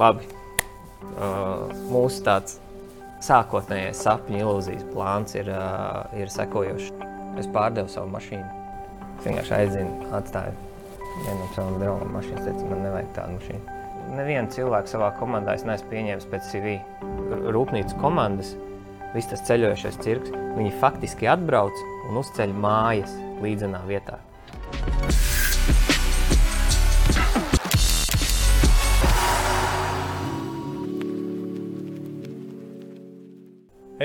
labi. 0.00 0.28
Uh, 1.16 1.72
mūsu 1.92 2.22
tāds 2.26 2.58
sākotnējais 3.24 4.02
sapņu 4.04 4.42
ilūzijas 4.42 4.84
plāns 4.92 5.36
ir, 5.38 5.50
uh, 5.52 6.04
ir 6.16 6.32
sekojošs. 6.32 6.92
Es 7.40 7.48
pārdevu 7.52 7.92
savu 7.92 8.10
mašīnu. 8.14 8.46
Es 9.16 9.26
vienkārši 9.28 9.54
aizinu, 9.60 10.10
atstāju 10.16 10.54
vienam 11.22 11.40
no 11.40 11.48
saviem 11.54 11.80
draugiem 11.80 12.14
mašīnu. 12.16 12.38
Es 12.40 12.46
teicu, 12.48 12.68
man 12.70 12.84
nevajag 12.84 13.10
tādu 13.16 13.38
mašīnu. 13.38 13.76
Nevienu 14.16 14.52
cilvēku 14.54 14.92
savā 14.92 15.10
komandā 15.18 15.56
es 15.58 15.66
neesmu 15.66 15.90
pieņēmis 15.90 16.28
pēc 16.30 16.52
CV. 16.52 16.76
Rūpnīcas 17.56 17.96
komandas, 18.02 18.54
viss 19.16 19.32
tas 19.32 19.42
ceļojošais 19.48 19.98
cirks, 20.04 20.32
viņi 20.56 20.76
faktiski 20.82 21.28
atbrauc 21.32 21.84
un 22.06 22.22
uzceļ 22.22 22.54
mājas 22.62 23.12
līdzenā 23.42 23.82
vietā. 23.88 24.20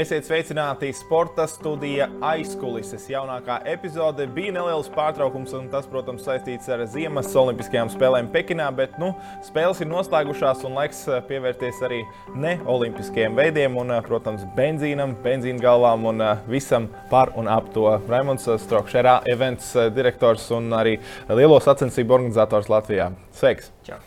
Esiet 0.02 0.26
sveicināti 0.26 0.88
sporta 0.98 1.44
studija 1.46 2.08
aizkulises. 2.26 3.04
Jaunākā 3.12 3.60
epizode 3.70 4.26
bija 4.34 4.55
neliels 4.55 4.88
pārtraukums, 4.96 5.52
un 5.54 5.68
tas, 5.70 5.86
protams, 5.91 6.24
saistīts 6.26 6.72
ar 6.74 6.82
Ziemas 6.90 7.30
Olimpiskajām 7.38 7.91
spēlēm 7.94 8.32
Pekinā. 8.34 8.72
Bet 8.74 8.96
nu, 9.02 9.12
spēles 9.46 9.84
ir 9.84 9.91
noslēgušās, 9.91 10.66
un 10.66 10.80
laiks 10.80 11.04
eh, 11.05 11.22
pievērties 11.30 11.84
arī 11.86 12.02
neolimpiskajiem 12.34 13.38
veidiem, 13.38 13.77
un, 13.77 13.94
eh, 13.94 14.02
protams, 14.08 14.48
benzīnam, 14.58 15.14
benzīna 15.22 15.62
galvām 15.62 16.10
un 16.10 16.26
eh, 16.26 16.46
visam 16.49 16.90
par 17.13 17.36
un 17.38 17.52
ap 17.52 17.70
to. 17.76 17.86
Raimons 18.10 18.49
Strokšērā, 18.66 19.20
events 19.30 19.76
direktors 19.94 20.49
un 20.58 20.72
arī 20.82 20.98
lielo 21.30 21.62
sacensību 21.62 22.18
organizators 22.24 22.74
Latvijā. 22.74 23.12
Sveiks! 23.38 23.70
Čau. 23.86 24.02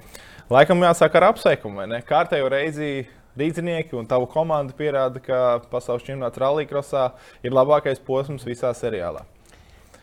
Laikam 0.51 0.83
jāsāk 0.83 1.15
ar 1.20 1.31
apsveikumu, 1.31 1.84
vai 1.84 1.92
ne? 1.95 2.03
Kārtējo 2.09 2.51
reizi 2.51 2.97
rīznieki 3.38 3.97
un 3.98 4.09
tavu 4.11 4.29
komandu 4.30 4.74
pierāda, 4.79 5.20
ka 5.22 5.41
pasaules 5.70 6.05
čempionāts 6.06 6.41
rallija 6.41 7.11
ir 7.42 7.55
labākais 7.55 8.03
posms 8.05 8.47
visā 8.47 8.72
seriālā. 8.77 9.25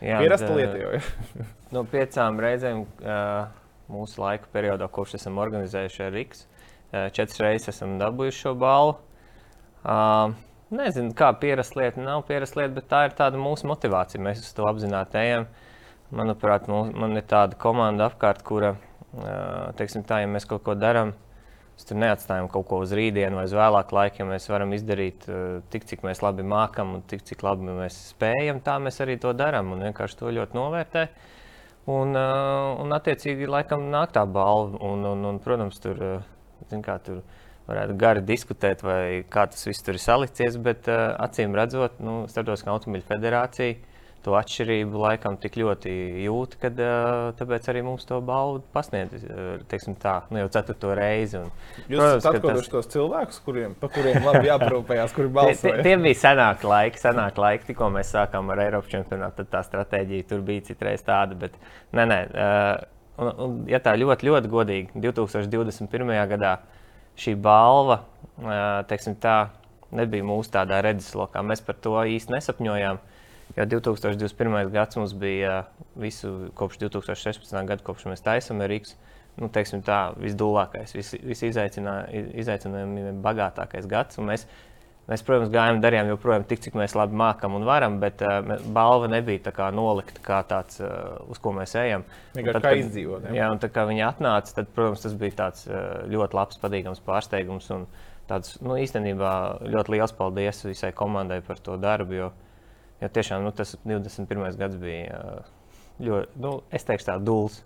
Jā, 0.02 0.18
Pierasta 0.18 0.50
lieta 0.56 0.78
jau 0.80 0.94
ir. 0.98 1.10
no 1.74 1.84
piecām 1.88 2.40
reizēm 2.42 2.82
uh, 2.82 3.50
mūsu 3.92 4.22
laika 4.22 4.50
periodā, 4.52 4.88
kopš 4.90 5.16
esam 5.20 5.38
organizējuši 5.42 6.08
Rīgas, 6.10 6.46
uh, 6.46 7.06
četras 7.14 7.38
reizes 7.42 7.76
esam 7.76 7.98
dabūjuši 8.00 8.44
šo 8.48 8.54
balvu. 8.58 8.96
Uh, 9.82 10.34
nezinu, 10.74 11.14
kā 11.18 11.30
pierast 11.38 11.78
lieta, 11.78 12.02
nav 12.02 12.26
pierast 12.26 12.58
lieta, 12.58 12.74
bet 12.80 12.90
tā 12.90 13.04
ir 13.06 13.18
tāda 13.18 13.38
mūsu 13.40 13.70
motivācija. 13.70 14.22
Mēs 14.22 14.42
uz 14.42 14.50
to 14.56 14.66
apzināti 14.66 15.20
ejam. 15.22 15.46
Manuprāt, 16.12 16.66
mūs, 16.68 16.90
man 16.98 17.16
ir 17.16 17.24
tāda 17.24 17.56
komanda 17.56 18.10
apkārt, 18.10 18.42
kura, 18.44 18.74
teiksim 19.78 20.02
tā, 20.04 20.18
ja 20.20 20.28
mēs 20.28 20.44
kaut 20.44 20.60
ko 20.66 20.74
darām, 20.76 21.14
uh, 21.14 21.31
Mēs 21.72 21.88
tur 21.88 21.98
neatstājam 21.98 22.48
kaut 22.52 22.66
ko 22.68 22.80
uz 22.84 22.92
rītdienu 22.94 23.38
vai 23.40 23.44
uz 23.48 23.54
vēlāku 23.56 23.96
laiku. 23.96 24.20
Ja 24.22 24.28
mēs 24.28 24.48
varam 24.52 24.74
izdarīt 24.76 25.26
uh, 25.28 25.60
tik, 25.72 25.86
cik 25.88 26.04
mēs 26.06 26.22
labi 26.22 26.44
mākam 26.46 26.96
un 26.98 27.04
tik, 27.08 27.24
cik 27.28 27.44
labi 27.46 27.68
mēs 27.68 27.96
spējam, 28.12 28.60
tā 28.64 28.76
mēs 28.82 29.00
arī 29.04 29.16
to 29.22 29.32
darām 29.36 29.72
un 29.74 29.86
vienkārši 29.88 30.18
to 30.20 30.32
ļoti 30.36 30.58
novērtē. 30.58 31.06
Un, 31.92 32.12
uh, 32.14 32.74
un 32.82 32.94
attiecīgi, 32.94 33.48
laikam, 33.50 33.88
nāk 33.90 34.12
tā 34.14 34.26
balva. 34.28 34.78
Un, 34.86 35.06
un, 35.14 35.24
un, 35.32 35.40
protams, 35.42 35.80
tur, 35.82 35.98
uh, 36.20 36.76
kā, 36.84 36.98
tur 37.02 37.22
varētu 37.66 37.96
gari 37.98 38.22
diskutēt, 38.26 38.84
vai 38.86 39.22
kā 39.32 39.48
tas 39.50 39.66
viss 39.66 39.82
tur 39.82 39.96
ir 39.98 40.02
salicies, 40.02 40.58
bet 40.62 40.90
acīm 40.92 41.56
redzot, 41.56 41.98
nu, 42.02 42.22
Startautiskā 42.30 42.74
automobīļa 42.74 43.10
federācija 43.10 43.91
to 44.24 44.34
atšķirību 44.38 45.00
laikam 45.02 45.36
tik 45.40 45.56
ļoti 45.60 45.92
jūt, 46.24 46.56
ka 46.62 46.70
tāpēc 47.38 47.68
arī 47.72 47.82
mums 47.86 48.06
to 48.08 48.20
balvu 48.24 48.62
pasniedz 48.74 49.24
tā, 50.02 50.14
nu 50.30 50.42
jau 50.42 50.48
ceturto 50.56 50.94
reizi. 50.98 51.40
Un, 51.40 51.50
Jūs 51.86 51.98
protams, 51.98 52.18
esat 52.20 52.38
atklājuši 52.38 52.68
tas... 52.68 52.72
tos 52.74 52.90
cilvēkus, 52.94 53.40
kuriem, 53.46 53.76
pa 53.80 53.90
kuriem 53.92 54.28
labi 54.28 54.50
jāparūpējās, 54.50 55.16
kuri 55.16 55.32
balsoja. 55.38 55.76
tie, 55.78 55.86
tie 55.86 55.96
bija 56.02 56.20
senāki 56.22 56.70
laiki, 56.70 57.02
senāki 57.02 57.42
laiki, 57.42 57.68
tikko 57.70 57.90
mēs 57.96 58.12
sākām 58.16 58.52
ar 58.54 58.64
Eiropas 58.66 58.92
čempionātu, 58.92 59.42
tad 59.42 59.52
tā 59.56 59.64
stratēģija 59.68 60.28
tur 60.30 60.44
bija 60.46 60.66
citreiz 60.70 61.04
tāda, 61.06 61.38
bet 61.38 61.58
nē, 61.96 62.06
nē. 62.12 62.20
Un, 63.22 63.28
un, 63.44 63.56
ja 63.68 63.82
tā 63.84 63.92
ļoti, 63.98 64.30
ļoti 64.30 64.52
godīgi, 64.52 65.02
2021. 65.04 66.14
gadā 66.30 66.56
šī 67.20 67.34
balva, 67.42 68.00
teiksim 68.88 69.18
tā, 69.20 69.36
nebija 69.92 70.24
mūsu 70.26 70.52
tādā 70.54 70.80
redzeslokā. 70.84 71.42
Mēs 71.44 71.62
par 71.64 71.76
to 71.84 71.98
īsti 72.08 72.32
nesapņojām. 72.32 73.00
Jo 73.56 73.66
2021. 73.68 74.70
gads 74.72 74.96
mums 74.96 75.14
bija 75.14 75.64
visu 75.94 76.48
kopš 76.54 76.78
2016. 76.78 77.66
gada, 77.68 77.84
kopš 77.84 78.06
mēs 78.08 78.24
taisām 78.24 78.62
Rīgas. 78.64 78.96
Nu, 79.40 79.48
teiksim, 79.48 79.80
tā 79.84 80.12
visdūlākais, 80.20 80.92
vis, 80.92 81.14
visizaicinājumiem 81.24 83.22
bagātākais 83.24 83.86
gads. 83.88 84.18
Mēs, 84.20 84.44
mēs, 85.08 85.24
protams, 85.24 85.48
gājām, 85.52 85.80
darījām 85.80 86.10
joprojām 86.10 86.44
tik, 86.48 86.60
cik 86.66 86.76
mēs 86.76 86.92
labi 86.96 87.16
mākam 87.16 87.56
un 87.56 87.64
varam, 87.64 87.96
bet 88.00 88.20
uh, 88.24 88.44
balva 88.76 89.08
nebija 89.08 89.46
tā 89.48 89.54
kā 89.56 89.70
nolikta 89.72 90.20
kā 90.24 90.42
tāds, 90.48 90.82
uh, 90.84 91.16
uz 91.32 91.40
ko 91.40 91.54
mēs 91.56 91.72
ejam. 91.80 92.04
Tad, 92.36 92.60
kā 92.60 92.74
izdzīvot. 92.82 93.30
Jā, 93.32 93.48
un 93.52 93.60
tā 93.60 93.72
kā 93.72 93.88
viņi 93.88 94.04
atnāca, 94.04 94.52
tad, 94.60 94.68
protams, 94.76 95.04
tas 95.06 95.16
bija 95.16 95.38
tāds 95.46 95.64
uh, 95.70 96.04
ļoti 96.12 96.36
labs, 96.36 96.60
patīkams 96.60 97.04
pārsteigums. 97.08 97.72
Un 97.72 97.88
tāds, 98.28 98.60
nu, 98.60 98.76
īstenībā 98.84 99.32
ļoti 99.64 99.96
liels 99.96 100.12
paldies 100.20 100.64
visai 100.68 100.92
komandai 100.96 101.40
par 101.46 101.56
to 101.64 101.80
darbu. 101.80 102.20
Jo, 102.20 102.28
uh, 102.28 102.51
Jo 103.02 103.10
tiešām 103.10 103.42
nu, 103.42 103.50
tas 103.56 103.74
21. 103.82 104.46
gads 104.60 104.78
bija 104.78 105.18
ļoti, 106.02 106.40
nu, 106.42 106.56
es 106.74 106.86
teikšu, 106.86 107.10
tā 107.10 107.18
dūls. 107.22 107.62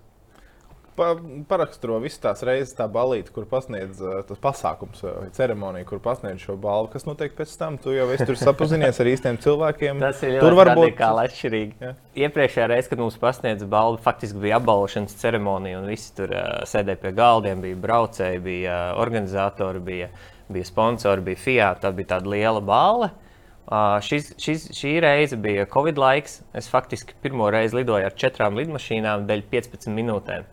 Pa, 0.96 1.10
paraksturo 1.44 1.98
visas 2.00 2.22
tās 2.22 2.40
reizes, 2.46 2.70
tā 2.72 2.86
balīti, 2.88 3.28
kur 3.34 3.44
pasniedz 3.50 3.98
tas 4.00 4.38
pasākums, 4.40 5.02
vai 5.04 5.26
ceremonija, 5.36 5.84
kur 5.84 6.00
pasniedz 6.00 6.46
šo 6.46 6.54
balvu. 6.56 6.88
Kas 6.94 7.04
notiek 7.04 7.34
pēc 7.36 7.52
tam? 7.60 7.76
Tu 7.76 7.92
jau 7.98 8.06
esi 8.14 8.24
tur 8.24 8.38
sapazinies 8.40 9.00
ar 9.04 9.10
īstiem 9.10 9.36
cilvēkiem. 9.44 10.00
Tas 10.00 10.22
ir 10.24 10.38
var 10.56 10.72
būt 10.78 11.02
atšķirīgi. 11.04 11.76
Jā. 11.84 11.92
Iepriekšējā 12.24 12.70
reizē, 12.72 12.94
kad 12.94 13.04
mums 13.04 13.20
pasniedza 13.20 13.68
balvu, 13.68 14.00
faktiski 14.06 14.40
bija 14.46 14.56
apbalvošanas 14.56 15.18
ceremonija, 15.20 15.82
un 15.82 15.90
visi 15.92 16.16
tur 16.16 16.32
uh, 16.32 16.64
sēdēja 16.64 17.02
pie 17.04 17.12
galdiem. 17.20 17.60
Bija 17.66 17.82
braucēji, 17.84 18.40
bija 18.48 18.80
uh, 18.94 19.04
organizatori, 19.04 19.84
bija, 19.92 20.08
bija 20.48 20.72
sponsori, 20.72 21.28
bija 21.28 21.44
Fiat. 21.44 21.84
Tā 21.84 21.92
bija 21.92 22.14
tāda 22.16 22.32
liela 22.38 22.64
balva. 22.64 23.12
Uh, 23.12 23.25
Uh, 23.66 23.96
šis, 23.98 24.28
šis, 24.38 24.68
šī 24.78 24.92
reize 25.02 25.36
bija 25.42 25.64
Covid 25.66 25.98
laiks. 25.98 26.38
Es 26.54 26.68
faktiski 26.70 27.16
pirmo 27.22 27.48
reizi 27.50 27.80
lidoju 27.80 28.06
ar 28.06 28.14
četrām 28.14 28.54
lidmašīnām, 28.60 29.24
dēļ 29.26 29.42
15 29.50 29.90
minūtēm. 29.90 30.46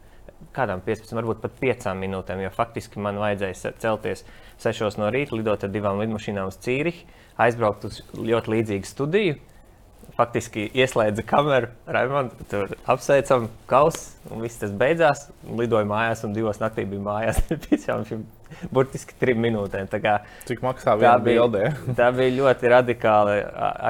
Kādām 0.53 0.81
15, 0.85 1.13
varbūt 1.19 1.43
pat 1.43 1.53
5 1.61 1.93
minūtēm, 1.99 2.41
jo 2.41 2.49
faktiski 2.53 3.01
man 3.01 3.19
vajadzēja 3.21 3.75
celties 3.81 4.25
6 4.65 4.97
no 4.97 5.11
rīta, 5.13 5.37
lidot 5.37 5.61
ar 5.63 5.71
divām 5.73 6.01
lidmašīnām 6.01 6.49
uz 6.49 6.57
Cīrihu, 6.65 7.05
aizbraukt 7.41 7.85
uz 7.89 8.01
ļoti 8.17 8.55
līdzīgu 8.55 8.89
studiju. 8.89 9.37
Faktiski 10.17 10.65
ieslēdza 10.77 11.23
kameru, 11.25 11.69
Raimonds, 11.89 12.35
tur 12.49 12.73
apsveicam, 12.89 13.47
kausa, 13.69 14.11
un 14.33 14.43
viss 14.45 14.61
tas 14.61 14.73
beidzās. 14.77 15.27
Lidoju 15.47 15.87
mājās, 15.89 16.25
un 16.27 16.35
divos 16.35 16.59
naktī 16.61 16.85
bija 16.89 17.05
mājās. 17.05 17.39
Visām 17.69 18.03
šīm 18.09 18.25
burtiski 18.75 19.17
trim 19.19 19.41
minūtēm. 19.43 19.89
Kā, 20.03 20.17
Cik 20.49 20.63
maksā 20.65 20.95
viena 20.99 21.17
bildē? 21.23 21.69
tā 21.99 22.09
bija 22.15 22.37
ļoti 22.39 22.73
radikāla 22.73 23.37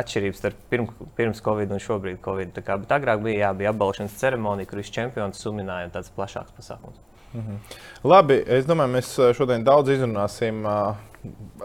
atšķirība 0.01 0.39
starp 0.39 0.59
pirms, 0.73 1.07
pirms 1.17 1.41
Covid 1.45 1.73
un 1.73 1.81
šobrīd 1.83 2.21
Covid. 2.25 2.59
Kā, 2.65 2.77
bet 2.81 2.93
agrāk 2.97 3.23
bija, 3.25 3.47
jā, 3.47 3.55
bija 3.63 3.73
apbalvošanas 3.73 4.19
ceremonija, 4.19 4.69
kur 4.69 4.83
viss 4.83 4.93
čempions 4.93 5.41
sumināja 5.41 5.89
un 5.89 5.95
tāds 5.95 6.13
plašāks 6.13 6.55
pasākums. 6.57 7.01
Mhm. 7.33 7.57
Labi, 8.05 8.43
es 8.45 8.67
domāju, 8.69 8.93
mēs 8.93 9.15
šodien 9.33 9.63
daudz 9.65 9.89
izrunāsim 9.95 10.59
uh, 10.69 10.99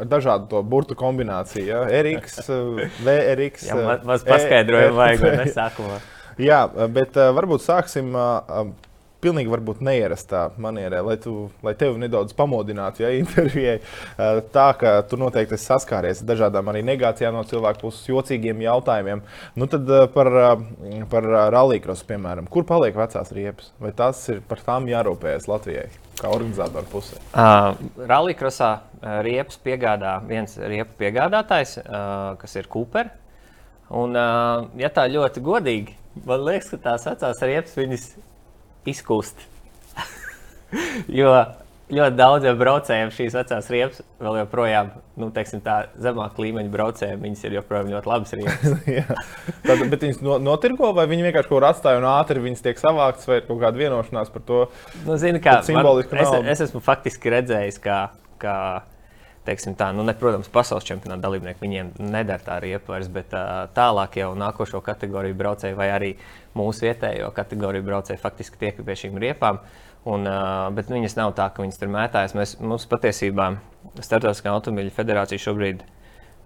dažādu 0.05 0.49
to 0.49 0.63
burtu 0.63 0.97
kombināciju. 0.99 1.67
Ja? 1.67 1.83
Eriks, 2.01 2.41
VRX. 3.05 3.67
Jā, 3.69 3.79
maz, 4.07 4.25
paskaidrojumu 4.27 4.95
e, 4.95 4.99
vajag, 4.99 5.27
ne 5.43 5.49
sākumā. 5.55 5.99
Jā, 6.39 6.61
bet 6.95 7.19
varbūt 7.19 7.65
sāksim. 7.65 8.15
Pilnīgi 9.19 9.51
varbūt 9.51 9.81
neierastā 9.83 10.45
manierē, 10.62 11.01
lai, 11.03 11.17
tu, 11.19 11.49
lai 11.67 11.73
tevi 11.79 11.99
nedaudz 11.99 12.37
pamodinātu, 12.39 13.03
ja 13.03 13.11
intervijai. 13.19 13.79
Eh, 13.81 14.41
tā 14.55 14.69
ka 14.79 14.93
tu 15.11 15.19
noteikti 15.19 15.56
esi 15.56 15.67
saskāries 15.73 16.23
ar 16.23 16.29
dažādām 16.31 16.70
arī 16.70 16.85
negācijām 16.87 17.35
no 17.35 17.43
cilvēku 17.49 17.88
puses, 17.88 18.06
jocīgiem 18.06 18.62
jautājumiem. 18.62 19.25
Nu, 19.59 19.67
tad 19.70 19.91
eh, 19.91 20.05
par, 20.15 20.31
eh, 20.43 21.00
par 21.11 21.26
rallija 21.55 21.97
piemēram, 22.09 22.47
kur 22.53 22.67
paliek 22.69 22.94
vecās 22.94 23.35
riepas? 23.35 23.73
Vai 23.82 23.91
tas 23.97 24.23
ir 24.31 24.38
par 24.47 24.62
tām 24.62 24.87
jārūpējas 24.91 25.50
Latvijai? 25.50 25.88
Kā 26.19 26.31
organizatoru 26.35 26.88
pusē? 26.91 27.19
Uh, 27.31 27.76
Rallija 28.11 28.70
riepas 29.23 29.59
piegādā 29.62 30.17
viens 30.26 30.56
riepu 30.59 30.97
piegādātājs, 30.99 31.76
uh, 31.82 32.35
kas 32.41 32.56
ir 32.59 32.67
Cooper. 32.70 33.12
Un, 33.94 34.17
uh, 34.19 34.67
ja 34.79 34.91
tā 34.94 35.06
ļoti 35.11 35.43
godīgi, 35.47 35.94
man 36.26 36.43
liekas, 36.49 36.73
ka 36.75 36.81
tās 36.91 37.06
vecās 37.06 37.44
riepas 37.47 37.79
viņas 37.79 38.09
izkust. 38.90 39.46
jo 41.20 41.32
ļoti 41.88 42.17
daudziem 42.19 42.58
braucējiem 42.61 43.12
šīs 43.14 43.37
vecās 43.38 43.69
riepas 43.73 44.02
vēl 44.20 44.40
joprojām, 44.43 44.90
nu, 45.20 45.31
teiksim, 45.35 45.62
tā 45.64 45.79
zemāka 46.00 46.43
līmeņa 46.44 46.73
braucējiem, 46.73 47.23
viņas 47.25 47.44
ir 47.46 47.56
joprojām 47.58 47.88
ļoti 47.94 48.11
labas 48.11 48.35
riepas. 48.37 48.75
Tad, 49.69 49.85
bet 49.94 50.05
viņas 50.05 50.20
no, 50.25 50.37
notirgo 50.43 50.93
vai 50.96 51.06
viņi 51.11 51.29
vienkārši 51.29 51.49
kaut 51.49 51.56
kur 51.56 51.69
atstāja 51.70 52.02
un 52.02 52.08
ātri 52.11 52.44
viņas 52.44 52.64
tiek 52.67 52.81
savāktas 52.81 53.31
vai 53.31 53.40
ir 53.40 53.49
kaut 53.49 53.62
kāda 53.64 53.81
vienošanās 53.81 54.32
par 54.35 54.44
to? 54.50 54.61
Nu, 55.06 55.17
zini, 55.20 55.41
kā, 55.44 55.58
man, 55.73 55.91
es, 56.05 56.37
es 56.56 56.64
esmu 56.69 56.84
faktiski 56.84 57.32
redzējis, 57.32 57.81
kā, 57.84 58.02
kā 58.43 58.58
teiksim, 59.49 59.75
tā, 59.79 59.91
nu, 59.97 60.05
ne, 60.06 60.15
protams, 60.19 60.50
pasaules 60.53 60.87
čempionāta 60.87 61.25
dalībnieki 61.25 61.65
viņiem 61.65 61.93
nedara 62.05 62.45
tā 62.45 62.61
riepa 62.62 62.95
vairs, 62.95 63.11
bet 63.12 63.35
tālāk 63.77 64.21
jau 64.21 64.31
nākošo 64.39 64.83
kategoriju 64.85 65.37
braucēji 65.39 65.79
vai 65.79 65.91
arī 65.95 66.15
mūsu 66.59 66.87
vietējo 66.87 67.33
kategoriju 67.37 67.87
braucēji 67.87 68.21
faktiski 68.23 68.61
tiek 68.61 68.81
pie 68.85 68.99
šīm 69.05 69.21
riepām. 69.23 69.61
Un, 70.09 70.25
bet 70.77 70.89
viņas 70.93 71.19
nav 71.19 71.35
tā, 71.37 71.49
ka 71.53 71.65
viņas 71.65 71.81
tur 71.81 71.91
mētājas. 71.93 72.35
Mēs, 72.39 72.56
mums 72.62 72.87
patiesībā 72.89 73.50
Startautiskā 74.05 74.53
automobiļu 74.53 74.93
federācija 74.95 75.43
šobrīd, 75.43 75.83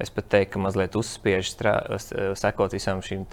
es 0.03 0.11
pat 0.15 0.29
teiktu, 0.33 0.55
ka 0.55 0.63
mazliet 0.65 0.97
uzspiež 0.99 1.53
sekot 2.39 2.75
visām 2.75 3.03
šīm 3.05 3.27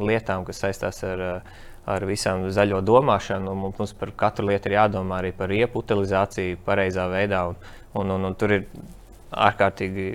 lietām, 0.00 0.44
kas 0.48 0.62
saistās 0.64 1.02
ar, 1.06 1.42
ar 1.88 2.06
visām 2.08 2.48
zaļo 2.52 2.80
domāšanu. 2.86 3.52
un 3.52 3.74
Mums 3.78 3.94
par 3.98 4.12
katru 4.24 4.50
lietu 4.50 4.70
ir 4.70 4.78
jādomā 4.78 5.20
arī 5.20 5.32
par 5.36 5.52
riepu 5.52 5.84
utilizāciju 5.84 6.60
pareizā 6.66 7.06
veidā. 7.12 7.46
Un, 7.50 7.60
un, 7.94 8.16
un, 8.16 8.30
un 8.30 8.38
tur 8.38 8.56
ir 8.58 8.66
ārkārtīgi 9.30 10.06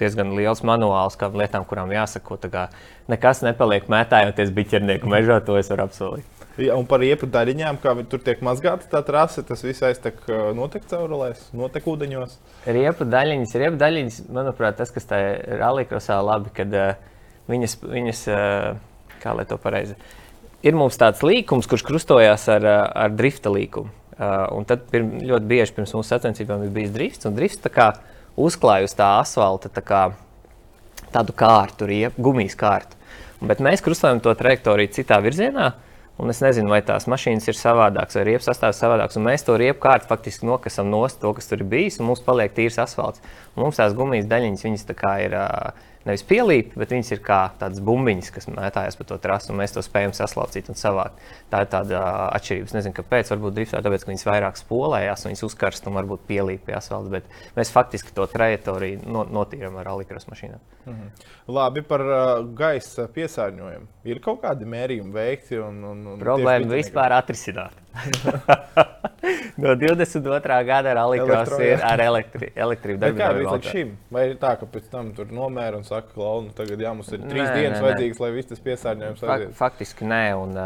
diezgan 0.00 0.34
liels 0.36 0.64
manuāls, 0.66 1.16
kā 1.18 1.30
lietām, 1.32 1.64
kurām 1.68 1.92
jāsako. 1.94 2.38
Tā 2.40 2.68
Nekas 3.08 3.40
nepaliek 3.40 3.86
mētājoties 3.88 4.52
biķernieku 4.52 5.08
mežā, 5.08 5.38
to 5.44 5.56
es 5.56 5.70
varu 5.72 5.86
apsolīt. 5.86 6.38
Ja, 6.58 6.74
un 6.74 6.88
par 6.90 7.04
iepu 7.06 7.28
daļiņām, 7.30 7.78
kā 7.78 7.92
tur 8.10 8.20
tiek 8.26 8.40
mazgāta 8.42 8.88
tā 8.90 9.00
trase, 9.06 9.44
tas 9.46 9.62
viss 9.62 9.84
aiztek 9.86 10.18
notek 10.58 10.88
caurulēs, 10.90 11.46
notek 11.54 11.86
ūdeņos. 11.86 12.34
Riepu 12.66 13.06
daļiņas, 13.06 13.54
riepu 13.62 13.78
daļiņas, 13.78 14.18
manuprāt, 14.34 14.76
tas, 14.80 14.90
kas 14.92 15.06
tajā 15.06 15.36
rallija 15.60 16.18
labi, 16.26 16.50
kad 16.56 16.74
uh, 16.74 16.98
viņas, 17.48 17.78
viņas 17.84 18.24
uh, 18.32 18.74
kā 19.22 19.36
lai 19.38 19.46
to 19.48 19.58
pareizi, 19.62 19.94
ir 20.66 20.74
mums 20.74 20.98
tāds 20.98 21.22
līkums, 21.22 21.70
kurš 21.70 21.86
krustojās 21.86 22.48
ar, 22.50 22.66
ar 22.90 23.14
drifta 23.14 23.54
līkumu. 23.54 23.94
Uh, 24.18 24.48
un 24.58 24.64
tad 24.66 24.88
pirm, 24.90 25.12
ļoti 25.22 25.46
bieži 25.46 25.74
pirms 25.76 25.94
mūsu 25.94 26.10
sacensībām 26.10 26.64
ir 26.66 26.72
bijis 26.74 26.90
drifts, 26.90 27.28
un 27.28 27.36
drifts 27.38 27.62
tā 28.38 28.42
kā 28.42 28.46
uzklāj 28.46 28.84
uz 28.84 28.94
tā 28.94 29.18
asfalta 29.20 29.68
tā 29.68 29.82
kā 29.82 30.12
tādu 31.12 31.32
kārtu, 31.32 31.86
riep, 31.86 32.14
gumijas 32.16 32.54
kārtu. 32.56 32.96
Bet 33.40 33.60
mēs 33.60 33.82
krustojam 33.82 34.20
to 34.20 34.34
trajektoriju 34.34 34.92
citā 34.92 35.20
virzienā. 35.22 35.74
Un 36.18 36.30
es 36.30 36.40
nezinu, 36.42 36.68
vai 36.68 36.82
tās 36.82 37.06
mašīnas 37.06 37.46
ir 37.46 37.54
savādākas, 37.54 38.16
vai 38.16 38.24
riepas 38.26 38.48
sastāvs 38.48 38.80
savādāks. 38.82 39.16
Un 39.16 39.22
mēs 39.22 39.44
to 39.46 39.56
riepu 39.56 39.78
kārtu 39.84 40.08
faktiski 40.08 40.46
nokasam 40.46 40.90
no 40.90 41.06
to, 41.06 41.32
kas 41.32 41.46
tur 41.46 41.60
ir 41.62 41.68
bijis, 41.70 42.00
un 42.00 42.08
mums 42.08 42.20
paliek 42.20 42.50
tīrs 42.52 42.78
asfalts. 42.82 43.22
Un 43.54 43.62
mums 43.62 43.78
tās 43.78 43.94
gumijas 43.94 44.26
daļiņas, 44.26 44.64
viņas 44.66 44.88
tā 44.88 44.96
kā 44.98 45.12
ir 45.22 45.36
ā, 45.38 45.70
nevis 46.06 46.24
pielīp, 46.28 46.74
bet 46.78 46.92
viņas 46.94 47.12
ir 47.14 47.22
kā 47.24 47.40
tādas 47.60 47.82
bumbiņas, 47.84 48.30
kas 48.34 48.48
mētājas 48.50 48.98
pa 48.98 49.06
to 49.08 49.18
trasu, 49.22 49.52
un 49.52 49.60
mēs 49.62 49.74
to 49.74 49.82
spējam 49.84 50.14
saslaucīt 50.16 50.70
un 50.70 50.78
savākt. 50.78 51.22
Tā 51.52 51.62
ir 51.64 51.70
tāda 51.72 52.02
atšķirība. 52.36 52.70
Es 52.70 52.76
nezinu, 52.76 52.96
kāpēc. 52.98 53.32
Varbūt 53.32 53.56
driftā, 53.56 53.82
tāpēc, 53.84 54.04
ka 54.04 54.12
viņas 54.12 54.26
vairāk 54.28 54.60
spolējās, 54.60 55.24
un 55.24 55.32
viņas 55.32 55.44
uzkarst 55.48 55.88
un 55.88 55.98
varbūt 55.98 56.24
pielīp 56.28 56.64
pie 56.68 56.76
asfalta. 56.78 57.12
Bet 57.18 57.58
mēs 57.58 57.72
faktiski 57.74 58.14
to 58.16 58.28
trajektoriju 58.30 59.02
no, 59.06 59.24
notīram 59.38 59.78
ar 59.80 59.92
alikros 59.94 60.28
mašīnām. 60.30 60.62
Labi 61.48 61.82
par 61.88 62.04
gaisa 62.56 63.08
piesārņojumu. 63.12 63.88
Ir 64.08 64.22
kaut 64.24 64.42
kādi 64.44 64.68
mērījumi 64.68 65.12
veikti. 65.14 65.60
Un, 65.64 65.82
un, 65.84 66.06
un 66.14 66.22
Problēma 66.22 66.78
vispār 66.78 67.16
atrisināt. 67.18 67.76
no 69.62 69.74
22. 69.74 70.64
gada 70.68 70.94
rallycross 70.98 71.54
ir 71.64 71.84
ar 71.84 72.02
elektri, 72.02 72.50
elektrību. 72.66 73.00
Bet 73.02 73.16
kā 73.16 73.30
darbināmu 73.30 73.58
līdz 73.58 73.70
šim? 73.72 73.94
Vai 74.14 74.26
ir 74.30 74.36
tā, 74.42 74.54
ka 74.60 74.68
pēc 74.70 74.90
tam 74.92 75.12
tur 75.16 75.32
nomēra 75.34 75.80
un 75.80 75.86
saka, 75.88 76.12
ka 76.14 76.32
nu, 76.44 76.52
tagad 76.56 76.84
jā, 76.84 76.92
mums 76.96 77.10
ir 77.14 77.24
trīs 77.24 77.44
Nē, 77.44 77.56
dienas 77.56 77.78
nē, 77.78 77.80
nē. 77.80 77.86
vajadzīgas, 77.88 78.22
lai 78.24 78.30
viss 78.36 78.52
tas 78.52 78.64
piesārņojums 78.66 79.24
Fak, 79.24 79.34
aiziet? 79.34 79.56
faktiski 79.58 80.08
nē, 80.08 80.22
un, 80.38 80.56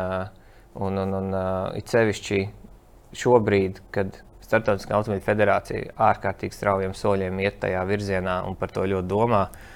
un, 0.89 1.03
un, 1.07 1.19
un 1.21 1.41
it 1.79 1.93
sevišķi 1.93 2.43
šobrīd, 3.23 3.83
kad 3.95 4.23
Startautiskā 4.43 4.99
automobīļa 4.99 5.25
federācija 5.25 5.93
ārkārtīgi 6.11 6.53
straujiem 6.53 6.93
soļiem 6.97 7.39
iet 7.41 7.63
tajā 7.63 7.87
virzienā 7.89 8.43
un 8.45 8.59
par 8.61 8.75
to 8.75 8.83
ļoti 8.85 9.09
domā. 9.09 9.47
Uh, 9.49 9.72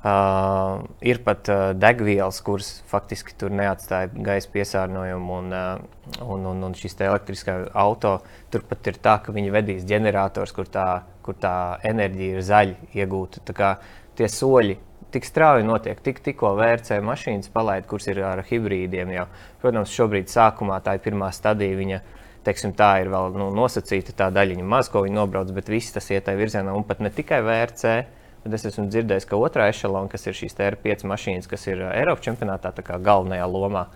ir 0.00 1.18
pat 1.24 1.48
uh, 1.52 1.62
degvielas, 1.76 2.40
kuras 2.40 2.70
faktiski 2.88 3.34
tur 3.36 3.52
neatstāja 3.52 4.08
gaisa 4.24 4.48
piesārņojumu, 4.54 5.40
un, 5.42 5.52
uh, 5.52 6.22
un, 6.24 6.46
un, 6.48 6.62
un 6.70 6.76
šis 6.76 6.96
elektriskā 7.04 7.58
auto 7.76 8.18
turpat 8.52 8.88
ir 8.88 9.00
tā, 9.04 9.18
ka 9.20 9.34
viņi 9.36 9.52
vedīs 9.52 9.88
ģenerators, 9.88 10.54
kur 10.56 10.70
tā, 10.72 10.86
kur 11.20 11.36
tā 11.36 11.54
enerģija 11.84 12.38
ir 12.38 12.46
zaļa 12.48 12.94
iegūta. 12.96 13.44
Tā 13.44 13.56
kā 13.56 13.74
tie 14.16 14.28
soļi 14.28 14.78
tik 15.12 15.26
strauji 15.26 15.66
notiek, 15.66 16.00
tik, 16.00 16.22
tikko 16.24 16.54
VRC 16.56 17.00
mašīnas 17.04 17.50
palaid, 17.52 17.84
kuras 17.90 18.08
ir 18.08 18.22
ar 18.24 18.40
hibrīdiem. 18.46 19.12
Jau. 19.14 19.26
Protams, 19.60 19.92
šobrīd 19.92 20.30
sākumā 20.30 20.80
tā 20.84 20.96
ir 20.96 21.04
pirmā 21.04 21.28
stadija. 21.34 21.76
Viņa, 21.76 22.00
teiksim, 22.46 22.72
tā 22.78 22.92
ir 23.02 23.10
vēl 23.12 23.34
nu, 23.36 23.50
nosacīta 23.52 24.14
tā 24.16 24.30
daļiņa, 24.32 24.64
maz 24.64 24.88
ko 24.88 25.04
viņi 25.04 25.18
nobrauc, 25.18 25.50
bet 25.56 25.68
viss 25.68 25.92
tas 25.92 26.08
iet 26.08 26.24
tajā 26.28 26.40
virzienā. 26.40 26.72
Un 26.76 26.86
pat 26.88 27.02
ne 27.04 27.12
tikai 27.12 27.42
VRC, 27.44 27.96
bet 28.44 28.56
es 28.56 28.68
esmu 28.70 28.86
dzirdējis, 28.90 29.26
ka 29.28 29.38
otrā 29.40 29.68
ešalona, 29.72 30.10
kas 30.12 30.26
ir 30.26 30.36
šīs 30.36 30.56
TR5 30.58 31.04
mašīnas, 31.10 31.50
kas 31.50 31.66
ir 31.68 31.82
Eiropas 31.90 32.24
čempionātā, 32.26 32.72
tā 32.76 32.84
kā 32.86 32.98
galvenajā 33.02 33.48
lomā. 33.50 33.86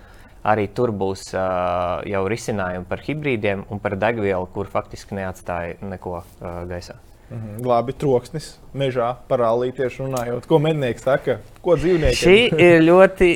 Arī 0.45 0.67
tur 0.77 0.93
būs 0.93 1.31
uh, 1.33 2.03
jau 2.05 2.21
risinājumi 2.29 2.85
par 2.89 3.01
hibrīdiem 3.07 3.65
un 3.73 3.81
par 3.81 3.97
degvielu, 3.97 4.45
kur 4.53 4.69
faktiski 4.69 5.17
neatstāja 5.17 5.79
neko 5.81 6.19
uh, 6.21 6.59
gaisā. 6.69 6.99
Mhm. 7.33 7.65
Labi, 7.65 7.95
troksnis 7.97 8.51
mežā 8.77 9.15
parālī 9.31 9.71
tieši 9.75 10.05
runājot. 10.05 10.49
Ko 10.51 10.61
mednieks 10.61 11.07
saka? 11.07 11.39
Ko 11.65 11.79
dzīvnieki? 11.81 12.21
Šī 12.21 12.37
ir 12.61 12.85
ļoti 12.85 13.31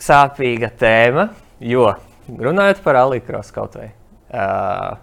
sāpīga 0.00 0.72
tēma, 0.80 1.28
jo 1.60 1.90
runājot 2.32 2.80
par 2.84 3.02
alikros 3.04 3.52
kaut 3.54 3.76
vai. 3.76 3.90
Uh, 4.26 4.96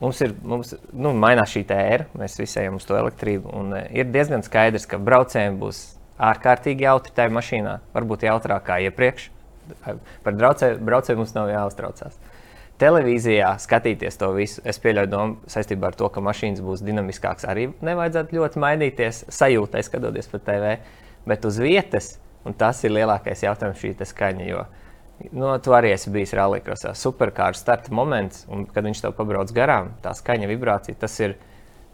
Mums 0.00 0.20
ir 0.20 0.34
mums, 0.44 0.74
nu, 0.92 1.14
mainās 1.16 1.54
šī 1.54 1.62
ēra, 1.72 2.04
mēs 2.20 2.36
visi 2.36 2.60
ejam 2.60 2.76
uz 2.76 2.84
to 2.84 2.98
elektrību. 2.98 3.52
Un, 3.56 3.72
uh, 3.72 3.86
ir 3.96 4.10
diezgan 4.12 4.44
skaidrs, 4.44 4.84
ka 4.90 5.00
braucējiem 5.00 5.56
būs 5.62 5.82
ārkārtīgi 6.20 6.84
jautri 6.84 7.14
tajā 7.16 7.32
mašīnā. 7.32 7.78
Varbūt 7.94 8.26
jautrāk 8.28 8.66
kā 8.68 8.78
iepriekš. 8.88 9.30
Par 10.22 10.36
braucēju, 10.36 11.18
mums 11.18 11.34
nav 11.34 11.50
jāuztraucās. 11.50 12.20
Televīzijā 12.76 13.54
skatīties 13.60 14.18
to 14.20 14.28
visu, 14.36 14.60
es 14.68 14.78
pieļauju 14.84 15.08
domu 15.08 15.48
saistībā 15.48 15.88
ar 15.90 15.96
to, 15.96 16.10
ka 16.12 16.20
mašīnas 16.20 16.60
būs 16.64 16.84
dinamiskākas. 16.84 17.46
Arī 17.48 17.70
nevajadzētu 17.84 18.36
ļoti 18.36 18.60
mainīties 18.60 19.22
sajūtai, 19.32 19.80
skatoties 19.86 20.28
pa 20.28 20.42
TV. 20.44 20.74
Bet 21.26 21.48
uz 21.48 21.56
vietas, 21.58 22.18
un 22.44 22.54
tas 22.54 22.82
ir 22.84 22.92
lielākais 22.92 23.46
jautājums, 23.46 23.80
šī 23.80 23.96
skaņa. 24.12 24.44
Jo, 24.50 24.66
Nu, 25.16 25.48
tu 25.64 25.72
arī 25.72 25.94
esi 25.94 26.10
bijis 26.12 26.34
rallija 26.36 26.76
superkārs 26.96 27.62
starta 27.64 27.92
moments, 27.94 28.44
un 28.52 28.66
kad 28.68 28.84
viņš 28.84 29.00
tev 29.02 29.14
pabrauc 29.16 29.52
garām, 29.56 29.94
tā 30.04 30.12
skaņa, 30.16 30.48
vibrācija, 30.50 30.96
tas 31.00 31.14
ir, 31.24 31.38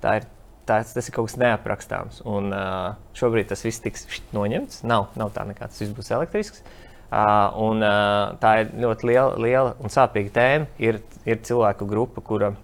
tā 0.02 0.16
ir, 0.18 0.26
tā, 0.66 0.80
tas 0.82 1.06
ir 1.06 1.14
kaut 1.14 1.30
kas 1.30 1.38
neaprakstāms. 1.38 2.22
Un, 2.26 2.50
uh, 2.50 2.96
šobrīd 3.18 3.52
tas 3.52 3.62
viss 3.62 3.82
tiks 3.84 4.08
noņemts. 4.34 4.82
Nav, 4.90 5.12
nav 5.18 5.30
tā 5.36 5.46
nekā, 5.46 5.70
tas 5.70 5.84
viss 5.84 5.94
būs 5.94 6.10
elektrisks. 6.16 6.64
Uh, 7.12 7.52
un, 7.62 7.84
uh, 7.84 8.34
tā 8.42 8.56
ir 8.62 8.74
ļoti 8.82 9.10
liela, 9.12 9.38
liela 9.44 9.76
un 9.78 9.92
sāpīga 9.92 10.34
tēma. 10.40 10.70
Ir, 10.82 10.98
ir 11.28 11.42
cilvēku 11.46 11.86
grupa, 11.86 12.24
kura, 12.26 12.54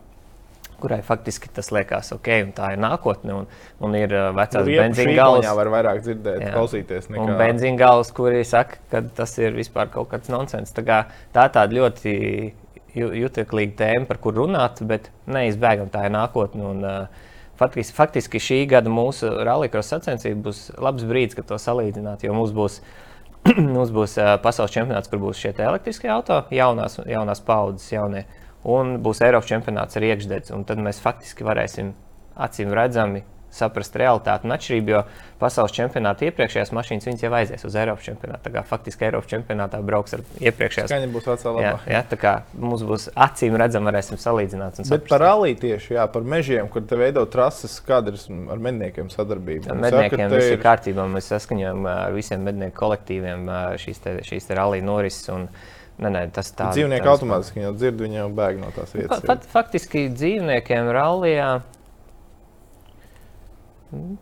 kurai 0.81 1.01
faktiski 1.03 1.51
tas 1.55 1.71
liekas 1.75 2.13
ok, 2.15 2.29
un 2.47 2.53
tā 2.57 2.73
ir 2.75 2.83
nākotne. 2.83 3.35
Un, 3.43 3.49
un 3.85 3.97
ir 3.99 4.15
uh, 4.15 4.29
vecās 4.37 4.69
benzīna 4.69 5.17
galvas. 5.19 5.49
var 5.59 5.73
vairāk 5.75 6.03
dzirdēt, 6.05 6.45
Jā. 6.45 6.53
klausīties. 6.55 7.11
Un 7.13 7.19
Nekā... 7.19 7.39
benzīna 7.41 7.81
galvas, 7.81 8.13
kuri 8.15 8.45
saka, 8.47 8.81
ka 8.93 9.03
tas 9.21 9.35
ir 9.43 9.57
vispār 9.59 9.91
kaut 9.95 10.11
kāds 10.13 10.31
nonsens. 10.33 10.75
Tā, 10.77 10.85
kā, 10.87 11.01
tā 11.35 11.49
tāda 11.55 11.81
ļoti 11.81 12.15
ju- 12.95 13.15
juteklīga 13.25 13.77
tēma, 13.83 14.07
par 14.11 14.23
kuru 14.23 14.47
runāt, 14.47 14.83
bet 14.87 15.11
neizbēgam 15.31 15.91
tā 15.95 16.07
ir 16.09 16.15
nākotne. 16.15 16.71
Un, 16.73 16.87
uh, 16.87 17.27
faktiski, 17.59 17.97
faktiski 17.97 18.43
šī 18.43 18.63
gada 18.71 18.93
mūsu 18.93 19.31
rallija 19.47 19.83
sacensība 19.83 20.49
būs 20.49 20.69
labs 20.79 21.07
brīdis, 21.09 21.39
kad 21.39 21.51
to 21.51 21.61
salīdzināt, 21.63 22.27
jo 22.27 22.37
mums 22.39 22.55
būs. 22.57 22.83
Mums 23.55 23.93
būs 23.95 24.17
uh, 24.19 24.33
pasaules 24.43 24.73
čempionāts, 24.75 25.09
kur 25.09 25.21
būs 25.23 25.39
šie 25.39 25.53
elektriskie 25.63 26.09
auto, 26.11 26.41
jaunās, 26.53 26.99
jaunās 27.07 27.39
paudzes, 27.47 27.87
jaunie. 27.95 28.25
Un 28.69 28.99
būs 29.05 29.23
Eiropas 29.25 29.49
čempionāts 29.49 29.97
ar 29.97 30.07
iekšdedzi. 30.11 30.53
un 30.57 30.69
Tad 30.69 30.83
mēs 30.85 31.01
faktiski 31.01 31.47
varēsim 31.47 31.95
acīm 32.37 32.75
redzami 32.77 33.25
saprast 33.55 33.97
realitāti 33.97 34.47
un 34.47 34.53
atšķirību. 34.55 34.93
Jo 34.93 35.03
pasaules 35.41 35.73
čempionāta 35.73 36.27
iepriekšējās 36.29 36.73
mašīnas 36.77 37.23
jau 37.23 37.31
aizies 37.39 37.65
uz 37.65 37.77
Eiropas 37.79 38.05
čempionātu. 38.05 38.53
Faktiski 38.69 39.07
Eiropas 39.09 39.31
čempionātā 39.31 39.81
brauks 39.85 40.17
ar 40.19 40.25
iepriekšējās. 40.43 40.91
Skaņa 40.91 41.09
būs 41.15 41.29
vecā 41.31 41.55
labā. 41.55 41.63
Jā, 41.65 41.73
jā, 41.95 42.03
tā 42.11 42.19
kā 42.21 42.35
mums 42.59 42.85
būs 42.89 43.09
acīm 43.15 43.57
redzami, 43.61 43.89
varēsim 43.91 44.21
salīdzināt. 44.21 44.83
Bet 44.91 45.09
par 45.09 45.25
rallija 45.25 45.61
tieši, 45.65 45.95
jā, 45.97 46.05
par 46.13 46.29
mežiem, 46.29 46.69
kur 46.73 46.85
te 46.89 46.99
veido 47.01 47.25
trases, 47.31 47.79
ir 47.89 48.21
ar 48.53 48.63
medniekiem 48.69 49.09
sadarbība. 49.15 49.73
Ar 49.73 49.83
medniekiem 49.87 50.27
saka, 50.27 50.37
viss 50.37 50.53
ir 50.53 50.63
kārtībā. 50.63 51.09
Mēs 51.17 51.33
saskaņojam 51.33 51.89
ar 51.95 52.17
visiem 52.17 52.45
mednieku 52.45 52.77
kolektīviem 52.83 53.49
šīs, 53.81 54.05
te, 54.05 54.19
šīs 54.29 54.51
te 54.51 54.59
rallija 54.59 54.85
norises. 54.85 55.29
Un, 55.33 55.49
ne, 55.99 56.11
ne, 56.15 56.23
tas 56.35 56.51
tā 56.57 56.71
Dzīvnieki 56.75 57.11
automātiski 57.11 57.65
jau 57.65 57.73
dzird, 57.77 57.99
viņi 58.05 58.21
jau 58.21 58.29
bēg 58.39 58.61
no 58.63 58.71
tās 58.77 58.95
vietas. 58.97 59.25
Pat, 59.27 59.47
faktiski 59.53 60.07
dzīvniekiem 60.15 60.91
rallijā 60.95 61.51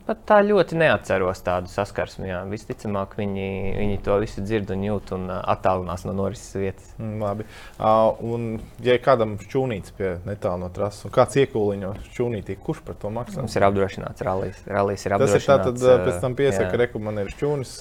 Pat 0.07 0.21
tā 0.29 0.37
ļoti 0.47 0.77
neatceros 0.79 1.41
tādu 1.43 1.67
saskarsmi. 1.67 2.29
Jā. 2.29 2.45
Visticamāk, 2.47 3.17
viņi, 3.19 3.47
viņi 3.75 3.97
to 4.07 4.19
visu 4.23 4.45
dzird 4.45 4.71
un 4.71 4.85
jūt 4.87 5.11
un 5.17 5.25
attālinās 5.35 6.05
no 6.07 6.15
norises 6.15 6.55
vietas. 6.55 6.93
Mm, 7.01 7.17
labi. 7.25 7.49
Uh, 7.75 8.21
un, 8.31 8.47
ja 8.87 8.95
kādam 9.03 9.35
šķūnīts 9.43 9.97
pie 9.99 10.13
netālu 10.29 10.63
no 10.63 10.71
trases, 10.71 11.09
un 11.09 11.15
kāds 11.17 11.41
iekūliņo 11.43 11.93
šķūnītī, 12.13 12.59
kurš 12.63 12.85
par 12.87 13.01
to 13.03 13.11
maksā? 13.19 13.43
Mums 13.43 13.59
ir 13.59 13.67
apdrošināts 13.67 14.27
rallies. 14.27 14.63
rallies 14.71 15.07
ir 15.09 15.19
Tas 15.19 15.35
ir 15.35 15.47
tātad 15.51 15.83
pēc 15.83 16.23
tam 16.23 16.39
piesaka, 16.39 16.91
ka 16.95 17.03
man 17.03 17.23
ir 17.25 17.35
šķūnis. 17.35 17.77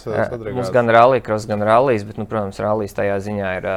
Mums 0.49 0.73
gan 0.73 0.89
rallies, 0.89 1.49
gan 1.53 1.69
rallies, 1.69 2.09
bet, 2.09 2.17
nu, 2.17 2.25
protams, 2.29 2.65
rallies 2.65 2.97
tajā 2.97 3.21
ziņā 3.29 3.57
ir, 3.61 3.73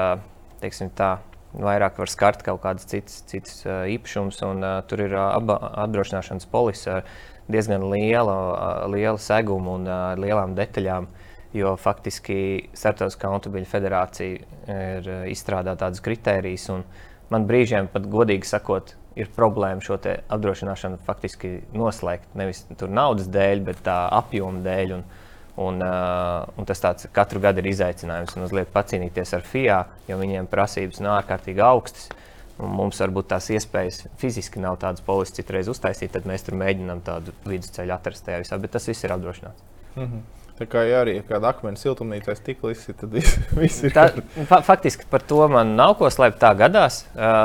teiksim 0.64 0.96
tā, 0.96 1.18
vairāk 1.52 2.00
var 2.00 2.08
skart 2.08 2.40
kaut 2.46 2.62
kādas 2.64 2.88
citas, 2.88 3.20
citas 3.28 3.60
īpašumus, 3.68 4.40
un 4.48 4.64
uh, 4.64 4.78
tur 4.88 5.04
ir 5.04 5.16
uh, 5.16 5.36
apdrošināšanas 5.84 6.48
polise. 6.48 7.02
Uh, 7.02 7.36
diezgan 7.48 7.88
liela, 7.90 8.86
liela 8.92 9.18
seguma 9.20 9.76
un 9.78 9.88
ar 9.90 10.20
lielām 10.20 10.56
detaļām. 10.58 11.08
Jo 11.56 11.72
faktiski 11.80 12.68
Startautiskā 12.76 13.30
automobīļa 13.32 13.68
federācija 13.70 14.74
ir 14.74 15.06
izstrādājusi 15.32 15.80
tādus 15.80 16.02
kritērijus, 16.04 16.66
un 16.74 16.82
man 17.32 17.46
brīžiem 17.48 17.88
pat 17.92 18.04
godīgi 18.12 18.50
sakot, 18.50 18.92
ir 19.18 19.30
problēma 19.34 19.82
šo 19.82 19.96
apdrošināšanu 19.96 21.00
faktiski 21.06 21.54
noslēgt. 21.72 22.28
Nevis 22.38 22.66
naudas 22.84 23.30
dēļ, 23.32 23.64
bet 23.64 23.80
tā 23.88 23.96
apjoma 24.20 24.60
dēļ. 24.66 24.94
Un, 24.98 25.08
un, 25.64 25.82
un 25.82 26.68
tas 26.68 26.84
tāds 26.84 27.08
katru 27.16 27.40
gadu 27.42 27.64
ir 27.64 27.72
izaicinājums 27.72 28.36
un 28.36 28.44
mazliet 28.44 28.70
pacīnīties 28.76 29.34
ar 29.34 29.48
FIA, 29.48 29.80
jo 30.06 30.20
viņiem 30.20 30.52
prasības 30.52 31.00
nav 31.02 31.22
ārkārtīgi 31.22 31.64
augstas. 31.64 32.10
Uh, 32.12 32.27
mums 32.58 32.98
varbūt 33.02 33.30
tās 33.32 33.50
iespējas 33.54 34.06
fiziski 34.18 34.62
nav 34.62 34.80
tādas 34.82 35.04
polises 35.04 35.36
citreiz 35.38 35.70
uztaisīt, 35.70 36.12
tad 36.14 36.26
mēs 36.28 36.46
tur 36.46 36.58
mēģinām 36.58 37.04
tādu 37.06 37.34
vidusceļu 37.46 37.94
atrast 37.94 38.26
tajā 38.26 38.42
visā, 38.42 38.58
bet 38.58 38.74
tas 38.74 38.88
viss 38.90 39.06
ir 39.06 39.14
apdrošināts. 39.14 39.64
Mm 39.94 40.04
-hmm. 40.04 40.26
Tā 40.58 40.66
kā 40.66 40.80
ja 40.88 41.04
arī 41.04 41.12
ir 41.20 41.26
kāda 41.28 41.52
akmens 41.52 41.84
siltumnīca, 41.84 42.34
stikla 42.34 42.72
izsita, 42.74 43.04
tad 43.04 43.12
viss, 43.14 43.36
viss 43.62 43.84
ir 43.86 43.92
kārtībā. 43.94 44.46
Fa 44.50 44.58
faktiski 44.66 45.06
par 45.10 45.22
to 45.22 45.44
man 45.48 45.76
nav 45.78 45.94
ko 46.00 46.10
slēpt, 46.10 46.40
tā 46.42 46.50
gadās, 46.58 47.04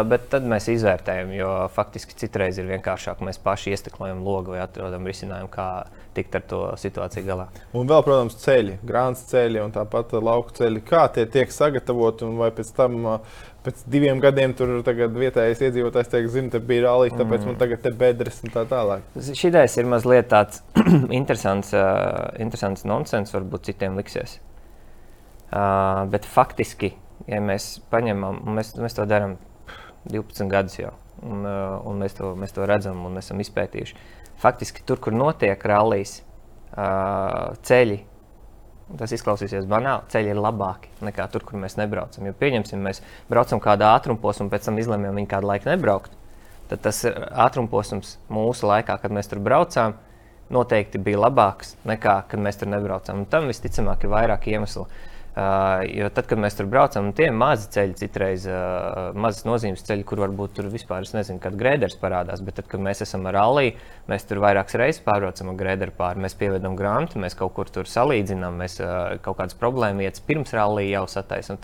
bet 0.10 0.29
tad 0.29 0.48
mēs 0.50 0.70
izvērtējam, 0.74 1.34
jo 1.38 1.51
faktiski 1.75 2.17
citreiz 2.24 2.58
ir 2.58 2.65
vienkāršāk. 2.72 3.22
Mēs 3.22 3.38
paši 3.43 3.75
iesteklojam 3.75 4.24
logu 4.25 4.55
vai 4.55 4.63
atrodam 4.65 5.05
risinājumu, 5.05 5.51
kā 5.53 5.67
tikt 6.15 6.38
ar 6.39 6.46
to 6.50 6.62
situāciju 6.79 7.27
galā. 7.27 7.48
Un 7.77 7.89
vēl, 7.89 8.03
protams, 8.05 8.38
ceļi, 8.43 8.79
grāmatas 8.86 9.25
ceļi 9.32 9.63
un 9.63 9.74
tāpat 9.75 10.13
lauku 10.20 10.55
ceļi. 10.60 10.84
Kā 10.88 11.08
tie 11.13 11.25
tiek 11.29 11.51
sagatavoti 11.53 12.27
un 12.27 12.38
vai 12.41 12.51
pēc 12.55 12.72
tam 12.77 13.00
uh, 13.03 13.41
pēc 13.63 13.84
diviem 13.89 14.20
gadiem 14.24 14.53
tur 14.58 14.72
vietējais 14.84 15.62
iedzīvotājs 15.67 16.12
teiks, 16.12 16.32
zina, 16.36 16.51
te 16.53 16.62
bija 16.63 16.88
rallija, 16.88 17.15
tāpēc 17.20 17.43
mm. 17.43 17.51
man 17.51 17.60
tagad 17.62 17.86
ir 17.88 17.96
bedres 18.00 18.41
un 18.43 18.53
tā 18.53 18.65
tālāk. 18.70 19.05
Šis 19.24 19.77
ir 19.79 19.89
mazliet 19.89 20.29
tāds 20.32 20.63
interesants, 21.20 21.72
uh, 21.77 22.34
interesants 22.43 22.86
nonsens, 22.89 23.32
varbūt 23.36 23.70
citiem 23.72 23.96
liksies. 24.00 24.39
Uh, 25.53 26.03
bet 26.12 26.27
faktiski, 26.27 26.93
ja 27.29 27.39
mēs 27.43 27.77
paņemam, 27.93 28.41
mēs, 28.58 28.74
mēs 28.82 28.98
to 28.98 29.08
darām 29.10 29.38
12 30.10 30.50
gadus 30.51 30.79
jau, 30.79 30.91
un, 31.22 31.46
uh, 31.46 31.77
un 31.88 32.03
mēs, 32.03 32.17
to, 32.17 32.34
mēs 32.39 32.55
to 32.55 32.67
redzam 32.67 33.05
un 33.08 33.22
esam 33.22 33.39
izpētījuši. 33.43 34.00
Faktiski 34.41 34.83
tur, 34.87 34.99
kur 35.03 35.15
notiek 35.15 35.61
rallijas, 35.69 36.21
uh, 36.73 37.53
ceļi 37.63 38.01
Tas 38.99 39.13
izklausīsies 39.15 39.65
banāli. 39.69 40.05
Ceļi 40.11 40.33
ir 40.33 40.39
labāki 40.39 40.91
nekā 41.07 41.25
tur, 41.33 41.45
kur 41.47 41.57
mēs 41.61 41.77
nebraucam. 41.79 42.27
Jo 42.27 42.33
pieņemsim, 42.37 42.81
mēs 42.83 42.99
braucam 43.31 43.61
kādā 43.63 43.93
ātrumposmā, 43.97 44.45
un 44.45 44.51
pēc 44.51 44.67
tam 44.67 44.77
izlemjam 44.81 45.17
viņu 45.17 45.29
kādu 45.31 45.49
laiku 45.49 45.69
nebraukt. 45.71 46.13
Tad 46.69 46.83
tas 46.85 46.99
ātrumposms 47.07 48.17
mūsu 48.33 48.67
laikā, 48.69 48.97
kad 49.01 49.15
mēs 49.15 49.31
tur 49.31 49.41
braucām, 49.43 49.95
noteikti 50.53 51.01
bija 51.01 51.23
labāks 51.23 51.73
nekā 51.89 52.19
kad 52.29 52.43
mēs 52.43 52.59
tur 52.59 52.69
nebraucām. 52.69 53.23
Un 53.23 53.31
tam 53.31 53.49
visticamāk 53.49 54.05
ir 54.05 54.13
vairāk 54.13 54.51
iemeslu. 54.51 54.85
Uh, 54.85 55.12
jo 55.33 56.09
tad, 56.13 56.27
kad 56.29 56.37
mēs 56.37 56.53
tur 56.53 56.67
braucam, 56.69 57.07
tie 57.17 57.25
ir 57.31 57.33
mazi 57.33 57.65
ceļi, 57.73 57.95
citreiz 57.97 58.43
uh, 58.45 59.15
mazas 59.17 59.47
nozīmes 59.47 59.81
ceļi, 59.87 60.05
kur 60.05 60.21
varbūt 60.21 60.53
tur 60.59 60.67
vispār 60.69 61.07
nezinu, 61.09 61.41
kad 61.41 61.57
grēders 61.57 61.97
parādās. 62.01 62.43
Bet 62.45 62.59
tad, 62.59 62.67
kad 62.69 62.83
mēs 62.85 63.01
esam 63.01 63.25
ar 63.31 63.39
Alī, 63.41 63.71
mēs 64.11 64.27
tur 64.29 64.43
vairākas 64.43 64.77
reizes 64.77 65.01
pārbraucam 65.05 65.49
ar 65.49 65.57
grēderu 65.57 65.95
pāri. 65.97 66.21
Mēs 66.21 66.37
pievedam 66.37 66.77
grāmatu, 66.77 67.21
mēs 67.23 67.37
kaut 67.39 67.55
kur 67.57 67.71
tur 67.73 67.89
salīdzinām, 67.89 68.61
mēs 68.61 68.77
uh, 68.83 69.15
kaut 69.25 69.39
kādas 69.41 69.57
problēmas 69.57 70.05
vietas 70.05 70.25
pirms 70.27 70.53
Rallī 70.53 70.91
jau 70.91 71.07
sataisām. 71.09 71.57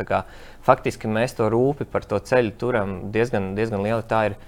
Faktiski 0.66 1.10
mēs 1.10 1.38
to 1.38 1.52
rūpi 1.54 1.86
par 1.86 2.10
to 2.10 2.18
ceļu 2.18 2.58
turam 2.58 2.98
diezgan, 3.14 3.54
diezgan 3.58 3.86
lieli. 3.86 4.02
Tā 4.10 4.26
ir 4.32 4.40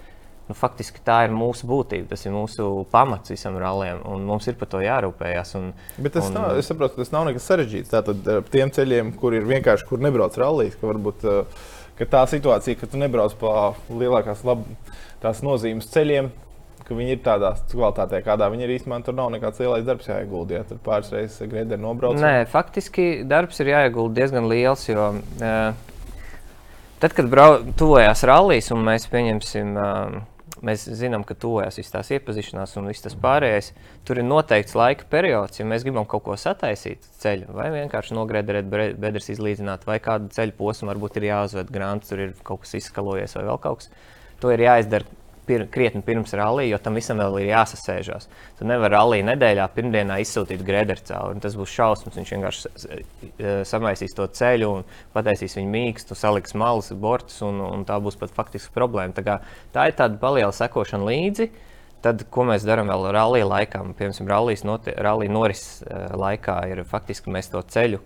nu, 0.52 0.58
faktiski 0.58 1.02
tā 1.08 1.24
ir 1.26 1.36
mūsu 1.36 1.68
būtība, 1.70 2.12
tas 2.12 2.28
ir 2.28 2.36
mūsu 2.36 2.70
pamats 2.92 3.34
visam 3.34 3.58
ralliem, 3.62 4.04
un 4.12 4.28
mums 4.28 4.48
ir 4.52 4.60
par 4.60 4.70
to 4.72 4.84
jārūpējas. 4.84 5.56
Un, 5.60 5.72
Bet 5.98 6.18
tas, 6.20 6.28
un, 6.30 6.38
nav, 6.38 6.62
saprotu, 6.68 7.00
tas 7.02 7.14
nav 7.16 7.30
nekas 7.30 7.48
sarežģīts. 7.50 7.94
Tātad 7.96 8.32
tiem 8.54 8.74
ceļiem, 8.76 9.16
kur 9.20 9.38
ir 9.38 9.48
vienkārši, 9.50 9.88
kur 9.90 10.04
nebrauc 10.04 10.38
rallijas, 10.42 10.78
ka 10.80 10.92
varbūt 10.92 11.28
ka 12.02 12.08
tā 12.10 12.24
situācija, 12.30 12.80
ka 12.80 12.90
tu 12.90 13.00
nebrauc 13.02 13.36
pa 13.40 13.74
lielākās 13.90 14.42
lab, 14.48 14.64
nozīmes 15.22 15.90
ceļiem, 15.94 16.32
ka 16.88 16.98
viņi 16.98 17.16
ir 17.16 17.22
tādā 17.24 17.54
kvalitātē, 17.72 18.24
kādā 18.26 18.50
viņi 18.52 18.66
ir 18.66 18.74
īstenībā. 18.78 19.00
Tur 19.06 19.16
nav 19.18 19.30
nekāds 19.34 19.62
lielais 19.62 19.86
darbs 19.88 20.10
jāiegulda. 20.10 20.60
Ja 20.60 20.68
tur 20.68 20.82
pāris 20.84 21.12
reizes 21.14 21.52
grēdē 21.52 21.78
nobrauc. 21.80 22.18
Nē, 22.20 22.48
faktiski 22.52 23.24
darbs 23.28 23.62
ir 23.62 23.72
jāiegulda 23.72 24.18
diezgan 24.18 24.50
liels. 24.52 24.88
Jo, 24.90 25.12
uh, 25.14 25.94
tad, 27.04 27.16
kad 27.16 27.30
brau, 27.32 27.62
tuvojās 27.80 28.26
rallijas 28.28 28.74
un 28.76 28.84
mēs 28.90 29.08
pieņemsim. 29.14 29.78
Uh, 29.78 30.20
mēs 30.66 30.86
zinām, 30.98 31.26
ka 31.28 31.36
tuvojas 31.38 31.80
viss 31.80 31.94
tās 31.94 32.12
iepazīšanās 32.16 32.76
un 32.80 32.90
viss 32.92 33.06
tas 33.06 33.16
pārējais. 33.18 33.72
Tur 34.08 34.22
ir 34.22 34.28
noteikts 34.28 34.76
laika 34.78 35.08
periods, 35.12 35.60
ja 35.60 35.68
mēs 35.68 35.86
gribam 35.88 36.08
kaut 36.10 36.26
ko 36.28 36.38
sataisīt 36.40 37.08
ceļu, 37.22 37.52
vai 37.58 37.70
vienkārši 37.76 38.18
nogrēdēt 38.18 38.70
bedres 39.02 39.32
izlīdzināt, 39.34 39.88
vai 39.90 40.00
kādu 40.04 40.32
ceļu 40.36 40.58
posmu 40.60 40.92
varbūt 40.92 41.22
ir 41.22 41.30
jāuzved 41.32 41.74
grāmatas, 41.74 42.12
tur 42.12 42.26
ir 42.28 42.36
kaut 42.48 42.66
kas 42.66 42.78
izskalojies 42.82 43.38
vai 43.40 43.48
vēl 43.50 43.62
kaut 43.66 43.84
kas. 43.84 43.92
To 44.42 44.50
ir 44.54 44.64
jāizdara 44.66 45.21
pir, 45.46 45.66
krietni 45.72 46.02
pirms 46.06 46.34
rallija, 46.38 46.74
jo 46.74 46.80
tam 46.84 46.98
visam 47.00 47.20
vēl 47.22 47.40
ir 47.42 47.50
jāsasēžās. 47.52 48.28
Tu 48.60 48.68
nevari 48.68 48.96
rallija 48.96 49.28
nedēļā, 49.32 49.66
pirmdienā 49.76 50.20
izsūtīt 50.24 50.64
grēderu 50.68 51.06
cauri. 51.08 51.42
Tas 51.44 51.58
būs 51.60 51.74
šausmas. 51.74 52.20
Viņš 52.20 52.34
vienkārši 52.36 52.72
e, 52.72 53.56
samaisīs 53.68 54.16
to 54.18 54.28
ceļu 54.40 54.70
un 54.78 54.86
pataisīs 55.16 55.58
viņu 55.60 55.74
mīkstu, 55.74 56.18
saliks 56.18 56.56
malas, 56.58 56.92
bortus, 56.94 57.42
un, 57.48 57.60
un 57.66 57.88
tā 57.88 58.00
būs 58.04 58.20
pat 58.22 58.34
faktiski 58.36 58.74
problēma. 58.76 59.16
Tā, 59.18 59.26
kā, 59.28 59.40
tā 59.76 59.90
ir 59.90 59.98
tāda 60.00 60.22
paliela 60.22 60.54
sekošana 60.56 61.10
līdzi. 61.10 61.52
Tad, 62.02 62.24
ko 62.34 62.48
mēs 62.50 62.64
darām 62.66 62.90
vēl 62.90 63.12
rallija 63.14 63.46
laikā, 63.46 63.84
piemēram, 63.98 64.30
rallija 64.32 65.34
norises 65.36 65.84
e, 65.86 66.00
laikā, 66.18 66.58
ir 66.72 66.82
faktiski 66.90 67.34
mēs 67.34 67.52
to 67.54 67.62
ceļu 67.62 68.02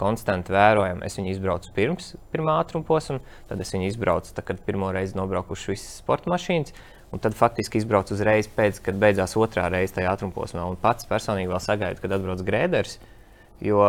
konstanti 0.00 0.54
vērojam. 0.54 1.04
Es 1.06 1.18
viņu 1.18 1.34
izbraucu 1.34 1.74
pirms 1.76 2.14
pirmā 2.32 2.56
ātruma 2.62 2.86
posma, 2.88 3.20
tad 3.50 3.60
es 3.60 3.74
viņu 3.74 3.90
izbraucu, 3.90 4.32
tad, 4.34 4.46
kad 4.48 4.64
pirmo 4.66 4.90
reizi 4.96 5.18
nobraukuši 5.18 5.74
visas 5.74 6.00
sporta 6.00 6.32
mašīnas. 6.32 6.72
Un 7.10 7.18
tad 7.18 7.34
faktiski 7.34 7.80
izbraucu 7.80 8.14
uzreiz 8.14 8.46
pēc, 8.54 8.78
kad 8.86 8.98
beidzās 9.02 9.34
otrā 9.38 9.64
reize 9.72 9.96
tajā 9.96 10.12
ātruma 10.14 10.34
posmā. 10.34 10.62
Un 10.70 10.78
pats 10.78 11.08
personīgi 11.10 11.50
vēl 11.50 11.62
sagaidu, 11.62 12.02
kad 12.02 12.14
atbrauc 12.14 12.44
grēders. 12.46 13.00
Jo 13.60 13.82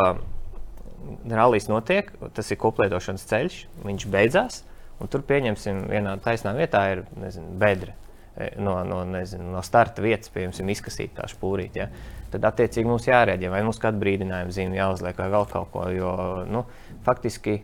rallijas 1.29 1.69
notiek, 1.69 2.11
tas 2.35 2.51
ir 2.51 2.59
koplietošanas 2.61 3.25
ceļš, 3.29 3.59
viņš 3.85 4.07
beidzās. 4.11 4.61
Un 5.01 5.09
tur 5.09 5.23
pieņemsim, 5.25 5.85
vienā 5.89 6.15
taisnā 6.21 6.53
vietā 6.57 6.83
ir 6.93 7.03
nezinu, 7.17 7.55
bedra 7.61 7.95
e, 8.35 8.51
no, 8.61 8.75
no, 8.85 9.01
nezinu, 9.09 9.47
no 9.53 9.63
starta 9.65 10.03
vietas, 10.05 10.29
piemēram, 10.33 10.69
izkasīt 10.73 11.15
tā 11.17 11.25
spūrīt. 11.31 11.79
Ja? 11.81 11.87
Tad, 12.31 12.45
attiecīgi, 12.47 12.87
mums 12.87 13.07
jārēģē, 13.09 13.49
vai 13.51 13.59
mums 13.67 13.79
kāda 13.81 13.99
brīdinājuma 13.99 14.55
zīme 14.55 14.77
jāuzliek, 14.77 15.17
vai 15.19 15.27
vēl 15.33 15.47
kaut 15.51 15.71
ko. 15.73 15.87
Jo 15.91 16.11
nu, 16.47 16.63
faktiski 17.03 17.57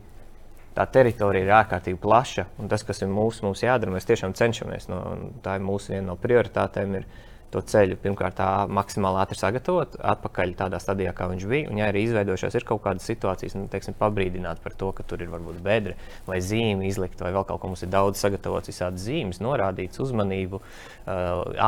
tā 0.77 0.85
teritorija 0.93 1.47
ir 1.47 1.53
ārkārtīgi 1.61 1.99
plaša, 2.03 2.47
un 2.61 2.69
tas, 2.71 2.83
kas 2.85 3.01
ir 3.01 3.09
mūsu, 3.11 3.45
mums 3.47 3.63
jādara, 3.63 3.93
mēs 3.95 4.09
tiešām 4.09 4.35
cenšamies. 4.37 4.89
No, 4.91 5.01
tā 5.45 5.55
ir 5.57 5.65
mūsu 5.65 5.95
viena 5.95 6.11
no 6.11 6.17
prioritātēm. 6.21 6.99
Ir, 6.99 7.07
to 7.53 7.61
ceļu 7.63 7.95
pirmkārt 8.03 8.35
tā 8.39 8.47
maksimāli 8.71 9.21
ātri 9.21 9.37
sagatavot, 9.39 9.95
atpakaļ 10.13 10.53
tādā 10.59 10.79
stadijā, 10.83 11.13
kā 11.15 11.29
viņš 11.31 11.45
bija. 11.47 11.69
Un, 11.71 11.79
ja 11.79 11.87
arī 11.91 12.03
izveidojušās 12.07 12.57
ir 12.59 12.65
kaut 12.67 12.81
kādas 12.83 13.07
situācijas, 13.07 13.55
nu, 13.55 13.69
teiksim, 13.71 13.95
pabrīdināt 13.99 14.59
par 14.63 14.75
to, 14.79 14.91
ka 14.95 15.05
tur 15.07 15.23
ir 15.23 15.31
varbūt 15.31 15.61
bedre 15.63 15.95
vai 16.27 16.41
zīme 16.43 16.89
izlikt, 16.89 17.23
vai 17.23 17.31
vēl 17.35 17.47
kaut 17.47 17.61
ko 17.63 17.71
mums 17.71 17.85
ir 17.87 17.91
daudz 17.93 18.19
sagatavots, 18.23 18.71
visādas 18.73 19.05
zīmes, 19.07 19.39
norādīts, 19.43 20.01
uzmanību, 20.03 20.59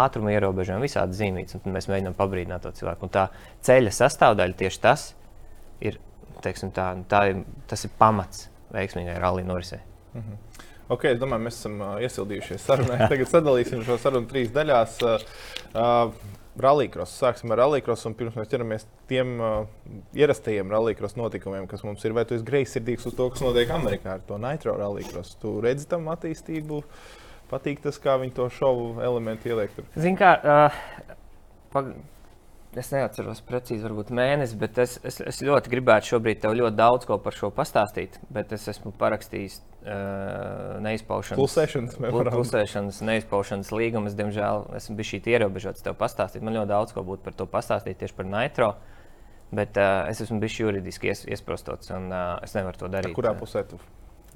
ātruma 0.02 0.36
ierobežojumi, 0.36 0.90
visādas 0.90 1.22
zīmītas. 1.22 1.62
Un 1.64 1.78
mēs 1.78 1.88
mēģinām 1.92 2.18
pabrīdināt 2.20 2.68
to 2.68 2.76
cilvēku. 2.82 3.08
Un 3.08 3.16
tā 3.16 3.30
ceļa 3.68 3.96
sastāvdaļa 4.02 4.60
tieši 4.60 4.84
tas 4.84 5.10
ir, 5.80 6.02
teiksim, 6.44 6.76
tā, 6.76 6.92
tā 7.08 7.24
ir, 7.32 7.44
tas 7.72 7.88
ir 7.88 7.96
pamats 8.00 8.50
veiksmīgai 8.76 9.16
rallija 9.22 9.48
norisei. 9.48 9.80
Mm 10.14 10.22
-hmm. 10.22 10.49
Ok, 10.89 11.05
es 11.12 11.19
domāju, 11.22 11.46
mēs 11.46 11.60
esam 11.62 11.81
iesildījušies 12.01 12.65
sarunā. 12.65 12.98
Tagad 13.12 13.29
sadalīsim 13.29 13.86
šo 13.86 14.00
sarunu 14.01 14.29
trīs 14.29 14.50
daļās. 14.55 14.98
Rallycross. 16.60 17.13
Sāksim 17.22 17.53
ar 17.53 17.62
rallycross, 17.62 18.08
un 18.10 18.15
pirms 18.17 18.36
mēs 18.36 18.50
ķeramies 18.51 18.86
tiem 19.08 19.38
uh, 19.39 19.62
ierastajiem 20.17 20.72
rallycross 20.74 21.15
notikumiem, 21.15 21.67
kas 21.69 21.86
mums 21.88 22.03
ir. 22.03 22.15
Vai 22.17 22.25
tu 22.27 22.36
esi 22.36 22.43
greizsirdīgs 22.48 23.08
uz 23.08 23.15
to, 23.15 23.29
kas 23.31 23.43
notiek 23.46 23.72
Amerikā 23.72 24.17
ar 24.17 24.25
to 24.27 24.39
nitro 24.41 24.75
rallycross? 24.79 25.38
Tu 25.39 25.53
redzi 25.63 25.88
tam 25.93 26.10
attīstību, 26.12 26.81
patīk 27.53 27.79
tas, 27.86 28.01
kā 28.01 28.17
viņi 28.19 28.36
to 28.41 28.50
šovu 28.58 28.89
elementu 29.05 29.53
ieliek. 29.53 29.77
Zini, 29.96 30.17
kā. 30.19 30.34
Uh, 30.43 31.15
pag 31.72 31.93
Es 32.78 32.92
neatceros 32.94 33.40
precīzi, 33.48 33.82
varbūt 33.82 34.12
mēnesi, 34.14 34.54
bet 34.62 34.78
es, 34.84 35.00
es, 35.02 35.16
es 35.26 35.40
ļoti 35.42 35.72
gribētu 35.72 36.12
šobrīd 36.12 36.44
tev 36.44 36.54
ļoti 36.54 36.78
daudz 36.78 37.08
ko 37.10 37.18
par 37.24 37.34
šo 37.34 37.50
pastāstīt. 37.56 38.20
Bet 38.30 38.54
es 38.54 38.68
esmu 38.70 38.92
parakstījis 39.00 39.56
uh, 39.58 40.76
neizpaušanas, 40.86 41.40
Klusēšanas 41.40 41.98
klusēšanas, 42.30 43.02
neizpaušanas 43.10 43.74
līgumu. 43.74 44.12
Es, 44.12 44.18
diemžēl, 44.20 44.68
esmu 44.78 45.00
bijis 45.00 45.16
šī 45.16 45.22
ierobežots 45.34 45.86
tev 45.88 45.98
pastāstīt. 45.98 46.46
Man 46.46 46.60
ļoti 46.60 46.72
daudz 46.76 46.94
ko 46.94 47.06
būtu 47.10 47.26
par 47.26 47.40
to 47.42 47.50
pastāstīt 47.50 48.04
tieši 48.04 48.18
par 48.22 48.30
Nitro. 48.30 48.70
Bet 49.50 49.82
uh, 49.82 50.06
es 50.12 50.22
esmu 50.22 50.38
bijis 50.44 50.62
juridiski 50.62 51.10
ies, 51.10 51.26
iesprostots, 51.26 51.90
un 51.98 52.12
uh, 52.14 52.36
es 52.46 52.54
nevaru 52.54 52.84
to 52.84 52.94
darīt. 52.94 53.18
Kurā 53.18 53.34
pusē 53.40 53.66
tu? 53.66 53.82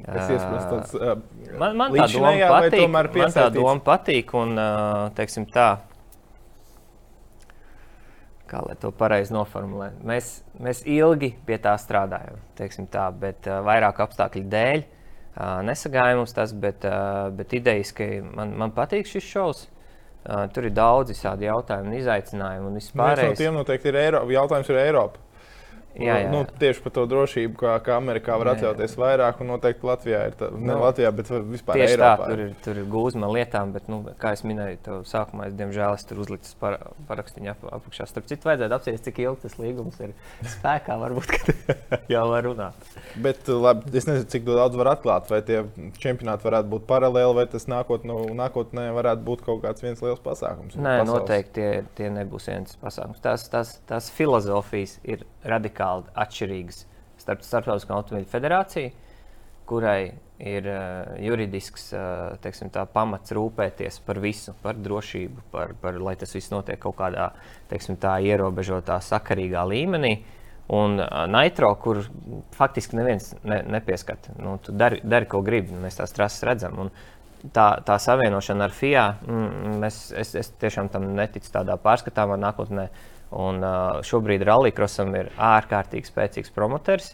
Es 0.02 0.26
iesaprotu, 0.26 0.70
tāds 0.72 0.94
uh, 0.98 1.20
Man, 1.62 1.78
man 1.78 1.94
tā 1.94 2.08
vai 2.18 2.38
patīk. 2.50 2.88
Man 2.90 3.34
tā 3.36 3.50
doma 3.54 3.78
patīk, 3.86 4.34
un 4.42 4.58
uh, 4.58 5.12
teiksim 5.14 5.46
tā. 5.54 5.76
Kā 8.54 8.60
lai 8.62 8.76
to 8.78 8.92
pareizi 8.94 9.34
noformulētu? 9.34 10.04
Mēs, 10.06 10.28
mēs 10.62 10.84
ilgi 10.86 11.32
pie 11.48 11.58
tā 11.62 11.74
strādājam, 11.82 12.38
tā, 12.94 13.08
bet 13.18 13.50
uh, 13.50 13.64
vairāk 13.66 14.04
apstākļu 14.06 14.44
dēļ 14.52 14.84
uh, 14.84 15.62
nesagāja 15.66 16.20
mums 16.20 16.36
tas, 16.38 16.54
bet, 16.54 16.86
uh, 16.86 17.32
bet 17.34 17.56
idejiski 17.58 18.20
man, 18.28 18.54
man 18.62 18.76
patīk 18.76 19.10
šis 19.10 19.26
šovs. 19.32 19.64
Uh, 20.24 20.46
tur 20.54 20.70
ir 20.70 20.76
daudz 20.78 21.12
visādi 21.12 21.50
jautājumi 21.50 21.90
un 21.90 21.98
izaicinājumi 21.98 22.70
un 22.70 22.78
Viens 22.78 22.94
no 22.94 23.02
vispārējais. 23.02 23.42
tiem 23.42 23.58
noteikti 23.58 23.90
ir 23.92 23.98
Eiropa. 24.06 24.32
Jautājums 24.38 24.70
ir 24.72 24.80
Eiropa. 24.86 25.23
Jā, 25.94 26.16
jā, 26.24 26.30
Nu, 26.34 26.40
jā. 26.42 26.58
tieši 26.60 26.82
par 26.82 26.92
to 26.96 27.04
drošību, 27.06 27.54
kā, 27.60 27.74
kā 27.86 27.98
Amerikā 28.00 28.34
var 28.42 28.50
Jā, 28.50 28.54
jā. 28.54 28.60
atļauties 28.74 28.96
vairāk, 28.98 29.42
un 29.44 29.52
noteikti 29.54 29.86
Latvijā 29.86 30.22
ir 30.32 30.38
tā, 30.40 30.48
ne 30.56 30.72
Nu, 30.72 30.78
Latvijā, 30.82 31.12
bet 31.14 31.30
vispār 31.30 31.78
Tieši 31.78 31.94
Eiropā. 31.98 32.16
tā, 32.24 32.30
tur 32.32 32.40
ir, 32.46 32.54
tur 32.66 32.80
ir 32.82 32.88
gūzma 32.90 33.30
lietām, 33.30 33.74
bet, 33.76 33.86
nu, 33.94 34.00
kā 34.18 34.32
jau 34.34 34.48
minēju, 34.50 34.80
to 34.88 34.96
sākumā 35.06 35.48
es 35.52 35.54
diemžēl 35.60 35.94
es 36.00 36.08
tur 36.10 36.24
uzliku 36.24 36.50
par, 36.60 36.80
parakstu 37.08 37.46
ap, 37.52 37.62
apakšā. 37.78 38.08
Starp 38.10 38.26
citu, 38.32 38.50
vajadzētu 38.50 38.78
apspriest, 38.80 39.04
cik 39.06 39.22
ilgi 39.26 39.42
tas 39.46 39.58
līgums 39.62 40.00
ir 40.02 40.16
spēkā. 40.56 40.98
Varbūt 41.04 41.54
jau 42.16 42.24
var 42.32 42.44
runāt. 42.48 42.90
Bet 43.22 43.46
labi, 43.48 43.94
es 43.94 44.08
nezinu, 44.10 44.26
cik 44.34 44.50
daudz 44.50 44.76
var 44.80 44.94
atklāt, 44.96 45.30
vai 45.30 45.42
tie 45.46 45.62
čempionāti 46.02 46.48
varētu 46.50 46.72
būt 46.74 46.88
paralēli, 46.90 47.38
vai 47.38 47.46
tas 47.54 47.68
nākot, 47.70 48.04
nu, 48.10 48.18
nākotnē 48.34 48.90
varētu 48.98 49.22
būt 49.30 49.46
kaut 49.46 49.62
kāds 49.66 49.86
viens 49.86 50.02
liels 50.02 50.22
pasākums. 50.26 50.74
Nē, 50.74 51.00
Pasaules. 51.04 51.12
noteikti 51.14 51.54
tie, 51.60 51.70
tie 51.98 52.10
nebūs 52.14 52.50
viens 52.50 52.78
pasākums. 52.82 53.22
Tās, 53.24 53.46
tās, 53.54 53.76
tās 53.90 54.10
filozofijas 54.14 54.98
ir 55.04 55.26
radikāli 55.84 56.12
atšķirīgas 56.16 56.86
starp 57.24 57.44
Startautiskā 57.44 57.96
automobīļa 57.96 58.30
federāciju, 58.32 58.92
kurai 59.68 60.14
ir 60.44 60.66
uh, 60.68 61.14
juridisks 61.24 61.94
uh, 61.96 62.36
teiksim, 62.44 62.70
tā, 62.74 62.84
pamats 62.86 63.32
rūpēties 63.32 64.02
par 64.04 64.20
visu, 64.20 64.54
par 64.62 64.76
drošību, 64.76 65.46
par, 65.52 65.74
par, 65.80 66.00
lai 66.04 66.16
tas 66.20 66.34
viss 66.36 66.52
notiek 66.52 66.80
kaut 66.82 66.98
kādā 67.00 67.32
teiksim, 67.70 67.96
tā, 67.96 68.18
ierobežotā, 68.20 69.00
sakarīgā 69.00 69.64
līmenī. 69.70 70.18
Un 70.74 71.00
uh, 71.00 71.24
Nitro, 71.32 71.72
kur 71.80 72.02
faktiski 72.56 73.00
neviens 73.00 73.34
ne, 73.44 73.62
nepieskata, 73.78 74.36
nu, 74.40 74.58
tu 74.64 74.76
dari, 74.76 75.00
dari, 75.04 75.30
ko 75.32 75.42
gribi, 75.44 75.80
mēs 75.80 76.00
tās 76.02 76.16
trases 76.16 76.44
redzam. 76.48 76.76
Un 76.84 76.92
tā, 77.56 77.70
tā 77.88 77.98
savienošana 78.04 78.68
ar 78.68 78.76
FIA, 78.76 79.08
mm, 79.24 79.80
mēs, 79.80 80.04
es, 80.20 80.36
es 80.44 80.52
tiešām 80.60 80.92
tam 80.92 81.08
neticu 81.16 81.56
tādā 81.56 81.80
pārskatāmā 81.80 82.40
nākotnē. 82.42 82.90
Un, 83.34 83.64
šobrīd 84.06 84.44
Rallycrossam 84.46 85.14
ir 85.18 85.32
ārkārtīgi 85.42 86.10
spēcīgs 86.10 86.54
promotors, 86.54 87.14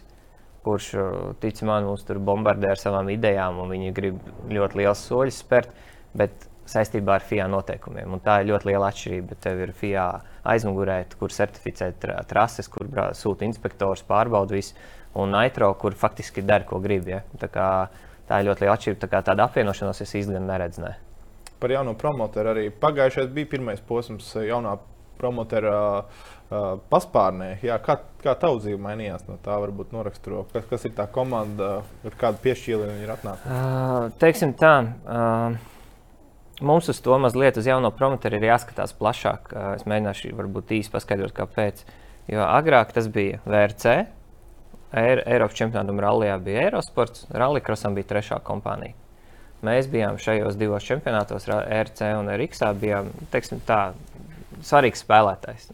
kurš, 0.65 0.89
tic 1.39 1.61
man, 1.67 1.87
mūs 1.87 2.03
tur 2.07 2.19
bombardē 2.19 2.73
ar 2.73 2.81
savām 2.81 3.07
idejām, 3.13 3.61
un 3.63 3.71
viņi 3.71 3.95
grib 3.95 4.19
ļoti 4.51 4.81
liels 4.81 5.05
soļus 5.07 5.39
spērt, 5.45 5.71
bet 6.19 6.49
saistībā 6.69 7.17
ar 7.17 7.25
FIA 7.25 7.47
noteikumiem. 7.49 8.11
Un 8.13 8.21
tā 8.23 8.39
ir 8.41 8.51
ļoti 8.51 8.69
liela 8.69 8.89
atšķirība. 8.91 9.37
Tev 9.41 9.63
ir 9.63 9.73
FIA 9.77 10.05
aizmugurē, 10.51 11.01
kur 11.19 11.33
certificē 11.33 11.91
tra 12.01 12.19
trases, 12.29 12.69
kur 12.71 12.89
sūta 13.17 13.47
inspektors, 13.47 14.05
pārbauda 14.07 14.57
visu, 14.57 14.75
un 15.17 15.33
Nitro, 15.33 15.71
kur 15.81 15.97
faktiski 15.97 16.43
dara, 16.45 16.67
ko 16.69 16.81
grib. 16.83 17.09
Ja? 17.09 17.23
Tā, 17.41 17.49
kā, 17.53 17.67
tā 18.29 18.41
ir 18.41 18.49
ļoti 18.51 18.65
liela 18.65 18.77
atšķirība. 18.77 19.01
Tā 19.05 19.11
kā 19.11 19.23
tāda 19.31 19.47
apvienošanās 19.49 20.03
es 20.05 20.15
īstenībā 20.21 20.45
neredzu. 20.45 20.85
Ne. 20.85 20.93
Par 21.59 21.73
jauno 21.73 21.95
promotoru 21.99 22.53
arī 22.53 22.69
pagājušais 22.71 23.33
bija 23.35 23.49
pirmais 23.55 23.81
posms 23.83 24.31
jaunā 24.45 24.77
promotera 25.19 25.75
uh, 26.01 26.77
paspārnē. 26.91 27.51
Jā, 27.65 27.79
kā, 27.83 27.99
kā 28.23 28.35
tavs 28.39 28.63
dzīve 28.65 28.79
mainījās 28.83 29.27
no 29.29 29.37
tā, 29.43 29.57
varbūt 29.61 29.93
noraksturo, 29.95 30.45
kas, 30.53 30.67
kas 30.71 30.87
ir 30.89 30.95
tā 30.97 31.07
komanda, 31.11 31.79
ar 32.07 32.19
kādu 32.19 32.41
piešķīli 32.45 32.91
viņi 32.93 33.05
ir 33.05 33.15
atnākuši. 33.17 33.57
Uh, 33.57 34.15
teiksim 34.21 34.55
tā. 34.59 34.77
Uh, 35.05 35.75
Mums 36.59 36.89
uz 36.91 36.97
to 36.99 37.15
mazliet 37.23 37.55
uz 37.55 37.67
jauno 37.69 37.87
promotoru 37.95 38.35
ir 38.35 38.49
jāskatās 38.49 38.91
plašāk. 38.99 39.53
Uh, 39.53 39.67
Es 39.77 39.85
mēģināšu 39.87 40.33
varbūt 40.35 40.73
īsi 40.75 40.91
paskaidrot, 40.91 41.31
kāpēc. 41.37 41.85
Jo 42.29 42.43
agrāk 42.43 42.91
tas 42.93 43.07
bija 43.07 43.39
VRC, 43.47 43.93
Eir 44.99 45.21
Eiropas 45.29 45.57
čempionātam 45.57 46.01
rallijā 46.01 46.35
bija 46.41 46.65
Eirosports, 46.65 47.27
Rallycrossam 47.29 47.93
bija 47.97 48.09
trešā 48.09 48.39
kompānija. 48.45 48.95
Mēs 49.65 49.89
bijām 49.91 50.17
šajos 50.21 50.55
divos 50.57 50.85
čempionātos, 50.87 51.45
ERC 51.51 52.01
un 52.17 52.31
RX, 52.31 52.63
bijām 52.79 53.11
teiksim, 53.33 53.59
tā, 53.67 53.91
svarīgs 54.65 55.03
spēlētājs. 55.05 55.69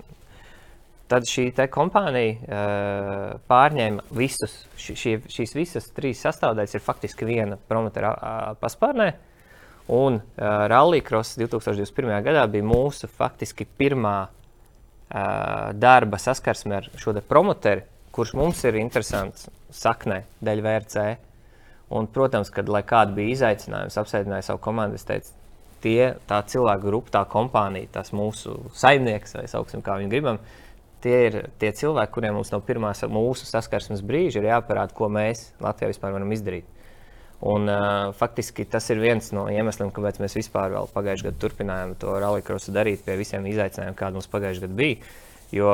Tad 1.06 1.28
šī 1.30 1.52
kompānija 1.70 2.34
uh, 2.34 3.42
pārņēma 3.46 4.08
visus, 4.18 4.56
ši, 4.82 4.96
šie, 4.98 5.14
šīs 5.30 5.54
visas 5.54 5.92
trīs 5.94 6.24
sastāvdaļas, 6.26 6.74
ir 6.74 6.82
faktiski 6.82 7.28
viena 7.30 7.60
promotora 7.70 8.14
uh, 8.16 8.48
paspārnē. 8.58 9.12
Un 9.94 10.18
uh, 10.18 10.48
Rallycross 10.72 11.38
2021. 11.38 12.10
gadā 12.26 12.48
bija 12.50 12.66
mūsu 12.66 13.06
faktiski 13.06 13.68
pirmā 13.78 14.16
uh, 14.26 15.70
darba 15.78 16.18
saskarsme 16.18 16.80
ar 16.80 16.90
šo 16.98 17.14
promotoru, 17.22 17.86
kurš 18.16 18.34
mums 18.40 18.64
ir 18.66 18.80
interesants 18.82 19.46
saknē, 19.70 20.24
dēļ 20.42 20.66
VRC. 20.66 21.06
Un, 21.94 22.08
protams, 22.10 22.50
kad 22.50 22.70
lai 22.72 22.82
kāda 22.82 23.14
bija 23.14 23.36
izaicinājums, 23.36 23.98
apsveicināja 24.02 24.48
savu 24.48 24.64
komandu, 24.66 24.98
es 24.98 25.06
teicu, 25.06 25.36
tie, 25.86 26.14
tā 26.30 26.42
cilvēku 26.50 26.90
grupa, 26.90 27.14
tā 27.20 27.24
kompānija, 27.30 27.92
tas 28.00 28.14
mūsu 28.16 28.58
saimnieks, 28.76 29.38
vai 29.38 29.46
sauksim, 29.52 29.84
kā 29.86 30.00
viņi 30.02 30.12
gribam, 30.12 30.40
tie 31.06 31.18
ir 31.28 31.42
tie 31.62 31.70
cilvēki, 31.78 32.14
kuriem 32.16 32.40
mums 32.40 32.52
no 32.54 32.62
pirmā 32.66 32.96
sa- 32.98 33.12
mūsu 33.12 33.46
saskarsmes 33.46 34.02
brīža 34.02 34.42
ir 34.42 34.50
jāparāda, 34.50 34.96
ko 34.98 35.10
mēs 35.12 35.52
Latvijā 35.62 35.94
vispār 35.94 36.16
varam 36.18 36.34
izdarīt. 36.34 36.66
Un, 37.46 37.68
uh, 37.70 38.14
faktiski 38.16 38.66
tas 38.66 38.88
ir 38.90 38.98
viens 39.04 39.28
no 39.36 39.46
iemesliem, 39.52 39.92
kāpēc 39.94 40.18
mēs 40.24 40.38
vispār 40.40 40.72
vēl 40.72 40.88
pagājušajā 40.96 41.28
gadā 41.30 41.42
turpinājām 41.44 41.96
to 42.00 42.16
rallycrossu 42.24 42.74
darīt 42.74 43.04
pie 43.06 43.18
visiem 43.20 43.46
izaicinājumiem, 43.46 43.98
kādi 44.00 44.18
mums 44.18 44.32
pagājušajā 44.32 44.66
gadā 44.66 44.80
bija. 44.80 44.98
Jo 45.54 45.74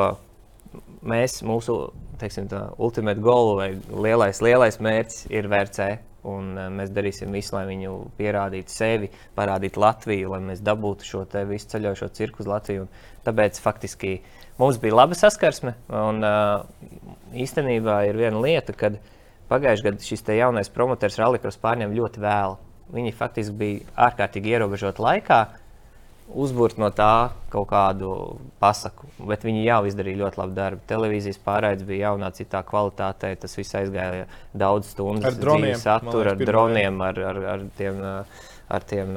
mēs, 1.05 1.39
mūsu 1.47 1.77
tā, 2.19 2.61
ultimate 2.81 3.21
goal 3.21 3.55
vai 3.59 3.69
lielais, 3.75 4.41
lielais 4.41 4.81
mērķis 4.81 5.27
ir 5.31 5.47
VRC. 5.47 5.99
Un, 6.27 6.51
uh, 6.53 6.67
mēs 6.69 6.91
darīsim 6.93 7.33
visu, 7.33 7.55
lai 7.55 7.63
viņu 7.69 7.95
pierādītu 8.19 8.69
sevi, 8.69 9.09
parādītu 9.37 9.81
Latviju, 9.81 10.33
lai 10.35 10.41
mēs 10.51 10.61
dabūtu 10.61 11.07
šo 11.07 11.23
visu 11.49 11.71
ceļojošo 11.73 12.09
cirku 12.17 12.43
uz 12.43 12.49
Latviju. 12.51 12.85
Un 12.85 13.25
tāpēc 13.25 13.57
faktiski 13.63 14.19
mums 14.61 14.77
bija 14.81 14.99
laba 14.99 15.17
saskarsme. 15.17 15.73
Un, 15.89 16.21
uh, 16.21 16.67
īstenībā 17.33 18.03
ir 18.09 18.21
viena 18.21 18.41
lieta, 18.43 18.75
kad 18.77 18.99
pagājušajā 19.49 19.89
gadā 19.89 20.05
šis 20.05 20.27
jaunais 20.37 20.69
promotors 20.69 21.17
Rallycross 21.19 21.61
pārņēma 21.61 21.97
ļoti 21.97 22.21
vēlu. 22.23 22.59
Viņi 22.91 23.15
faktiski 23.15 23.55
bija 23.55 23.97
ārkārtīgi 24.09 24.51
ierobežoti 24.51 25.01
laikā, 25.01 25.41
uzbūvēt 26.35 26.77
no 26.81 26.89
tā 26.95 27.31
kaut 27.51 27.67
kādu 27.71 28.11
pasaku, 28.61 29.09
bet 29.27 29.43
viņi 29.47 29.65
jau 29.65 29.81
izdarīja 29.89 30.21
ļoti 30.23 30.39
labu 30.41 30.55
darbu. 30.57 30.85
Televīzijas 30.89 31.41
pārraides 31.43 31.87
bija 31.87 32.11
jaunā, 32.11 32.31
citā 32.35 32.63
kvalitātē. 32.67 33.33
Tas 33.41 33.57
viss 33.57 33.75
aizgāja 33.77 34.27
daudz 34.53 34.93
stundu 34.93 35.27
Ar 35.27 35.37
droniem, 35.37 35.75
satura, 35.81 36.35
ar 36.35 36.41
droniem, 36.41 37.03
ar, 37.09 37.21
ar, 37.33 37.43
ar 37.57 37.67
tiem. 37.77 38.01
Ar 38.71 38.85
tiem, 38.87 39.09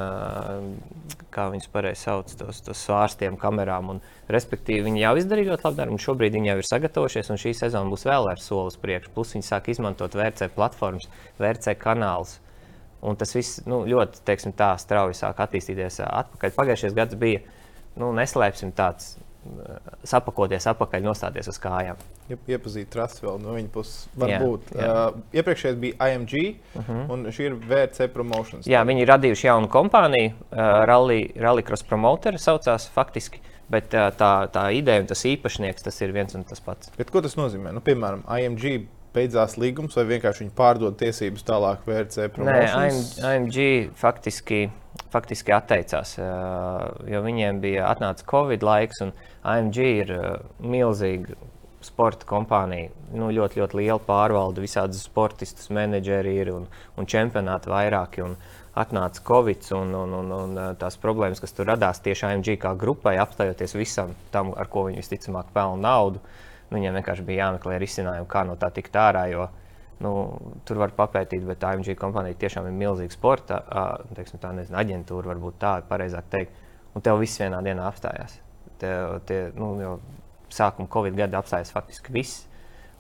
kā 1.30 1.44
viņas 1.52 1.68
pareizi 1.70 2.08
sauc, 2.08 2.32
tos, 2.40 2.58
tos 2.66 2.80
svārstiem, 2.88 3.36
kamerām. 3.38 3.92
Un, 3.92 4.00
respektīvi, 4.26 4.82
viņi 4.88 5.04
jau 5.04 5.12
izdarīja 5.20 5.52
ļoti 5.52 5.66
labu 5.68 5.78
darbu, 5.78 5.94
un 5.94 6.02
šobrīd 6.02 6.34
viņi 6.34 6.50
jau 6.50 6.56
ir 6.58 6.66
sagatavojušies. 6.66 7.30
un 7.30 7.38
Šī 7.38 7.52
sezona 7.60 7.92
būs 7.92 8.02
vēl 8.08 8.32
ar 8.32 8.42
soli 8.42 8.72
uz 8.72 8.80
priekšu. 8.82 9.12
Plus 9.14 9.36
viņi 9.36 9.46
sāk 9.46 9.70
izmantot 9.70 10.18
VRC 10.18 10.50
platformas, 10.56 11.06
VRC 11.38 11.76
kanālus. 11.78 12.40
Un 13.04 13.18
tas 13.20 13.34
viss 13.36 13.60
nu, 13.68 13.82
ļoti 13.88 14.22
teiksim, 14.24 14.54
tā, 14.56 14.72
strauji 14.80 15.18
sāk 15.18 15.42
attīstīties 15.44 16.00
atpakaļ. 16.06 16.54
Pagājušais 16.56 16.96
gads 16.96 17.18
bija, 17.20 17.42
nu, 18.00 18.12
neslēpsim, 18.16 18.72
tāds 18.76 19.14
sapakoties 20.08 20.66
atpakaļ, 20.72 21.04
nostāties 21.04 21.48
uz 21.52 21.58
kājām. 21.60 21.98
Iep- 22.32 22.50
Iepazīt 22.54 22.88
trasi 22.92 23.24
vēl 23.26 23.40
no 23.42 23.54
viņa 23.56 23.70
puses. 23.72 24.06
Jā, 24.16 24.38
Varbūt. 24.38 24.70
jā. 24.72 24.90
Uh, 24.90 25.18
iepriekšējais 25.36 25.80
bija 25.80 26.08
IMG, 26.14 26.44
uh 26.74 26.82
-huh. 26.88 27.02
un 27.12 27.26
šī 27.26 27.50
ir 27.50 27.54
VRC 27.54 28.08
promotions. 28.12 28.66
Jā, 28.66 28.84
viņi 28.84 29.04
ir 29.04 29.08
radījuši 29.08 29.46
jaunu 29.46 29.68
kompāniju, 29.68 30.32
uh, 30.32 30.84
Rally, 30.88 31.32
Rallycross 31.36 31.84
Promoter 31.84 32.38
saucās 32.38 32.88
faktiski. 32.88 33.40
Bet 33.68 33.88
tā, 33.90 34.48
tā 34.52 34.64
ideja 34.76 35.00
un 35.00 35.06
tas 35.06 35.24
īpašnieks 35.24 35.82
tas 35.82 36.00
ir 36.02 36.12
viens 36.12 36.34
un 36.34 36.44
tas 36.44 36.60
pats. 36.60 36.90
Bet 36.98 37.10
ko 37.10 37.22
tas 37.24 37.34
nozīmē? 37.36 37.72
Nu, 37.72 37.80
piemēram, 37.80 38.22
IMG 38.28 38.86
beidzās 39.14 39.58
līgums, 39.60 39.96
vai 39.98 40.06
vienkārši 40.14 40.44
viņi 40.44 40.54
pārdod 40.58 40.98
tiesības 41.00 41.46
tālāk 41.46 41.86
VRC 41.88 42.26
Nē, 42.26 42.30
promotions? 42.36 43.12
AMG 43.22 43.68
faktiski 44.00 44.66
faktiski 45.10 45.54
atteicās, 45.54 46.16
uh, 46.22 46.90
jo 47.10 47.22
viņiem 47.24 47.58
bija 47.62 47.88
atnācis 47.90 48.26
Covid 48.30 48.62
laiks, 48.66 49.00
un 49.04 49.12
AMG 49.46 49.78
ir 49.82 50.12
uh, 50.14 50.30
milzīga 50.62 51.36
sporta 51.84 52.26
kompānija. 52.28 52.90
Nu, 53.14 53.28
ļoti, 53.34 53.60
ļoti 53.60 53.78
liela 53.82 54.00
pārvalde, 54.02 54.62
visādi 54.64 54.98
sportistus, 54.98 55.68
menedžeri 55.74 56.34
ir 56.40 56.52
un, 56.54 56.68
un 56.98 57.08
čempionāti 57.10 57.70
vairāki. 57.70 58.24
Un 58.24 58.38
atnāca 58.74 59.22
Covid 59.22 59.68
un, 59.76 59.92
un, 59.94 60.14
un, 60.18 60.32
un 60.34 60.56
tās 60.80 60.96
problēmas, 60.98 61.38
kas 61.42 61.54
tur 61.54 61.68
radās 61.70 62.00
tieši 62.02 62.26
AMG 62.30 62.56
kā 62.64 62.72
grupai, 62.78 63.14
apstājoties 63.22 63.76
visam 63.78 64.16
tam, 64.34 64.50
ar 64.58 64.70
ko 64.72 64.88
viņi 64.88 64.98
visticamāk 64.98 65.52
pelna 65.54 65.84
naudu. 65.84 66.22
Nu, 66.24 66.40
viņiem 66.74 66.98
vienkārši 67.00 67.26
bija 67.26 67.46
jāmeklē 67.46 67.78
risinājumi, 67.82 68.30
kā 68.30 68.44
no 68.48 68.56
tā 68.60 68.70
tikt 68.74 68.96
ārā. 69.00 69.26
Jo, 69.32 69.48
nu, 70.04 70.14
tur 70.66 70.80
var 70.82 70.94
papētīt, 70.96 71.44
bet 71.46 71.64
AMG 71.64 71.94
kompānija 72.00 72.38
tiešām 72.44 72.68
ir 72.68 72.76
milzīga 72.76 73.14
sporta 73.14 73.60
teiksim, 74.16 74.42
tā, 74.42 74.52
nezinu, 74.56 74.78
aģentūra, 74.82 75.32
varbūt 75.32 75.60
tā 75.62 75.76
ir 75.80 75.88
pareizāk 75.90 76.30
teikt. 76.32 76.64
Un 76.94 77.02
tev 77.02 77.18
viss 77.22 77.40
vienā 77.40 77.58
dienā 77.66 77.86
apstājās. 77.90 78.38
Tev, 78.78 79.18
tie, 79.26 79.48
nu, 79.58 79.96
sākuma 80.54 80.90
Covid 80.90 81.16
gada 81.18 81.40
apstājas 81.40 81.72
faktiski 81.74 82.14
viss. 82.14 82.44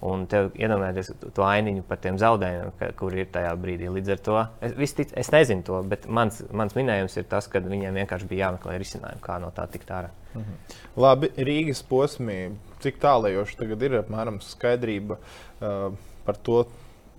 Un 0.04 0.26
tev 0.28 0.50
iedomājieties 0.58 1.12
to 1.32 1.44
ainiņu 1.46 1.84
par 1.88 1.96
tiem 2.02 2.18
zaudējumiem, 2.20 2.72
ka, 2.76 2.90
kur 2.98 3.14
ir 3.16 3.30
tajā 3.32 3.54
brīdī. 3.56 3.86
Līdz 3.88 4.10
ar 4.12 4.20
to 4.26 4.34
es, 4.66 4.92
tic, 4.92 5.14
es 5.16 5.30
nezinu 5.32 5.64
to, 5.64 5.78
bet 5.88 6.04
mans, 6.12 6.42
mans 6.52 6.76
minējums 6.76 7.16
ir 7.16 7.28
tas, 7.30 7.48
ka 7.48 7.62
viņiem 7.64 7.96
vienkārši 8.02 8.28
bija 8.28 8.50
jāmeklē 8.50 8.76
risinājumi, 8.82 9.22
kā 9.24 9.38
no 9.40 9.48
tā 9.56 9.64
tikt 9.72 9.94
ārā. 9.94 10.10
Mhm. 10.34 10.58
Labi, 11.00 11.30
Rīgas 11.48 11.80
posmī, 11.88 12.38
cik 12.84 13.00
tālējoši 13.02 13.60
tagad 13.60 13.84
ir 13.86 14.00
apmēram 14.02 14.40
skaidrība 14.44 15.18
uh, 15.18 15.92
par 16.26 16.40
to. 16.46 16.64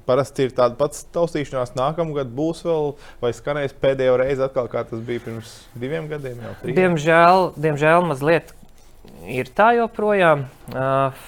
Parasti 0.06 0.46
ir 0.46 0.52
tāda 0.54 0.78
pati 0.78 1.00
taustīšanās, 1.16 1.72
nākamgad 1.74 2.30
būs 2.38 2.62
vēl, 2.62 2.92
vai 3.24 3.32
skanēs 3.34 3.74
pēdējo 3.82 4.20
reizi, 4.22 4.44
atkal, 4.46 4.70
kā 4.70 4.84
tas 4.86 5.02
bija 5.02 5.24
pirms 5.24 5.56
diviem 5.74 6.06
gadiem. 6.12 6.44
Diemžēl, 6.62 7.48
diemžēl 7.58 8.06
mazliet 8.06 8.54
ir 9.26 9.50
tā 9.58 9.72
joprojām. 9.80 10.46
Uh, 10.70 11.26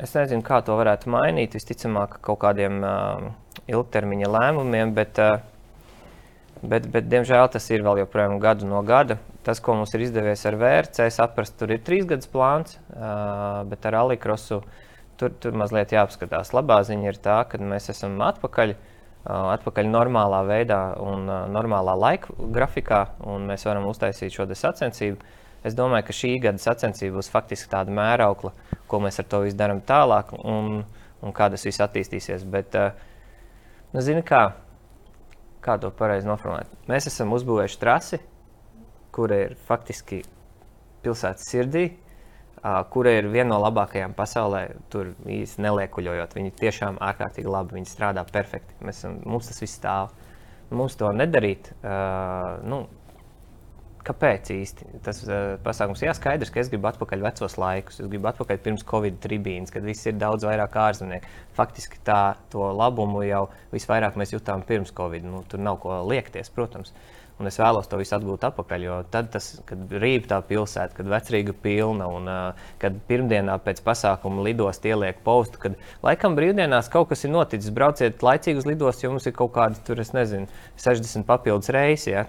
es 0.00 0.14
nezinu, 0.16 0.42
kā 0.46 0.60
to 0.66 0.74
varētu 0.78 1.12
mainīt. 1.14 1.54
Visticamāk, 1.58 2.18
kaut 2.26 2.40
kādiem 2.42 2.82
uh, 2.82 3.30
ilgtermiņa 3.70 4.30
lēmumiem, 4.34 4.94
bet, 4.96 5.22
uh, 5.22 5.38
bet, 6.62 6.90
bet, 6.90 7.06
diemžēl, 7.10 7.46
tas 7.54 7.70
ir 7.70 7.86
vēl 7.86 8.02
joprojām 8.04 8.38
gadu 8.42 8.68
no 8.70 8.82
gada. 8.86 9.20
Tas, 9.46 9.60
ko 9.64 9.72
mums 9.78 9.94
ir 9.96 10.04
izdevies 10.04 10.42
ar 10.44 10.58
VRC, 10.60 11.06
saprast, 11.14 11.54
tur 11.56 11.72
ir 11.72 11.80
trīs 11.80 12.04
gadus 12.08 12.28
plāns, 12.28 12.76
bet 13.70 13.86
ar 13.88 13.96
Alikrosu 14.02 14.60
tur, 15.20 15.32
tur 15.40 15.56
mazliet 15.56 15.92
jāapskatās. 15.94 16.52
Labā 16.56 16.80
ziņa 16.86 17.08
ir 17.08 17.20
tā, 17.24 17.40
ka 17.48 17.60
mēs 17.60 17.90
esam 17.92 18.20
atpakaļ. 18.24 18.76
Atpakaļ 19.20 19.88
normālā 19.92 20.38
veidā 20.48 20.78
un 21.04 21.26
uh, 21.28 21.42
normālā 21.52 21.92
laika 21.92 22.32
grafikā, 22.54 23.02
un 23.28 23.44
mēs 23.50 23.66
varam 23.68 23.84
uztaisīt 23.90 24.32
šo 24.32 24.46
sacensību. 24.48 25.18
Es 25.60 25.76
domāju, 25.76 26.06
ka 26.06 26.16
šī 26.16 26.30
gada 26.40 26.62
sacensība 26.62 27.18
būs 27.18 27.28
faktiski 27.28 27.68
tāda 27.68 27.92
mēraukla, 27.92 28.54
ko 28.88 29.02
mēs 29.04 29.20
ar 29.20 29.28
to 29.28 29.42
visu 29.44 29.58
darām 29.60 29.82
tālāk 29.84 30.32
un, 30.40 30.86
un 31.20 31.36
kā 31.36 31.50
tas 31.52 31.66
viss 31.68 31.84
attīstīsies. 31.84 32.46
Bet, 32.48 32.80
uh, 32.80 32.96
nu, 33.92 34.00
zini, 34.00 34.24
kā, 34.24 34.40
kā 35.60 35.76
to 35.84 35.92
pareizi 36.00 36.28
noformulēt? 36.30 36.72
Mēs 36.88 37.12
esam 37.12 37.36
uzbūvējuši 37.36 37.80
trasi, 37.84 38.22
kura 39.14 39.42
ir 39.46 39.56
faktiski 39.68 40.20
pilsētas 41.04 41.48
sirdī, 41.50 41.84
uh, 41.90 42.80
kura 42.92 43.16
ir 43.18 43.28
viena 43.32 43.54
no 43.54 43.60
labākajām 43.64 44.14
pasaulē. 44.18 44.64
Tur 44.92 45.12
īstenībā 45.24 45.68
neliekuļojot. 45.70 46.38
Viņi 46.38 46.56
tiešām 46.60 47.00
ārkārtīgi 47.10 47.50
labi, 47.50 47.78
viņi 47.78 47.92
strādā 47.92 48.24
perfekti. 48.28 48.78
Mēs, 48.84 49.04
mums 49.24 49.50
tas 49.50 49.62
viss 49.62 49.78
stāv. 49.80 50.14
Mums 50.70 50.94
to 50.98 51.10
nedarīt. 51.16 51.72
Uh, 51.82 52.60
nu, 52.70 52.84
Kāpēc 54.00 54.48
īsti 54.54 54.86
tas 55.04 55.18
uh, 55.26 55.58
pasākums? 55.60 56.00
Jā, 56.00 56.14
skaidrs, 56.16 56.48
ka 56.52 56.62
es 56.62 56.70
gribu 56.72 56.88
atpakaļ 56.88 57.20
vecos 57.26 57.56
laikus. 57.60 57.98
Es 58.00 58.08
gribu 58.08 58.30
atpakaļ 58.30 58.60
pirms 58.64 58.84
Covid 58.88 59.18
tribīnas, 59.20 59.72
kad 59.74 59.84
viss 59.84 60.08
ir 60.08 60.16
daudz 60.16 60.46
vairāk 60.48 60.78
ārzemnieku. 60.80 61.28
Faktiski 61.58 62.00
tā 62.06 62.38
to 62.52 62.64
labumu 62.78 63.20
jau 63.26 63.42
visvairāk 63.74 64.16
mēs 64.16 64.32
jutām 64.32 64.64
pirms 64.64 64.94
Covid. 64.96 65.26
Nu, 65.28 65.42
tur 65.44 65.60
nav 65.60 65.82
ko 65.84 66.00
liekties, 66.08 66.48
protams. 66.54 66.94
Un 67.40 67.48
es 67.48 67.56
vēlos 67.56 67.88
to 67.88 67.96
visu 67.96 68.12
atgūt 68.16 68.42
atpakaļ. 68.50 68.82
Jo 68.84 68.96
tad, 69.12 69.30
tas, 69.32 69.46
kad 69.68 69.94
rīp 70.02 70.26
tā 70.28 70.42
pilsēta, 70.44 70.92
kad 70.98 71.08
vecrīga 71.08 71.54
pilna 71.64 72.08
un 72.12 72.28
uh, 72.28 72.66
kad 72.82 72.98
pirmdienā 73.08 73.56
pēc 73.64 73.80
pasākuma 73.86 74.44
lidost 74.44 74.84
ieliek 74.84 75.22
postu, 75.24 75.62
kad 75.62 75.78
laikam 76.04 76.36
brīvdienās 76.36 76.92
kaut 76.92 77.08
kas 77.14 77.24
ir 77.24 77.32
noticis, 77.32 77.72
brauciet 77.72 78.20
laicīgi 78.26 78.60
uz 78.60 78.68
lidostu, 78.68 79.06
jo 79.06 79.14
mums 79.14 79.28
ir 79.30 79.36
kaut 79.38 79.54
kādi 79.56 79.80
tur, 79.86 80.04
es 80.04 80.12
nezinu, 80.16 80.50
60 80.84 81.24
papildus 81.28 81.72
reisi. 81.72 82.12
Ja? 82.12 82.26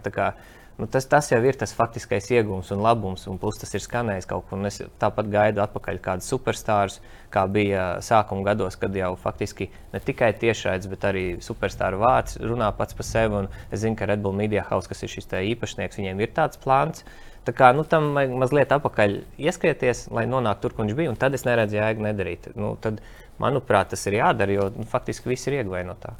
Nu, 0.82 0.88
tas, 0.89 1.06
tas 1.06 1.28
jau 1.30 1.38
ir 1.46 1.54
tas 1.62 1.76
faktiskais 1.78 2.26
iegūms 2.34 2.72
un 2.74 2.80
labums, 2.82 3.28
un 3.30 3.38
plus 3.38 3.60
tas 3.62 3.70
ir 3.78 3.84
skanējis 3.84 4.26
kaut 4.32 4.48
kur. 4.50 4.63
Es 4.65 4.80
tāpat 4.98 5.28
gaidu 5.30 5.62
atpakaļ 5.62 6.00
kādus 6.02 6.30
superstārus, 6.32 6.96
kā 7.30 7.44
bija 7.46 7.84
sākuma 8.02 8.48
gados, 8.48 8.80
kad 8.82 8.96
jau 8.98 9.12
faktiski 9.22 9.67
ne 9.91 10.02
tikai 10.02 10.32
tiešraides, 10.41 10.89
bet 10.89 11.06
arī 11.06 11.26
superstāru 11.46 12.00
vārds 12.02 12.39
runā 12.41 12.72
pats 12.80 12.98
par 12.98 13.06
sevi. 13.06 13.44
Es 13.70 13.84
zinu, 13.84 13.94
ka 14.00 14.08
Red 14.10 14.24
Bull 14.24 14.34
Media 14.39 14.63
House, 14.72 14.89
kas 14.89 15.06
ir 15.06 15.12
šis 15.13 15.30
īpašnieks, 15.52 16.00
viņiem 16.02 16.24
ir 16.26 16.34
tāds 16.39 16.58
plāns. 16.65 17.06
Tā 17.46 17.54
kā 17.58 17.70
nu, 17.78 17.86
tam 17.86 18.10
mazliet 18.41 18.74
atpakaļ 18.74 19.15
ieskrieties, 19.38 20.08
lai 20.17 20.26
nonāktu 20.34 20.65
tur, 20.65 20.76
kur 20.80 20.88
viņš 20.88 20.98
bija. 20.98 21.13
Tad 21.22 21.38
es 21.38 21.46
neredzu 21.46 21.78
jēgu 21.78 22.08
nedarīt. 22.08 22.50
Nu, 22.58 22.74
tad, 22.82 23.06
manuprāt, 23.38 23.94
tas 23.94 24.10
ir 24.10 24.17
jādara, 24.17 24.58
jo 24.58 24.67
nu, 24.74 24.89
faktiski 24.89 25.30
viss 25.30 25.46
ir 25.46 25.60
ieguvēji 25.62 25.91
no 25.94 25.98
tā. 26.02 26.17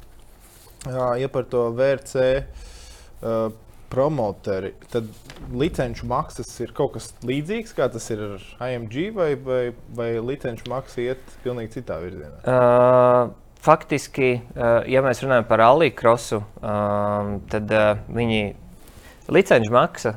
Jā, 0.86 1.12
ja 1.18 1.34
par 1.34 1.50
to 1.50 1.66
VRC. 1.74 2.30
Uh, 3.22 3.50
promoteri, 3.92 4.72
tad 4.92 5.08
licenču 5.52 6.06
maksas 6.08 6.50
ir 6.64 6.72
kaut 6.76 6.94
kas 6.96 7.10
līdzīgs, 7.28 7.74
kā 7.76 7.88
tas 7.92 8.08
ir 8.14 8.24
ar 8.24 8.46
IMG, 8.70 8.98
vai, 9.16 9.30
vai, 9.36 9.62
vai 9.96 10.08
licenču 10.22 10.70
maksa 10.72 11.04
iet 11.04 11.36
pilnīgi 11.44 11.76
citā 11.76 11.98
virzienā? 12.00 12.40
Uh, 12.48 13.34
faktiski, 13.62 14.34
uh, 14.56 14.80
ja 14.88 15.04
mēs 15.04 15.22
runājam 15.24 15.48
par 15.50 15.64
Alikrosu, 15.66 16.40
um, 16.40 17.38
tad 17.52 17.72
uh, 17.76 17.94
viņi 18.12 18.42
licenču 19.32 19.74
maksa. 19.74 20.16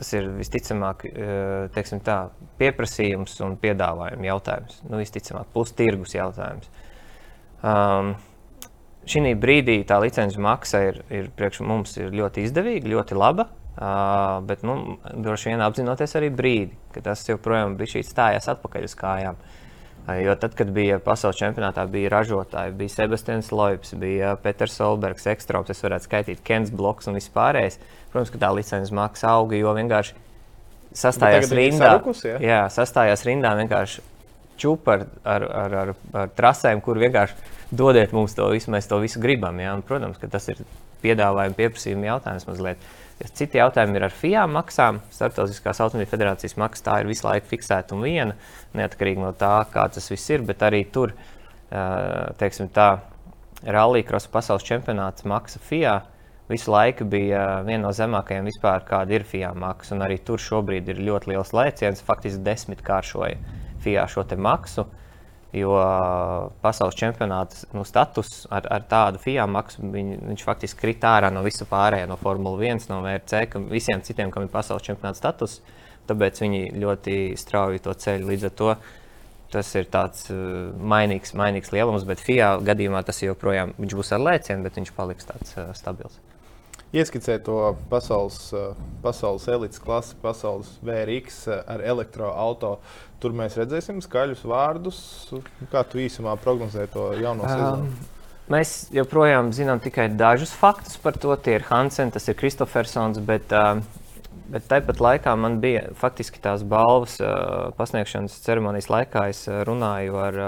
Tas 0.00 0.14
ir 0.16 0.30
visticamāk 0.32 1.02
uh, 1.10 1.90
tā, 2.06 2.20
pieprasījums 2.60 3.34
un 3.44 3.58
piedāvājuma 3.60 4.30
jautājums. 4.30 4.78
Nu, 4.88 4.96
visticamāk, 5.00 5.50
plus 5.52 5.74
tirgus 5.76 6.16
jautājums. 6.16 6.70
Um, 7.60 8.14
šī 9.08 9.32
brīdī 9.40 9.80
tā 9.88 10.00
licences 10.02 10.40
maksa 10.40 10.82
ir, 10.90 11.00
ir 11.12 11.30
priekš 11.36 11.62
mums 11.66 11.96
ir 12.00 12.12
ļoti 12.14 12.44
izdevīga, 12.48 12.92
ļoti 12.96 13.18
laba. 13.18 13.48
Uh, 13.80 14.42
bet, 14.44 14.64
nu, 14.66 14.98
droši 15.14 15.52
vien 15.52 15.62
apzinoties 15.64 16.12
arī 16.18 16.28
brīdi, 16.34 16.74
kad 16.92 17.06
tas 17.06 17.22
joprojām 17.24 17.78
bija 17.78 17.94
šī 17.94 18.02
stājās 18.04 18.50
atpakaļ 18.52 18.84
uz 18.84 18.94
kājām. 18.98 19.38
Uh, 20.04 20.18
jo 20.20 20.34
tad, 20.42 20.52
kad 20.58 20.72
bija 20.74 20.98
pasaules 21.00 21.38
čempionātā, 21.38 21.86
bija 21.88 22.10
ražotāji, 22.12 22.74
bija 22.76 22.92
Sebastians 22.92 23.48
Loips, 23.54 23.94
bija 23.96 24.34
Peters 24.42 24.74
Solbergs, 24.76 25.24
Ekstrops, 25.32 25.72
es 25.72 25.80
varētu 25.86 26.10
skaitīt 26.10 26.42
Kens 26.44 26.74
Bloks 26.74 27.08
un 27.08 27.16
vispārējais. 27.16 27.78
Protams, 28.12 28.34
ka 28.34 28.42
tā 28.42 28.50
licences 28.58 28.92
maksa 28.92 29.32
auga, 29.38 29.56
jo 29.56 29.72
vienkārši 29.78 30.18
sastājās 31.00 31.54
rindā. 31.54 31.94
Sarukus, 31.94 32.24
ja? 32.26 32.36
Jā, 32.42 32.62
sastājās 32.74 33.24
rindā 33.24 33.54
vienkārši 33.62 34.04
čūpa 34.60 34.96
ar, 34.96 35.06
ar, 35.24 35.46
ar, 35.62 35.76
ar, 35.82 35.92
ar 36.22 36.32
trasēm, 36.36 36.82
kur 36.84 37.00
vienkārši 37.00 37.58
dodiet 37.70 38.14
mums 38.16 38.34
to 38.36 38.48
visu, 38.52 38.70
mēs 38.72 38.88
to 38.90 39.00
visu 39.02 39.22
gribam. 39.22 39.58
Ja? 39.62 39.74
Un, 39.76 39.84
protams, 39.86 40.18
ka 40.20 40.30
tas 40.30 40.48
ir 40.52 40.62
piedāvājuma 41.04 41.56
pieprasījuma 41.58 42.12
jautājums 42.12 42.48
mazliet. 42.48 42.90
Citi 43.36 43.60
jautājumi 43.60 43.98
ir 43.98 44.06
ar 44.06 44.14
FIA 44.16 44.46
maksām. 44.48 45.02
Startautiskās 45.12 45.82
automobīļu 45.84 46.08
federācijas 46.08 46.56
maksa 46.60 46.86
tā 46.86 47.00
ir 47.02 47.10
visu 47.10 47.26
laiku 47.26 47.50
fiksēta 47.50 47.96
un 47.96 48.04
viena, 48.06 48.36
neatkarīgi 48.76 49.20
no 49.20 49.34
tā, 49.36 49.58
kā 49.72 49.84
tas 49.92 50.08
viss 50.08 50.32
ir. 50.32 50.44
Bet 50.48 50.64
arī 50.64 50.86
tur, 50.92 51.12
teiksim, 52.40 52.70
tā 52.72 52.94
rallija 53.60 54.08
krosa 54.08 54.32
pasaules 54.32 54.64
čempionāts 54.64 55.28
maksa 55.28 55.60
FIA 55.60 55.98
visu 56.50 56.72
laiku 56.72 57.04
bija 57.06 57.60
viena 57.66 57.84
no 57.84 57.92
zemākajām 57.94 58.48
vispār, 58.48 58.86
kāda 58.88 59.18
ir 59.18 59.26
FIA 59.28 59.52
maksa. 59.54 60.00
Arī 60.00 60.16
tur 60.24 60.40
šobrīd 60.40 60.88
ir 60.90 61.04
ļoti 61.04 61.34
liels 61.34 61.52
lēciens, 61.54 62.00
faktiski 62.06 62.42
desmitkāršoja 62.46 63.36
FIA 63.84 64.06
šo 64.10 64.24
maksu. 64.36 64.86
Jo 65.50 65.72
pasaules 66.62 66.94
čempionāta 66.94 67.64
nu, 67.74 67.82
status 67.82 68.44
ar, 68.54 68.68
ar 68.70 68.84
tādu 68.86 69.18
FIA 69.18 69.48
maksu 69.50 69.82
viņ, 69.82 70.12
viņš 70.28 70.44
faktiski 70.46 70.78
krita 70.78 71.16
ārā 71.16 71.32
no 71.34 71.42
visa 71.42 71.66
pārējā, 71.66 72.06
no 72.06 72.14
Formule 72.20 72.68
1, 72.68 72.86
no 72.92 73.00
VRC, 73.02 73.48
ka 73.50 73.64
visiem 73.72 74.04
citiem, 74.06 74.30
kam 74.30 74.46
ir 74.46 74.52
pasaules 74.52 74.86
čempionāta 74.86 75.18
status. 75.18 75.58
Tāpēc 76.06 76.38
viņi 76.44 76.62
ļoti 76.78 77.18
strauji 77.38 77.82
to 77.82 77.98
ceļu 77.98 78.30
līdz 78.30 78.46
ar 78.46 78.56
to. 78.62 78.72
Tas 79.50 79.74
ir 79.74 79.90
tāds 79.90 80.30
mainīgs, 80.30 81.34
mainīgs 81.34 81.74
lielums, 81.74 82.06
bet 82.06 82.22
FIA 82.22 82.54
gadījumā 82.62 83.02
tas 83.02 83.18
joprojām 83.24 83.74
būs 83.82 84.14
ar 84.14 84.22
lēcienu, 84.22 84.62
bet 84.62 84.78
viņš 84.78 84.94
paliks 84.94 85.26
tāds 85.32 85.58
stabils 85.74 86.20
ieskicē 86.92 87.38
to 87.44 87.76
pasaules, 87.90 88.52
eh, 88.52 88.74
pasaules 89.02 89.46
elites 89.48 89.78
klasi, 89.82 90.16
pasaules 90.22 90.70
VRX 90.82 91.46
eh, 91.48 91.62
ar 91.66 91.84
elektroautorātu. 91.84 92.78
Tur 93.20 93.34
mēs 93.36 93.58
redzēsim 93.60 94.00
skaļus 94.00 94.46
vārdus. 94.48 94.98
Kā 95.68 95.84
tu 95.84 96.00
īsumā 96.00 96.38
prognozē 96.40 96.86
to 96.88 97.10
jauno 97.20 97.44
um, 97.44 97.50
sezonu? 97.50 97.90
mēs 98.50 98.70
joprojām 98.96 99.52
zinām 99.54 99.78
tikai 99.78 100.08
dažus 100.08 100.54
faktus 100.56 100.96
par 100.98 101.18
to. 101.20 101.34
Tie 101.36 101.58
ir 101.58 101.66
Hansen, 101.68 102.10
tas 102.10 102.24
ir 102.32 102.38
Kristofersons, 102.40 103.20
bet, 103.22 103.52
uh, 103.52 103.82
bet 104.48 104.64
tāpat 104.72 105.02
laikā 105.04 105.34
man 105.36 105.60
bija 105.60 105.84
faktiski 106.00 106.40
tās 106.42 106.64
balvas 106.64 107.18
uh, 107.20 107.68
pasniegšanas 107.76 108.40
ceremonijas 108.40 108.88
laikā. 108.88 109.26
Es 109.34 109.44
runāju 109.68 110.16
ar, 110.16 110.40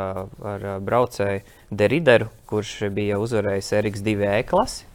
ar 0.55 0.65
braucēju 0.81 1.45
Derideru, 1.71 2.33
kurš 2.49 2.89
bija 2.97 3.21
uzvarējis 3.21 3.71
RX2 3.83 4.33
E 4.33 4.41
klasi 4.49 4.89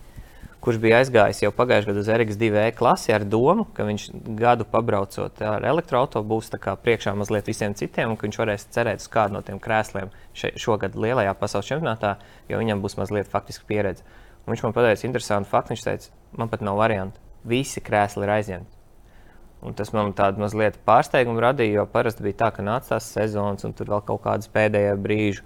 kurš 0.64 0.80
bija 0.82 1.00
aizgājis 1.02 1.44
jau 1.44 1.52
pagājušajā 1.56 1.92
gadā 1.92 2.02
uz 2.04 2.12
RX2 2.14 2.62
E 2.66 2.76
klasi 2.76 3.14
ar 3.16 3.26
domu, 3.26 3.68
ka 3.78 3.86
viņš 3.88 4.08
gadu 4.40 4.66
pabraucot 4.68 5.42
ar 5.46 5.66
elektroautobusu 5.70 6.60
priekšā 6.84 7.14
mazliet 7.16 7.48
visiem 7.48 7.76
citiem, 7.78 8.12
un 8.12 8.18
ka 8.18 8.28
viņš 8.28 8.40
varēs 8.42 8.68
cerēt 8.74 9.04
uz 9.04 9.10
kādu 9.12 9.38
no 9.38 9.44
tiem 9.46 9.60
krēsliem 9.64 10.10
še, 10.34 10.54
šogad 10.60 10.98
lielajā 10.98 11.36
pasaules 11.40 11.70
čempionātā, 11.70 12.16
jo 12.50 12.62
viņam 12.62 12.82
būs 12.84 12.98
mazliet 13.00 13.30
faktiski 13.32 13.68
pieredze. 13.70 14.04
Un 14.48 14.56
viņš 14.56 14.64
man 14.64 14.74
pateica 14.74 15.08
interesantu 15.08 15.52
faktu. 15.52 15.76
Viņš 15.76 15.84
teica, 15.84 16.12
man 16.40 16.48
pat 16.48 16.62
nav 16.64 16.80
variantu. 16.80 17.20
Visi 17.48 17.84
krēsli 17.84 18.24
ir 18.24 18.32
aizņemti. 18.38 18.74
Un 19.68 19.74
tas 19.76 19.90
man 19.92 20.14
tādu 20.16 20.40
mazliet 20.40 20.78
pārsteigumu 20.88 21.42
radīja, 21.42 21.82
jo 21.82 21.86
parasti 21.92 22.24
bija 22.24 22.38
tā, 22.44 22.52
ka 22.56 22.64
nāca 22.64 22.94
tās 22.94 23.10
sezonas, 23.12 23.66
un 23.68 23.74
tur 23.76 23.90
vēl 23.92 24.04
kaut 24.08 24.22
kādas 24.24 24.52
pēdējā 24.54 24.94
brīža 25.02 25.44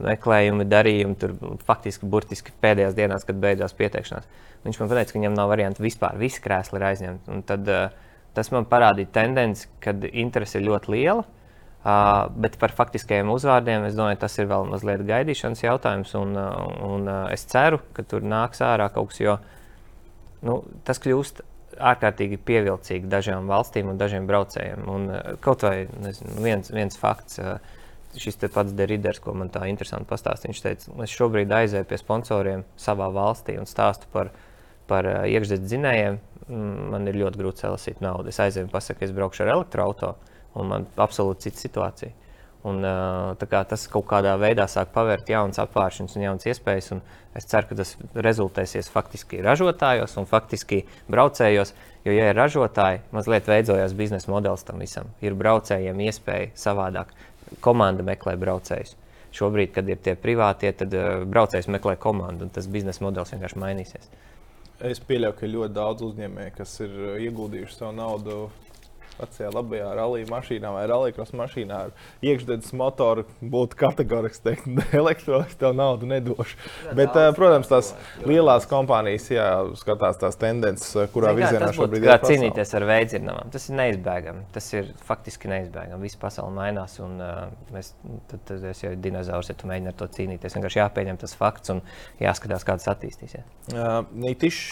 meklējumi, 0.00 0.66
darījumi, 0.68 1.16
tur 1.20 1.34
faktiski 1.68 2.08
burtiski 2.10 2.54
pēdējās 2.62 2.96
dienās, 2.96 3.26
kad 3.28 3.38
beidzās 3.42 3.76
pieteikšanās. 3.78 4.26
Viņš 4.64 4.80
man 4.80 4.90
teica, 4.90 5.12
ka 5.12 5.18
viņam 5.18 5.36
nav 5.36 5.52
variantu 5.52 5.84
vispār, 5.84 6.18
visi 6.18 6.42
krēsli 6.44 6.80
ir 6.80 6.86
aizņemti. 6.88 7.30
Un 7.34 7.44
tad, 7.46 7.68
uh, 7.68 8.20
tas 8.36 8.50
man 8.54 8.66
parādīja 8.68 9.12
tendenci, 9.14 9.68
ka 9.84 9.94
interese 10.12 10.58
ir 10.58 10.68
ļoti 10.70 10.94
liela. 10.94 11.24
Uh, 11.84 12.30
bet 12.40 12.56
par 12.56 12.72
faktiskajiem 12.72 13.28
uzvārdiem 13.28 13.84
es 13.84 13.96
domāju, 13.96 14.22
tas 14.22 14.38
ir 14.40 14.48
vēl 14.48 14.70
mazliet 14.70 15.04
gaidīšanas 15.04 15.66
jautājums. 15.66 16.14
Un, 16.16 16.32
uh, 16.40 16.54
un 16.88 17.10
uh, 17.10 17.18
es 17.34 17.44
ceru, 17.50 17.82
ka 17.96 18.06
tur 18.08 18.24
nāks 18.24 18.64
ārā 18.64 18.88
kaut 18.94 19.12
kas, 19.12 19.20
jo 19.20 19.36
nu, 20.48 20.62
tas 20.88 21.02
kļūst 21.04 21.44
ārkārtīgi 21.74 22.38
pievilcīgi 22.46 23.10
dažām 23.10 23.50
valstīm 23.50 23.90
un 23.92 24.00
dažiem 24.00 24.24
braucējiem. 24.30 24.88
Un, 24.88 25.08
uh, 25.12 25.34
kaut 25.44 25.66
vai 25.66 25.84
nezinu, 26.00 26.38
viens, 26.46 26.72
viens 26.72 26.96
fakts. 26.96 27.42
Uh, 27.42 27.73
šis 28.20 28.40
pats 28.54 28.74
Deriders, 28.76 29.20
ko 29.22 29.34
man 29.36 29.50
tā 29.52 29.66
interesanti 29.70 30.08
pastāstīja. 30.10 30.52
Viņš 30.52 30.64
teica, 30.64 30.96
es 31.04 31.14
šobrīd 31.14 31.52
aizēju 31.52 31.88
pie 31.90 32.00
sponsoriem 32.00 32.66
savā 32.80 33.10
valstī 33.14 33.58
un 33.60 33.68
stāstu 33.70 34.10
par 34.12 34.32
par 34.90 35.06
iekšzemes 35.24 35.64
dzinējiem, 35.64 36.18
man 36.92 37.08
ir 37.08 37.16
ļoti 37.22 37.40
grūti 37.40 37.64
salasīt 37.64 38.02
naudu. 38.04 38.28
Es 38.32 38.40
aizēju 38.42 38.68
un 38.68 38.74
pasaku, 38.74 39.06
es 39.06 39.14
braukšu 39.16 39.46
ar 39.46 39.54
elektroautorātu, 39.56 40.34
un 40.60 40.70
man 40.70 40.86
ir 40.88 41.02
absolūti 41.04 41.48
cita 41.48 41.64
situācija. 41.64 42.12
Un, 42.64 42.78
uh, 42.80 43.64
tas 43.68 43.82
kaut 43.92 44.06
kādā 44.08 44.38
veidā 44.40 44.64
sāk 44.72 44.88
pavērt 44.94 45.28
jaunas 45.28 45.60
apgāršanas 45.60 46.14
un 46.16 46.22
jaunas 46.24 46.46
iespējas. 46.48 46.94
Un 46.94 47.02
es 47.36 47.44
ceru, 47.50 47.68
ka 47.68 47.76
tas 47.76 47.90
rezultēsies 48.16 48.88
faktiski 48.92 49.42
ražotājos 49.44 50.16
un 50.16 50.28
faktiski 50.30 50.86
braucējos. 51.12 51.74
Jo, 52.06 52.14
ja 52.16 52.30
ir 52.30 52.38
ražotāji, 52.38 53.02
mazliet 53.12 53.48
veidojās 53.48 53.92
biznesa 53.96 54.32
modelis 54.32 54.64
tam 54.64 54.80
visam. 54.80 55.12
Ir 55.24 55.36
braucējiem 55.36 56.00
iespēja 56.06 56.54
savādāk. 56.56 57.12
Komanda 57.64 58.06
meklē 58.06 58.36
braucējus. 58.40 58.94
Šobrīd, 59.34 59.72
kad 59.74 59.88
ir 59.90 59.98
tie 60.02 60.14
privātie, 60.18 60.70
tad 60.78 60.94
uh, 60.94 61.24
braucējs 61.26 61.66
meklē 61.72 61.96
komandu, 62.00 62.46
un 62.46 62.52
tas 62.54 62.68
biznesa 62.70 63.02
modelis 63.02 63.34
vienkārši 63.34 63.60
mainīsies. 63.62 64.12
Es 64.84 65.00
pieļauju, 65.02 65.36
ka 65.38 65.50
ļoti 65.50 65.74
daudz 65.74 66.04
uzņēmēju, 66.06 66.54
kas 66.58 66.76
ir 66.84 66.94
uh, 66.94 67.16
ieguldījuši 67.24 67.78
savu 67.80 67.96
naudu 67.98 68.38
vecajā 69.18 69.50
labajā 69.54 69.90
rallija 69.96 70.28
mašīnā 70.30 70.72
vai 70.74 70.84
rallija 70.90 71.26
mašīnā 71.38 71.80
ar 71.86 71.92
iekšzemes 72.24 72.72
motoru 72.76 73.24
būtu 73.40 73.78
kategoriski 73.78 74.44
teikt, 74.48 74.68
elektroniski 75.00 75.58
tev 75.60 75.74
naudu 75.76 76.08
nedošu. 76.10 76.58
Jā, 76.58 76.94
Bet, 76.98 77.12
daudz, 77.14 77.36
protams, 77.38 77.70
tās 77.70 77.92
jā, 77.94 78.26
lielās 78.30 78.66
kompānijas 78.70 79.28
jā, 79.32 79.48
skatās 79.80 80.18
tās 80.20 80.38
tendences, 80.40 80.90
kurā 81.14 81.34
virzienā 81.36 81.70
šobrīd 81.76 82.06
ir. 82.06 82.10
Kā 82.10 82.18
cīnīties 82.24 82.74
ar 82.78 82.86
veidzinām, 82.88 83.52
tas 83.54 83.68
ir 83.70 83.78
neizbēgami. 83.80 84.44
Tas 84.54 84.70
ir 84.74 84.90
faktiski 85.08 85.50
neizbēgami. 85.52 86.02
Visa 86.04 86.20
pasaule 86.22 86.54
mainās, 86.56 86.96
un 87.04 87.16
uh, 87.22 87.46
mēs, 87.74 87.92
tad, 88.30 88.44
tad 88.50 88.66
es 88.70 88.82
jau 88.84 88.94
dinozaurs, 89.06 89.50
ja 89.52 89.58
tu 89.58 89.70
mēģini 89.70 89.92
ar 89.92 89.98
to 89.98 90.08
cīnīties. 90.18 90.58
Vienkārši 90.58 90.80
jāpieņem 90.82 91.20
tas 91.22 91.36
fakts 91.38 91.74
un 91.74 91.82
jāskatās, 92.22 92.66
kā 92.66 92.78
tas 92.80 92.90
attīstīsies. 92.94 93.46
Uh, 93.72 94.02
Nītišs 94.24 94.64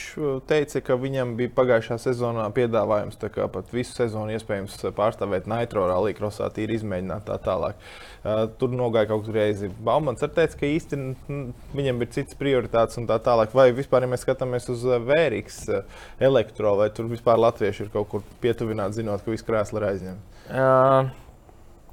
teica, 0.49 0.83
ka 0.85 0.99
viņam 1.01 1.37
bija 1.39 1.53
pagājušā 1.57 1.99
sezonā 2.03 2.49
piedāvājums 2.55 3.19
pat 3.53 3.73
visu 3.75 3.95
sezonu 3.97 4.32
iespējams 4.37 4.77
pārstāvēt 4.97 5.49
Nitro 5.51 5.87
rallija 5.91 6.19
krosā, 6.19 6.51
tīri 6.55 6.79
izmēģināt 6.79 7.27
tā 7.29 7.39
tālāk. 7.43 7.79
Uh, 8.23 8.45
tur 8.59 8.75
nogāja 8.77 9.11
kaut 9.11 9.25
kur 9.27 9.39
reizi. 9.41 9.71
Baumans 9.85 10.23
arī 10.23 10.37
teica, 10.41 10.61
ka 10.61 10.69
īsti 10.69 11.01
viņam 11.79 12.05
ir 12.05 12.13
citas 12.15 12.39
prioritātes 12.39 13.01
un 13.01 13.09
tā 13.11 13.19
tālāk. 13.23 13.55
Vai 13.57 13.71
vispār, 13.77 14.07
ja 14.07 14.13
mēs 14.13 14.27
skatāmies 14.27 14.69
uz 14.73 14.85
Vēriks 15.07 15.65
elektro, 16.23 16.77
vai 16.83 16.91
tur 16.95 17.11
vispār 17.11 17.41
latvieši 17.43 17.87
ir 17.87 17.91
kaut 17.95 18.11
kur 18.13 18.29
pietuvināti, 18.45 19.01
zinot, 19.01 19.25
ka 19.25 19.35
viss 19.35 19.47
krēsli 19.47 19.83
ir 19.83 19.91
aizņemts? 19.91 20.41
Uh 20.53 21.19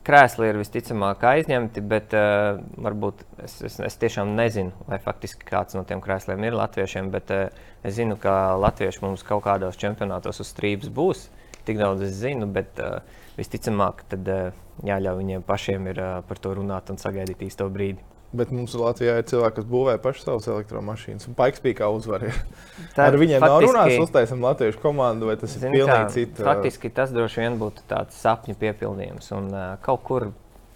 krēsli 0.09 0.49
ir 0.49 0.59
visticamāk 0.59 1.23
aizņemti, 1.29 1.83
bet 1.85 2.13
uh, 2.17 2.59
varbūt 2.81 3.21
es, 3.45 3.59
es, 3.67 3.77
es 3.85 3.97
tiešām 4.01 4.31
nezinu, 4.37 4.73
vai 4.87 4.97
faktiski 5.03 5.45
kāds 5.47 5.77
no 5.77 5.83
tiem 5.87 6.01
krēsliem 6.03 6.47
ir 6.47 6.57
latviešiem. 6.57 7.11
Bet 7.13 7.33
uh, 7.35 7.67
es 7.85 7.97
zinu, 7.99 8.17
ka 8.21 8.55
latvieši 8.59 9.03
mums 9.05 9.25
kaut 9.27 9.43
kādos 9.45 9.77
čempionātos 9.79 10.41
uz 10.41 10.49
strīpas 10.53 10.89
būs 10.93 11.27
tik 11.69 11.79
daudz 11.79 12.03
es 12.07 12.17
zinu, 12.19 12.49
bet 12.53 12.81
uh, 12.83 12.99
visticamāk, 13.37 14.03
tad 14.11 14.29
uh, 14.29 14.61
jāļauj 14.85 15.19
viņiem 15.21 15.45
pašiem 15.47 15.89
ir, 15.93 16.01
uh, 16.03 16.21
par 16.27 16.41
to 16.41 16.55
runāt 16.57 16.91
un 16.91 16.99
sagaidīt 17.01 17.45
īsto 17.47 17.69
brīdi. 17.71 18.03
Bet 18.29 18.51
mums 18.53 18.75
Latvijā 18.77 19.15
ir 19.17 19.25
cilvēki, 19.25 19.55
kas 19.57 19.65
būvē 19.65 19.95
pašas 20.03 20.27
savas 20.27 20.47
elektromašīnas. 20.51 21.25
Un 21.31 21.35
Paiks 21.37 21.63
bija 21.63 21.79
kā 21.79 21.87
uzvarēja. 21.89 22.35
Ar 23.07 23.17
viņiem 23.17 23.41
faktiski, 23.41 23.55
nav 23.55 23.63
runāts, 23.65 24.03
uztaisām 24.03 24.43
latviešu 24.45 24.81
komandu, 24.83 25.31
vai 25.31 25.37
tas 25.41 25.55
ir 25.57 25.63
pilnīgi 25.65 26.13
cits. 26.13 26.43
Faktiski 26.45 26.91
tas 26.93 27.13
droši 27.15 27.41
vien 27.41 27.57
būtu 27.57 27.87
tāds 27.89 28.19
sapņu 28.21 28.53
piepildījums. 28.61 29.31
Un 29.33 29.49
uh, 29.49 29.71
kaut 29.81 30.05
kur, 30.05 30.27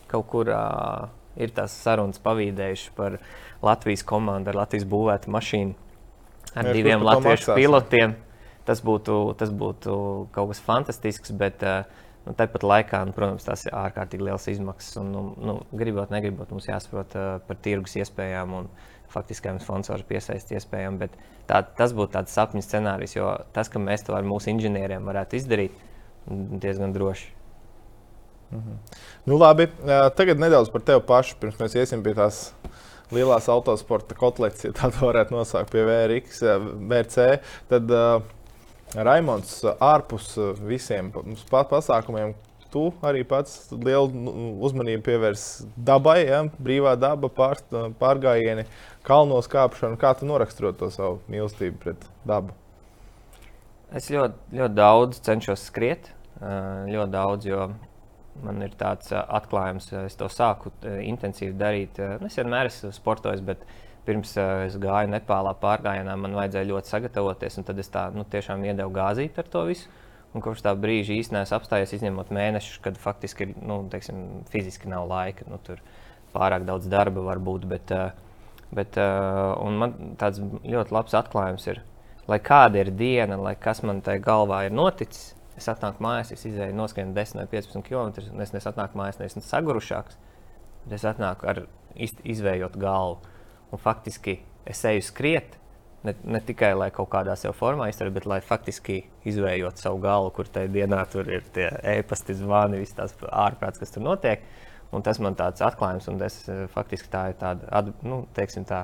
kaut 0.10 0.25
kur 0.34 0.49
uh, 0.49 1.06
ir 1.38 1.53
tās 1.53 1.77
sarunas 1.86 2.21
pavīdējušas 2.25 2.97
par 2.97 3.19
Latvijas 3.63 4.01
komandu 4.10 4.49
ar 4.49 4.63
Latvijas 4.63 4.89
būvētu 4.89 5.34
mašīnu 5.38 5.77
ar 6.58 6.69
Jā, 6.69 6.75
diviem 6.75 7.06
latviešu 7.06 7.53
pilotiem. 7.58 8.17
Ne? 8.17 8.32
Tas 8.67 8.82
būtu, 8.86 9.17
tas 9.39 9.52
būtu 9.54 9.97
kaut 10.36 10.54
kas 10.54 10.63
fantastisks, 10.63 11.34
bet 11.39 11.63
uh, 11.67 11.84
nu, 12.26 12.34
tāpat 12.39 12.65
laikā, 12.67 13.04
nu, 13.08 13.15
protams, 13.15 13.45
tas 13.47 13.65
ir 13.67 13.76
ārkārtīgi 13.78 14.30
liels 14.30 14.47
izmaksas. 14.52 14.97
Un, 15.02 15.12
nu, 15.15 15.23
nu, 15.43 15.60
gribot, 15.76 16.13
negribot, 16.13 16.52
mums 16.54 16.69
jāsaprot 16.69 17.15
uh, 17.19 17.30
par 17.47 17.60
tirgus 17.65 17.97
iespējām 17.99 18.58
un 18.62 18.71
faktiskajām 19.13 19.60
sponsoru 19.62 20.06
piesaistīšanas 20.10 20.63
iespējām. 20.63 20.99
Bet 21.04 21.15
tā, 21.49 21.62
tas 21.78 21.93
būtu 21.95 22.15
tāds 22.15 22.34
sapņu 22.34 22.63
scenārijs, 22.65 23.17
jo 23.17 23.30
tas, 23.56 23.69
ka 23.69 23.82
mēs 23.82 24.08
to 24.08 24.15
ar 24.17 24.26
mūsu 24.28 24.54
inženieriem 24.54 25.06
varētu 25.10 25.39
izdarīt, 25.41 25.80
diezgan 26.28 26.95
droši. 26.95 27.32
Mhm. 28.54 28.80
Nu, 29.26 29.38
labi, 29.41 29.67
tagad 30.17 30.41
nedaudz 30.41 30.69
par 30.73 30.84
tevi 30.86 31.02
pašu, 31.08 31.39
pirms 31.41 31.58
mēs 31.62 31.78
iesim 31.80 32.04
pie 32.06 32.13
tās 32.17 32.52
lielās 33.13 33.49
autosporta 33.52 34.17
kotletes, 34.17 34.65
ja 34.67 34.73
tā 34.78 34.89
varētu 34.93 35.36
nosaukt 35.36 35.73
pie 35.73 35.84
VRX, 35.88 36.41
VRC. 36.89 37.28
Tad, 37.71 37.93
uh, 37.93 38.42
Raimons, 38.93 39.62
ārpus 39.82 40.34
uh, 40.38 40.51
visiem 40.67 41.10
pasākumiem, 41.49 42.36
tu 42.73 42.88
arī 43.06 43.21
pats 43.25 43.71
lielu 43.73 44.10
nu, 44.13 44.34
uzmanību 44.65 45.03
pievērs 45.06 45.45
dabai, 45.77 46.23
ja? 46.25 46.41
brīvā 46.62 46.95
daba, 46.99 47.29
pār, 47.29 47.62
pārgājieni, 47.99 48.65
kalnos 49.06 49.49
kāpšanu. 49.51 49.99
Kā 50.01 50.13
tu 50.17 50.29
noraksturo 50.29 50.73
to 50.77 50.89
savu 50.93 51.21
mīlestību 51.29 51.82
pret 51.84 52.08
dabu? 52.27 52.56
Es 53.93 54.10
ļoti, 54.10 54.58
ļoti 54.58 54.77
daudz 54.77 55.21
cenšos 55.21 55.67
skriet, 55.69 56.10
ļoti 56.41 57.10
daudz, 57.13 57.45
jo 57.45 57.67
man 58.41 58.63
ir 58.65 58.73
tāds 58.79 59.13
atklājums, 59.13 59.91
es 60.08 60.17
to 60.17 60.29
sāku 60.34 60.73
intensīvi 60.82 61.53
darīt. 61.60 62.01
Es 62.25 62.39
vienmēr 62.39 62.71
esmu 62.71 62.89
sportojis, 62.95 63.43
bet 63.45 63.62
pirms 64.07 64.35
uh, 64.37 64.65
es 64.67 64.77
gāju 64.81 65.11
Nepālā 65.11 65.53
pārgājienā, 65.61 66.15
man 66.19 66.35
vajadzēja 66.37 66.69
ļoti 66.69 66.91
sagatavoties, 66.91 67.59
un 67.59 67.67
tad 67.67 67.79
es 67.81 67.91
tā 67.93 68.07
nu, 68.15 68.25
tiešām 68.29 68.65
iedevu 68.67 68.93
gāzīt 68.95 69.39
ar 69.39 69.49
to 69.53 69.65
visu. 69.69 69.91
Un 70.33 70.41
kopš 70.41 70.63
tā 70.65 70.73
brīža 70.73 71.13
īstenībā 71.13 71.43
esmu 71.45 71.59
apstājies, 71.59 71.93
izņemot 71.93 72.31
mēnešus, 72.33 72.79
kad 72.81 72.97
faktiski 72.97 73.45
ir, 73.45 73.51
nu, 73.61 73.83
teiksim, 73.91 74.23
fiziski 74.49 74.89
nav 74.89 75.05
laika. 75.11 75.45
Nu, 75.49 75.59
tur 75.61 75.81
pārāk 76.33 76.65
daudz 76.65 76.89
darba 76.89 77.21
var 77.27 77.41
būt. 77.43 77.67
Bet, 77.69 77.93
uh, 77.93 78.09
bet, 78.73 78.97
uh, 78.97 79.53
man 79.77 80.15
tāds 80.21 80.41
ļoti 80.41 80.95
labs 80.95 81.13
atklājums 81.19 81.67
ir, 81.69 81.83
lai 82.27 82.39
kāda 82.41 82.81
ir 82.81 82.89
diena, 82.97 83.37
lai 83.37 83.53
kas 83.61 83.83
man 83.85 84.01
tajā 84.01 84.23
galvā 84.25 84.63
ir 84.65 84.73
noticis. 84.73 85.35
Es 85.53 85.69
atnāku 85.69 86.01
mājās, 86.01 86.31
es 86.33 86.47
izēju 86.49 86.73
noskrienu 86.73 87.13
10 87.13 87.43
vai 87.43 87.45
15 87.51 87.85
km. 87.85 88.41
Es 88.41 88.55
nesatnāku 88.55 88.97
mājās, 88.97 89.19
neesmu 89.21 89.43
sagurušāks, 89.45 90.17
es 90.97 91.05
atnāku 91.05 91.45
ar 91.51 91.61
izvējot 91.93 92.79
galvu. 92.81 93.21
Un 93.73 93.81
faktiski 93.81 94.38
es 94.69 94.83
eju 94.86 95.01
skriet, 95.03 95.57
ne, 96.05 96.13
ne 96.23 96.41
tikai 96.45 96.73
lai 96.77 96.89
kaut 96.93 97.09
kādā 97.13 97.36
sev 97.39 97.55
formā 97.57 97.88
izturētu, 97.89 98.15
bet 98.19 98.27
lai 98.29 98.39
faktiski 98.45 98.99
izvējot 99.29 99.81
savu 99.81 100.01
galvu, 100.03 100.33
kur 100.36 100.51
tajā 100.51 100.69
dienā 100.73 101.01
tur 101.12 101.29
ir 101.31 101.47
tie 101.55 101.71
e-pasti, 101.95 102.36
zvani, 102.38 102.81
viss 102.83 102.95
tās 102.97 103.15
ārprāts, 103.29 103.81
kas 103.81 103.95
tur 103.95 104.05
notiek. 104.05 104.45
Un 104.93 105.01
tas 105.01 105.17
man 105.17 105.33
tāds 105.33 105.63
atklājums, 105.65 106.05
un 106.12 106.21
es, 106.21 106.43
faktiski 106.75 107.09
tā 107.09 107.31
ir 107.31 107.39
tāda, 107.39 107.95
nu, 108.05 108.27
teiksim, 108.38 108.67
tā 108.69 108.83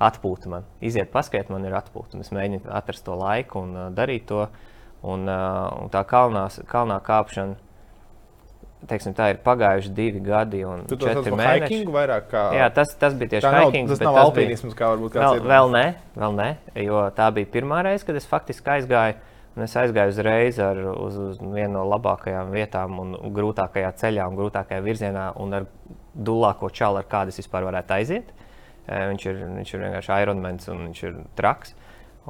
atpūta 0.00 0.48
man. 0.48 0.68
Iziet 0.80 1.12
paskriet, 1.12 1.50
man 1.52 1.66
ir 1.68 1.76
atpūta. 1.76 2.16
Un 2.16 2.24
es 2.24 2.32
mēģinu 2.32 2.70
atrast 2.72 3.04
to 3.04 3.16
laiku 3.20 3.60
un 3.66 3.74
uh, 3.76 3.88
darīt 3.92 4.24
to. 4.30 4.46
Un, 5.04 5.28
uh, 5.28 5.66
un 5.80 5.92
tā 5.92 6.02
kalnā, 6.08 6.46
kalnā 6.68 6.98
kāpšana, 7.04 7.56
teiksim, 8.88 9.12
tā 9.14 9.30
ir 9.34 9.38
pagājuši 9.44 9.90
divi 9.94 10.20
gadi 10.24 10.62
un 10.64 10.84
Tu 10.88 10.96
četri 10.96 11.32
mēneši. 11.36 11.68
hiking 11.68 11.90
vairāk 11.94 12.28
kā. 12.30 12.44
Jā, 12.56 12.68
tas, 12.74 12.94
tas 12.98 13.14
bija 13.14 13.34
tieši 13.36 13.46
tā 13.46 13.52
nav, 13.52 13.70
hiking. 13.70 13.88
tas 13.88 14.00
nav 14.00 14.16
alpīnisms, 14.24 14.74
kā 14.78 14.88
varbūt 14.94 15.12
kāds 15.16 15.24
Vēl, 15.26 15.36
ir. 15.36 15.48
vēl 15.52 15.70
nē, 15.74 15.84
vēl 16.16 16.36
nē, 16.38 16.48
jo 16.86 17.02
tā 17.16 17.26
bija 17.36 17.46
pirmā 17.52 17.82
reize, 17.84 18.06
kad 18.06 18.16
es 18.16 18.26
faktiski 18.26 18.70
aizgāju. 18.78 19.14
Un 19.56 19.64
es 19.66 19.72
aizgāju 19.74 20.12
uzreiz 20.14 20.58
ar, 20.62 20.78
uz, 20.94 21.16
uz 21.18 21.38
vienu 21.42 21.72
no 21.74 21.82
labākajām 21.90 22.52
vietām, 22.54 22.98
un 23.02 23.16
grūtākajā 23.34 23.90
ceļā, 23.98 24.28
un 24.30 24.36
grūtākajā 24.38 24.80
virzienā, 24.84 25.24
un 25.42 25.52
ar 25.58 25.66
dulāko 26.14 26.70
čalu, 26.70 27.00
ar 27.02 27.08
kādu 27.10 27.28
es 27.34 27.40
vispār 27.42 27.66
varētu 27.66 27.96
aiziet. 27.98 28.30
Eh, 28.86 29.08
Viņš 29.10 29.26
ir, 29.26 29.40
viņš 29.58 29.74
ir 29.74 29.80
vienkārši 29.84 30.22
Ironmans 30.22 30.68
un 30.70 30.84
viņš 30.88 31.02
ir 31.02 31.18
traks. 31.36 31.74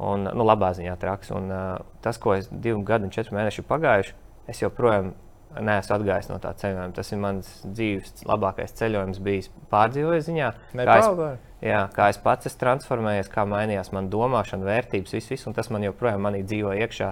Un, 0.01 0.25
nu, 0.33 0.45
labā 0.49 0.71
ziņā 0.73 0.97
traks. 0.99 1.31
Un, 1.37 1.51
uh, 1.53 1.79
tas, 2.01 2.17
ko 2.19 2.35
es 2.35 2.49
divu 2.49 2.81
gadu 2.89 3.05
un 3.05 3.11
četru 3.13 3.37
mēnešu 3.37 3.65
pagājuši, 3.69 4.13
es 4.49 4.61
joprojām 4.63 5.13
neesmu 5.59 5.97
atgājis 5.97 6.31
no 6.31 6.39
tā 6.43 6.53
ceļojuma. 6.61 6.95
Tas 6.97 7.11
ir 7.11 7.21
mans 7.23 7.51
dzīves 7.67 8.25
labākais 8.29 8.75
ceļojums, 8.79 9.21
bijis 9.25 9.51
pārdzīvojis 9.73 10.29
ziņā. 10.29 10.51
kā 10.79 10.99
es-? 11.01 11.49
Jā, 11.61 11.83
kā 11.93 12.07
es 12.09 12.17
pats 12.23 12.49
esmu 12.49 12.63
transformējies, 12.63 13.29
kā 13.33 13.45
mainījās 13.49 13.93
mana 13.93 14.09
domāšana, 14.13 14.65
vērtības, 14.65 15.13
viss, 15.19 15.29
viss, 15.29 15.49
un 15.49 15.57
tas 15.57 15.69
man 15.73 15.85
joprojām 15.85 16.23
manī 16.25 16.41
dzīvo 16.47 16.73
iekšā. 16.87 17.11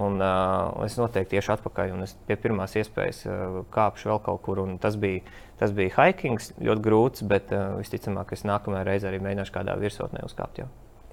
Un, 0.00 0.20
uh, 0.22 0.84
es 0.86 0.94
noteikti 0.96 1.34
tieši 1.34 1.54
atpakaļ, 1.56 1.94
un 1.96 2.04
es 2.06 2.14
pie 2.28 2.36
pirmās 2.40 2.76
iespējas 2.78 3.24
uh, 3.26 3.56
kāpšu 3.74 4.12
vēl 4.12 4.20
kaut 4.24 4.42
kur. 4.44 4.60
un 4.62 4.76
Tas 4.80 4.96
bija, 5.00 5.24
tas 5.60 5.74
bija 5.76 5.92
hikings, 5.96 6.54
ļoti 6.60 6.84
grūts, 6.84 7.24
bet 7.28 7.50
uh, 7.56 7.74
visticamāk, 7.80 8.32
es 8.36 8.46
nākamajā 8.48 8.84
reizē 8.86 9.10
arī 9.10 9.20
mēģināšu 9.24 9.56
kādā 9.56 9.76
virsotnē 9.80 10.22
uzkāpt. 10.28 10.62
Jau. 10.62 10.70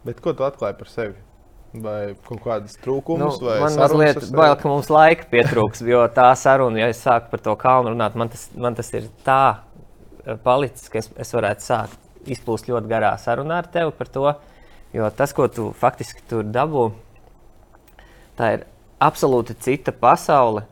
Bet 0.08 0.22
ko 0.24 0.36
tu 0.38 0.46
atklāji 0.48 0.78
par 0.80 0.92
sevi? 0.92 1.18
Vai 1.74 2.16
kaut 2.26 2.40
kādas 2.46 2.78
trūkumus? 2.82 3.38
Nu, 3.42 3.48
vai 3.50 3.58
man 3.62 3.76
mazliet 3.78 4.22
bail, 4.34 4.56
ka 4.58 4.70
mums 4.72 4.88
laika 4.94 5.28
pietrūks, 5.30 5.84
jo 5.86 6.06
tā 6.16 6.30
saruna, 6.40 6.80
ja 6.80 6.92
es 6.94 7.02
sāku 7.04 7.34
par 7.34 7.44
to 7.44 7.56
kalnu 7.60 7.92
runāt, 7.92 8.16
man 8.18 8.32
tas, 8.32 8.48
man 8.56 8.78
tas 8.78 8.90
ir 8.96 9.10
tā 9.28 9.42
eh, 10.24 10.38
palicis, 10.44 10.88
ka 10.94 11.02
es, 11.02 11.12
es 11.20 11.36
varētu 11.36 11.66
sākt 11.66 12.32
izplūst 12.32 12.70
ļoti 12.72 12.90
garā 12.92 13.12
sarunā 13.22 13.60
ar 13.62 13.68
tevi 13.72 13.94
par 13.98 14.12
to. 14.14 14.32
Jo 14.96 15.12
tas, 15.14 15.34
ko 15.36 15.50
tu 15.52 15.70
faktiski 15.76 16.24
tur 16.30 16.48
dabū, 16.48 16.88
tā 18.40 18.54
ir 18.56 18.66
absolūti 19.04 19.58
cita 19.60 19.94
pasaule. 19.94 20.66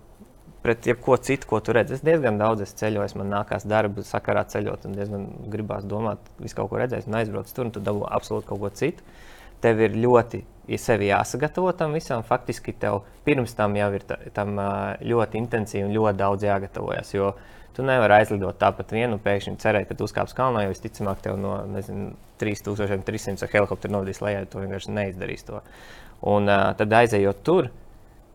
Pret 0.66 0.88
jebko 0.90 1.14
citu, 1.22 1.46
ko 1.46 1.60
tu 1.62 1.76
redzi. 1.78 1.94
Es 1.94 2.02
diezgan 2.02 2.40
daudz 2.42 2.64
esmu 2.66 2.80
ceļojis, 2.80 3.14
man 3.20 3.28
nākās 3.30 3.68
darba 3.70 4.02
sakarā 4.02 4.42
ceļot, 4.50 4.88
un 4.90 4.96
diezgan 4.98 5.28
gribās 5.54 5.86
domāt, 5.86 6.24
visu 6.42 6.58
kaut 6.58 6.72
ko 6.72 6.80
redzēt, 6.82 7.06
un 7.06 7.20
aizbraukt 7.20 7.54
tur, 7.54 7.68
un 7.68 7.74
tu 7.76 7.84
dabū 7.86 8.08
absolūti 8.10 8.50
kaut 8.50 8.64
ko 8.64 8.72
citu. 8.74 9.06
Tev 9.66 9.82
ir 9.82 9.98
ļoti 9.98 10.46
ja 10.68 10.78
sevi 10.82 11.10
jāsagatavo 11.10 11.72
tam 11.78 11.94
visam. 11.96 12.24
Faktiski 12.26 12.74
tev 12.80 13.02
pirms 13.26 13.56
tam 13.58 13.76
jau 13.78 13.92
ir 13.96 14.06
ta, 14.08 14.18
tam 14.34 14.58
ļoti 15.02 15.42
intensīvi 15.42 15.86
un 15.88 15.94
ļoti 15.96 16.20
daudz 16.22 16.46
jāgatavojas. 16.48 17.14
Jo 17.16 17.34
tu 17.76 17.86
nevari 17.86 18.22
aizlidot 18.22 18.58
tāpat 18.60 18.94
vienu 18.96 19.20
pēkšņi 19.22 19.58
cerēt, 19.62 19.90
ka 19.90 19.98
tu 19.98 20.08
uzkāpsi 20.08 20.38
kalnā, 20.38 20.64
jo 20.66 20.74
visticamāk 20.74 21.22
tev 21.24 21.40
no 21.40 21.58
nezinu, 21.70 22.14
3300 22.40 23.50
helikopteru 23.52 23.98
novadīs 23.98 24.22
lejā, 24.24 24.46
tu 24.50 24.62
vienkārši 24.64 24.94
neizdarīsi 24.96 25.50
to. 25.50 25.60
Un 26.32 26.48
uh, 26.50 26.70
tad 26.80 26.96
aizejot 26.96 27.44
tur, 27.46 27.68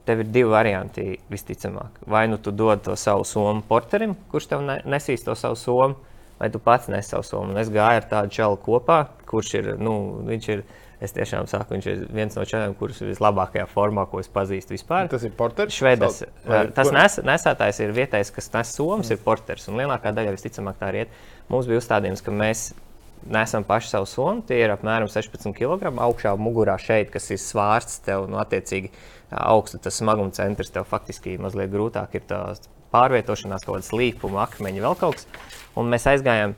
tev 0.08 0.22
ir 0.22 0.30
divi 0.32 0.52
varianti 0.52 1.06
visticamāk. 1.32 2.02
Vai 2.08 2.26
nu 2.28 2.36
tu 2.40 2.52
dod 2.52 2.84
to 2.84 2.96
savu 3.00 3.24
somu 3.28 3.64
porterim, 3.68 4.14
kurš 4.32 4.52
tev 4.52 4.64
ne, 4.66 4.80
nesīs 4.88 5.24
to 5.24 5.34
savu 5.36 5.56
somu, 5.56 5.96
vai 6.40 6.50
tu 6.52 6.60
pats 6.60 6.88
nes 6.92 7.08
savu 7.08 7.24
somu. 7.24 7.54
Un 7.54 7.60
es 7.60 7.72
gāju 7.72 8.00
ar 8.00 8.08
tādu 8.12 8.32
čalu 8.36 8.60
kopā, 8.60 9.02
kurš 9.28 9.54
ir, 9.60 9.72
nu, 9.80 9.96
viņš 10.28 10.52
ir, 10.52 10.64
es 11.00 11.14
tiešām 11.16 11.46
saku, 11.48 11.74
viņš 11.76 11.86
ir 11.88 12.02
viens 12.12 12.36
no 12.36 12.44
čaliem, 12.44 12.74
kurš 12.76 13.00
ir 13.04 13.10
vislabākajā 13.14 13.64
formā, 13.72 14.04
ko 14.10 14.20
es 14.20 14.28
pazīstu 14.28 14.74
vispār. 14.76 15.08
Tas 15.12 15.24
ir 15.24 15.32
porteris. 15.36 15.76
Švedas. 15.78 16.22
Vai- 16.44 16.66
Tas 16.76 16.90
nes, 16.92 17.16
nesētājs 17.24 17.80
ir 17.80 17.94
vietējais, 17.96 18.32
kas 18.34 18.52
nes 18.52 18.74
somas, 18.76 19.10
ir 19.10 19.18
porters. 19.24 19.68
Un 19.68 19.80
lielākā 19.80 20.12
daļa 20.14 20.36
visticamāk 20.36 20.76
tā 20.80 20.90
arī 20.92 21.06
ir. 21.06 21.08
Mums 21.48 21.66
bija 21.66 21.80
uzstādījums, 21.80 22.22
ka 22.24 22.30
mēs 22.30 22.72
nesam 23.26 23.64
paši 23.64 23.88
savu 23.88 24.06
somu. 24.06 24.42
Tie 24.46 24.60
ir 24.64 24.70
apmēram 24.76 25.08
16 25.08 25.52
kg. 25.56 25.90
Augšā 26.00 26.36
mugurā 26.40 26.78
šeit, 26.80 27.10
kas 27.10 27.30
ir 27.30 27.40
svārsts, 27.42 28.00
tev 28.04 28.28
nu, 28.28 28.38
attiecīgi 28.40 28.90
augstu 29.30 29.78
tas 29.78 29.98
smaguma 30.00 30.32
centrs. 30.32 30.70
Tev 30.70 30.84
faktiski 30.84 31.38
mazliet 31.38 31.70
grūtāk 31.72 32.14
ir 32.14 32.22
pārvietošanās, 32.92 33.64
kaut 33.64 33.78
kādas 33.78 33.92
līpuma, 33.94 34.46
akmeņi, 34.48 34.82
vēl 34.82 34.96
kaut 34.98 35.20
kas. 35.20 35.26
Un 35.78 35.90
mēs 35.92 36.06
aizgājām 36.10 36.56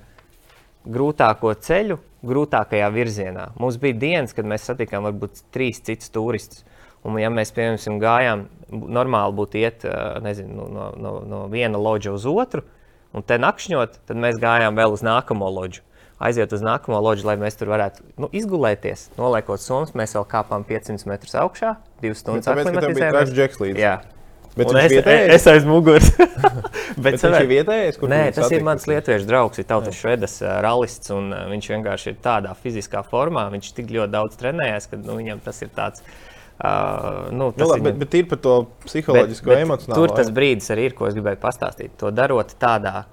grūtāko 0.87 1.53
ceļu, 1.63 1.99
grūtākajā 2.27 2.89
virzienā. 2.95 3.49
Mums 3.61 3.79
bija 3.83 3.99
dienas, 3.99 4.35
kad 4.37 4.49
mēs 4.49 4.67
satikām 4.69 5.07
varbūt 5.09 5.45
trīs 5.55 5.83
citus 5.85 6.13
turistus. 6.15 6.65
Un, 7.03 7.17
ja 7.19 7.33
mēs, 7.35 7.51
piemēram, 7.55 7.99
gājām, 8.03 8.45
normāli 8.71 9.35
būtu 9.35 9.59
iet 9.59 9.87
nezinu, 10.23 10.55
nu, 10.55 10.69
no, 10.71 10.91
no, 10.95 11.15
no 11.27 11.41
viena 11.51 11.81
loģa 11.83 12.15
uz 12.15 12.29
otru, 12.31 12.63
un 13.11 13.27
te 13.27 13.41
nakšņot, 13.43 14.05
tad 14.07 14.21
mēs 14.23 14.39
gājām 14.43 14.79
vēl 14.79 14.95
uz 14.95 15.03
nākamo 15.07 15.51
loģu. 15.51 15.83
Aiziet 16.23 16.55
uz 16.55 16.63
nākamo 16.63 17.01
loģu, 17.03 17.27
lai 17.27 17.35
mēs 17.41 17.59
tur 17.59 17.73
varētu 17.73 18.05
nu, 18.23 18.31
izgulēties, 18.31 19.09
noliekot 19.19 19.59
somas. 19.59 19.91
Mēs 19.99 20.15
vēl 20.15 20.29
kāpām 20.31 20.63
500 20.69 21.11
metrus 21.11 21.35
augšā, 21.43 21.75
2 22.05 22.15
stundas 22.21 22.47
tāpēc, 22.47 22.71
ka 22.71 22.85
tev 22.85 22.95
bija 22.95 23.11
aklimatizējāmies. 23.11 23.19
trešs 23.19 23.39
džeks 23.41 23.65
līdzi. 23.65 23.83
Bet 24.57 24.69
un 24.69 24.79
es, 24.83 24.91
vietējais? 24.93 25.31
es 25.33 25.47
aiz 25.49 25.65
muguras. 25.65 26.11
Bet 27.03 27.17
viņš 27.17 27.23
ir 27.39 27.47
vietējais, 27.49 27.97
kur 28.01 28.11
Nē, 28.13 28.19
tas 28.35 28.43
ir 28.43 28.49
satiksi? 28.51 28.67
mans 28.67 28.85
lietuviešu 28.91 29.29
draugs, 29.31 29.61
ir 29.63 29.69
tautas 29.71 29.97
švedas 29.97 30.35
rallists. 30.65 31.13
un, 31.15 31.31
Viņš 31.53 31.71
vienkārši 31.73 32.13
ir 32.13 32.19
tādā 32.25 32.53
fiziskā 32.59 33.01
formā, 33.07 33.47
viņš 33.55 33.71
tik 33.79 33.89
ļoti 33.97 34.13
daudz 34.13 34.37
trenējies, 34.43 34.91
ka 34.91 35.01
nu, 35.01 35.17
viņam 35.23 35.41
tas 35.45 35.63
ir 35.65 35.73
tāds. 35.73 36.05
Uh, 36.63 37.33
nu, 37.33 37.49
Nu, 37.49 37.49
tas 37.57 37.73
labi, 37.73 37.87
bet, 37.89 37.97
bet 38.05 38.15
ir 38.21 38.29
par 38.31 38.39
to 38.45 38.53
psiholoģisko, 38.85 39.55
emocionālo. 39.57 39.97
Tur 39.99 40.13
tas 40.15 40.29
brīdis 40.35 40.69
arī 40.71 40.91
ir, 40.91 40.95
ko 40.99 41.09
es 41.09 41.17
gribēju 41.17 41.41
pastāstīt. 41.43 41.97
To 41.99 42.13
darot 42.15 42.53
tādā, 42.61 43.07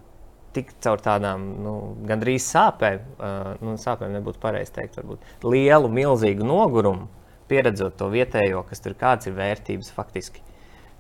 tik 0.54 0.76
caur 0.84 1.02
tādām 1.02 1.48
nu, 1.64 1.74
gandrīz 2.10 2.46
sāpēm, 2.52 3.00
uh, 3.16 3.56
nu, 3.64 3.78
sāpēm 3.80 4.12
nebūtu 4.20 4.44
pareizi 4.44 4.76
teikt, 4.76 5.00
varbūt 5.00 5.48
lielu, 5.50 5.90
milzīgu 5.96 6.46
nogurumu, 6.46 7.08
pieredzot 7.50 7.96
to 7.98 8.12
vietējo, 8.14 8.62
kas 8.70 8.84
tur 8.86 8.94
kādas 9.00 9.32
ir 9.32 9.40
vērtības 9.40 9.90
faktiski, 9.96 10.44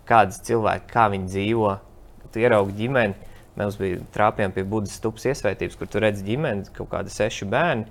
kādas 0.10 0.41
cilvēki, 0.48 0.89
kā 0.91 1.08
viņi 1.13 1.30
dzīvo. 1.30 1.76
Tu 2.34 2.43
ieraugi 2.43 2.76
ģimeni, 2.82 3.30
mēs 3.60 3.78
bija 3.80 4.02
trāpījām 4.15 4.54
pie 4.56 4.65
Budas 4.69 4.98
stūpas 5.00 5.30
iesvētības, 5.32 5.78
kur 5.80 5.89
tu 5.89 6.02
redz 6.04 6.24
ģimeni, 6.26 6.69
kaut 6.76 6.91
kādi 6.93 7.13
seši 7.13 7.48
bērni. 7.50 7.88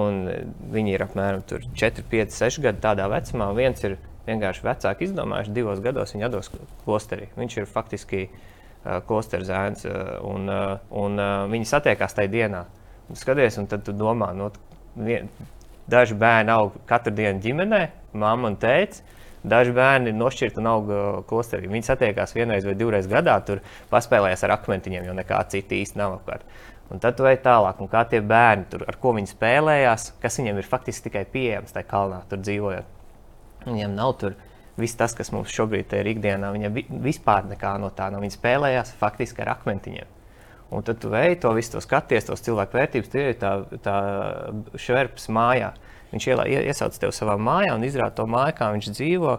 Un 0.00 0.22
eh, 0.30 0.44
viņi 0.70 0.94
ir 0.94 1.04
apmēram 1.06 1.42
4, 1.46 2.06
5, 2.10 2.36
6 2.36 2.62
gadi 2.66 2.82
tādā 2.82 3.08
vecumā. 3.10 3.50
Viens 3.58 3.82
ir 3.86 3.98
vienkārši 4.28 4.66
vecāks, 4.66 5.06
izdomājuši, 5.08 5.54
divos 5.56 5.82
gados 5.82 6.14
viņa 6.14 6.30
dos 6.30 6.50
klosterī. 6.84 7.30
Viņš 7.38 7.56
ir 7.58 7.70
faktiski 7.70 8.26
uh, 8.28 9.00
klostera 9.06 9.46
zēns, 9.46 9.86
uh, 9.88 10.18
un, 10.28 10.46
uh, 10.50 10.76
un 11.02 11.18
uh, 11.18 11.46
viņi 11.50 11.70
satiekās 11.72 12.14
tajā 12.14 12.30
dienā. 12.30 12.64
Un 13.10 13.18
skaties, 13.18 13.58
un 13.58 13.66
tad 13.70 13.82
tu 13.86 13.94
domā, 13.96 14.30
no, 14.36 14.52
vien, 14.94 15.26
daži 15.90 16.14
bērni 16.18 16.54
aug 16.54 16.76
katru 16.86 17.14
dienu 17.16 17.42
ģimenē, 17.42 17.80
mamma 18.20 18.52
un 18.52 18.58
tēvs. 18.60 19.02
Daži 19.40 19.72
bērni 19.72 20.12
ir 20.12 20.18
nošķirti 20.20 20.60
un 20.60 20.68
aug 20.68 20.90
uh, 20.92 21.04
klosterī. 21.28 21.70
Viņi 21.72 21.86
satiekās 21.86 22.34
vienreiz 22.36 22.66
vai 22.68 22.74
divreiz 22.76 23.08
gadā, 23.08 23.38
tur 23.46 23.62
paspēlējās 23.92 24.44
ar 24.44 24.58
akmentiņiem, 24.58 25.06
jo 25.08 25.16
nekā 25.16 25.40
cita 25.52 25.78
īsti 25.78 26.00
nav 26.00 26.18
apkārt. 26.18 26.44
Un 26.90 27.00
tad 27.00 27.16
tu 27.16 27.24
ej 27.30 27.38
tālāk, 27.44 27.80
un 27.80 27.88
kā 27.88 28.02
tie 28.10 28.20
bērni, 28.20 28.66
tur, 28.72 28.84
ar 28.90 28.98
ko 29.00 29.14
viņi 29.16 29.30
spēlējās, 29.30 30.10
kas 30.20 30.40
viņiem 30.40 30.60
ir 30.60 30.68
faktiski 30.68 31.08
tikai 31.08 31.24
pieejams 31.32 31.72
tajā 31.72 31.88
kalnā, 31.88 32.20
tur 32.28 32.42
dzīvojot. 32.42 32.96
Viņiem 33.64 33.94
nav 33.96 34.16
tur 34.20 34.36
viss 34.80 34.98
tas, 34.98 35.14
kas 35.16 35.30
mums 35.32 35.52
šobrīd 35.54 35.92
ir 35.96 36.10
ikdienā. 36.14 36.50
Viņiem 36.52 36.76
vi 36.76 36.84
vispār 37.08 37.46
nekā 37.48 37.76
no 37.80 37.92
tā 37.96 38.10
nav. 38.12 38.24
Viņi 38.24 38.36
spēlējās 38.36 38.96
faktiski 39.00 39.44
ar 39.44 39.54
akmentiņiem. 39.54 40.19
Un 40.70 40.84
tad 40.86 41.00
tu 41.02 41.10
ej 41.18 41.34
to 41.42 41.50
visu, 41.56 41.72
to 41.74 41.80
skaties, 41.82 42.28
tos 42.28 42.42
cilvēku 42.46 42.78
vērtības, 42.78 43.10
tie 43.10 43.22
ir 43.32 43.38
tā, 43.40 43.56
tā 43.82 43.94
šverps 44.78 45.26
mājā. 45.34 45.72
Viņš 46.12 46.26
ielā, 46.30 46.44
ie- 46.50 46.66
iesauc 46.70 46.94
tevi 46.98 47.14
savā 47.14 47.34
mājā 47.38 47.74
un 47.74 47.86
izrāda 47.86 48.20
to 48.20 48.26
māju, 48.30 48.54
kā 48.58 48.70
viņš 48.74 48.90
dzīvo. 48.94 49.38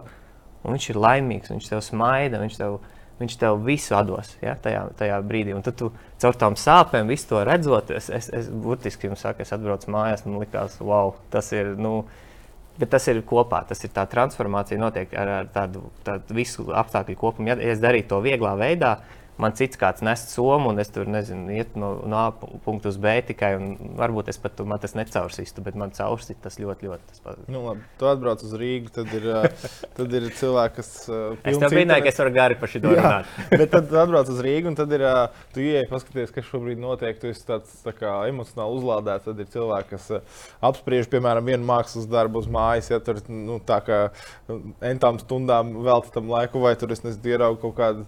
Viņš 0.62 0.88
ir 0.92 0.98
laimīgs, 1.00 1.52
viņš 1.52 1.68
tev 1.72 1.80
smaida, 1.84 2.40
viņš 2.40 2.58
tev, 2.60 2.76
viņš 3.20 3.36
tev 3.40 3.62
visu 3.64 3.96
dos 4.06 4.36
ja, 4.42 4.54
tajā, 4.54 4.84
tajā 4.98 5.20
brīdī. 5.26 5.54
Un 5.56 5.64
tad 5.64 5.78
tu 5.80 5.88
caur 6.22 6.36
tām 6.38 6.56
sāpēm, 6.56 7.08
visu 7.08 7.32
to 7.32 7.40
redzot, 7.48 7.90
es, 7.90 8.10
es, 8.10 8.28
es 8.28 8.48
burtiski 8.48 9.08
jums 9.08 9.24
saku, 9.24 9.42
es 9.42 9.52
atbraucu 9.56 9.90
mājās, 9.92 10.26
man 10.28 10.44
likās, 10.44 10.76
wow, 10.80 11.16
tas 11.30 11.52
ir. 11.56 11.74
Nu, 11.80 12.02
Bet 12.72 12.88
tas 12.88 13.04
ir 13.12 13.18
kopā, 13.28 13.58
tas 13.68 13.82
ir 13.84 13.90
tā 13.92 14.06
transformācija, 14.08 14.78
notiek 14.80 15.10
ar, 15.12 15.28
ar 15.42 15.48
tādu, 15.52 15.82
tādu 16.06 16.32
visu 16.32 16.64
apstākļu 16.72 17.18
kopumu. 17.20 17.50
Ja 17.50 17.56
es 17.60 17.82
darītu 17.82 18.14
to 18.14 18.20
vieglā 18.24 18.54
veidā, 18.56 18.94
man 19.40 19.54
cits 19.56 19.78
kāds 19.80 20.02
nes 20.04 20.22
somu, 20.28 20.70
un 20.72 20.80
es 20.82 20.90
tur 20.92 21.08
nezinu, 21.08 21.50
iet 21.56 21.76
no, 21.78 21.92
no 22.08 22.18
A 22.22 22.28
punkta 22.64 22.90
uz 22.92 22.98
B 23.00 23.14
tikai. 23.26 23.52
Varbūt 23.98 24.28
es 24.32 24.38
pat 24.40 24.60
man 24.68 24.80
tas 24.82 24.94
necaursistu, 24.98 25.64
bet 25.64 25.76
man 25.78 25.92
caursit 25.96 26.40
tas 26.44 26.58
ļoti, 26.60 26.88
ļoti. 26.88 27.18
Tas 27.22 27.40
nu, 27.50 27.62
labi, 27.64 27.84
tu 28.00 28.08
atbrauc 28.10 28.44
uz 28.44 28.54
Rīgu, 28.58 28.92
tad 28.94 29.12
ir, 29.16 29.28
tad 29.98 30.16
ir 30.18 30.28
cilvēki, 30.38 30.76
kas. 30.78 30.90
es 31.08 31.60
tev 31.62 31.74
brīnāju, 31.74 32.04
ka 32.04 32.12
es 32.12 32.20
varu 32.22 32.34
gari 32.36 32.58
par 32.60 32.72
šo 32.72 32.82
runāt. 32.84 33.32
bet 33.54 33.72
tad 33.74 33.92
atbrauc 34.04 34.32
uz 34.32 34.42
Rīgu, 34.44 34.72
un 34.72 34.78
tad 34.78 34.92
ir, 34.96 35.06
tu 35.54 35.64
ieej, 35.64 35.86
paskaties, 35.90 36.34
kas 36.34 36.48
šobrīd 36.50 36.82
notiek. 36.82 37.18
Tu 37.22 37.32
esi 37.32 37.46
tāds 37.48 37.82
tā 37.84 37.94
kā, 37.96 38.14
emocionāli 38.30 38.78
uzlādēts. 38.80 39.26
Tad 39.30 39.42
ir 39.42 39.50
cilvēki, 39.52 39.96
kas 39.96 40.10
apspriež, 40.70 41.08
piemēram, 41.12 41.48
vienu 41.48 41.66
mākslas 41.68 42.08
darbu 42.10 42.42
uz 42.42 42.50
mājas, 42.52 42.92
ja 42.92 43.00
tur 43.04 43.22
nu, 43.28 43.58
tā 43.66 43.80
kā 43.86 44.02
entām 44.92 45.20
stundām 45.22 45.74
veltītam 45.82 46.22
tam 46.22 46.30
laiku, 46.32 46.62
vai 46.62 46.74
tur 46.78 46.92
es 46.94 47.02
nezinu, 47.04 47.32
ieraugu 47.32 47.60
kaut 47.62 47.76
kādu 47.78 48.06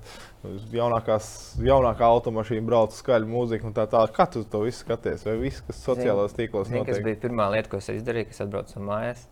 jaunākās, 0.75 1.27
jaunākā 1.65 2.09
automašīna 2.17 2.65
brauc 2.67 2.95
skaļu 2.97 3.29
mūziku 3.31 3.69
un 3.71 3.77
tā 3.77 3.87
tālāk. 3.91 4.13
Kā 4.17 4.27
tu 4.31 4.45
to 4.49 4.65
visu 4.65 4.83
skaties? 4.83 5.25
Vai 5.27 5.37
viss, 5.41 5.63
kas 5.65 5.81
sociālajos 5.85 6.37
tīklos 6.37 6.73
notiek? 6.73 6.93
Tas 6.93 7.05
bija 7.05 7.21
pirmā 7.25 7.49
lieta, 7.55 7.71
ko 7.73 7.81
es 7.81 7.91
izdarīju, 7.95 8.31
kad 8.31 8.45
atbraucu 8.47 8.79
no 8.79 8.89
mājās. 8.91 9.25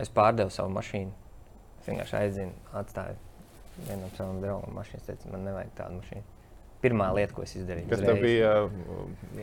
Es 0.00 0.10
pārdevu 0.14 0.52
savu 0.54 0.72
mašīnu. 0.74 1.12
Es 1.80 1.90
vienkārši 1.90 2.16
aizdzinu, 2.20 2.54
atstāju 2.80 3.18
vienam 3.88 4.14
savam 4.16 4.40
draugam 4.42 4.74
mašīnu. 4.78 5.02
Es 5.02 5.10
teicu, 5.10 5.30
man 5.34 5.46
nevajag 5.48 5.76
tādu 5.78 6.00
mašīnu. 6.00 6.26
Pirmā 6.84 7.10
lieta, 7.16 7.32
ko 7.36 7.44
es 7.46 7.54
izdarīju. 7.56 7.88
Kas 7.92 8.02
tev 8.04 8.18
bija? 8.20 8.56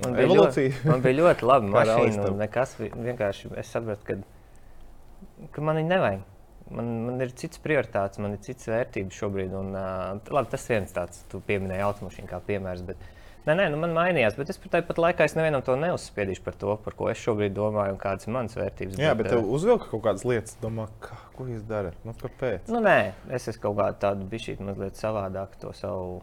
Man 0.02 0.18
bija 0.18 0.28
evolūcija. 0.28 0.74
Ļoti, 0.76 0.92
man 0.92 1.06
bija 1.06 1.20
ļoti 1.22 1.48
laba 1.50 1.72
mašīna. 1.78 2.28
Nekas, 2.42 2.76
vienkārši 2.82 3.56
es 3.62 3.72
sapratu, 3.74 4.06
ka, 4.06 5.48
ka 5.56 5.66
man 5.66 5.82
viņa 5.82 5.94
nevajag 5.96 6.28
man, 6.76 6.92
man 7.08 7.24
ir 7.24 7.34
cits 7.38 7.62
prioritāts, 7.64 8.22
man 8.24 8.36
ir 8.36 8.44
cits 8.46 8.70
vērtības 8.72 9.24
šobrīd. 9.24 9.56
Un, 9.58 9.74
uh, 9.78 10.34
labi, 10.34 10.52
tas 10.54 10.68
viens 10.72 10.96
tāds, 10.96 11.26
tu 11.32 11.42
pieminēji 11.48 11.88
automašīnu 11.88 12.32
kā 12.32 12.42
piemērs. 12.48 12.86
Bet, 12.88 13.10
Nē, 13.42 13.56
nē, 13.58 13.64
nu 13.74 13.78
man 13.82 13.96
mainījās, 13.96 14.36
bet 14.38 14.52
es 14.54 14.60
tāpat 14.62 15.00
laikā 15.02 15.26
es 15.26 15.34
nevienam 15.34 15.64
to 15.66 15.74
neuzspiedīšu 15.82 16.44
par 16.46 16.54
to, 16.62 16.76
par 16.86 16.94
ko 16.94 17.08
es 17.10 17.18
šobrīd 17.24 17.56
domāju 17.58 17.96
un 17.96 17.98
kādas 18.02 18.28
ir 18.28 18.36
manas 18.36 18.54
vērtības. 18.54 19.00
Jā, 19.02 19.16
bet, 19.18 19.26
bet 19.26 19.34
tev 19.34 19.48
uzvilka 19.58 19.88
kaut 19.90 20.04
kādas 20.06 20.26
lietas, 20.30 20.54
domā, 20.62 20.86
kā, 21.02 21.18
ko 21.34 21.48
jūs 21.50 21.64
darat? 21.66 21.98
Nu, 22.06 22.14
kāpēc? 22.22 22.70
Nu, 22.70 22.84
nē, 22.86 23.16
es 23.34 23.50
esmu 23.50 23.64
kaut 23.64 23.80
kādu 23.80 23.98
tādu 24.04 24.28
bišķītu 24.30 24.68
mazliet 24.68 25.02
savādāk 25.02 25.58
to 25.64 25.74
savu 25.74 26.20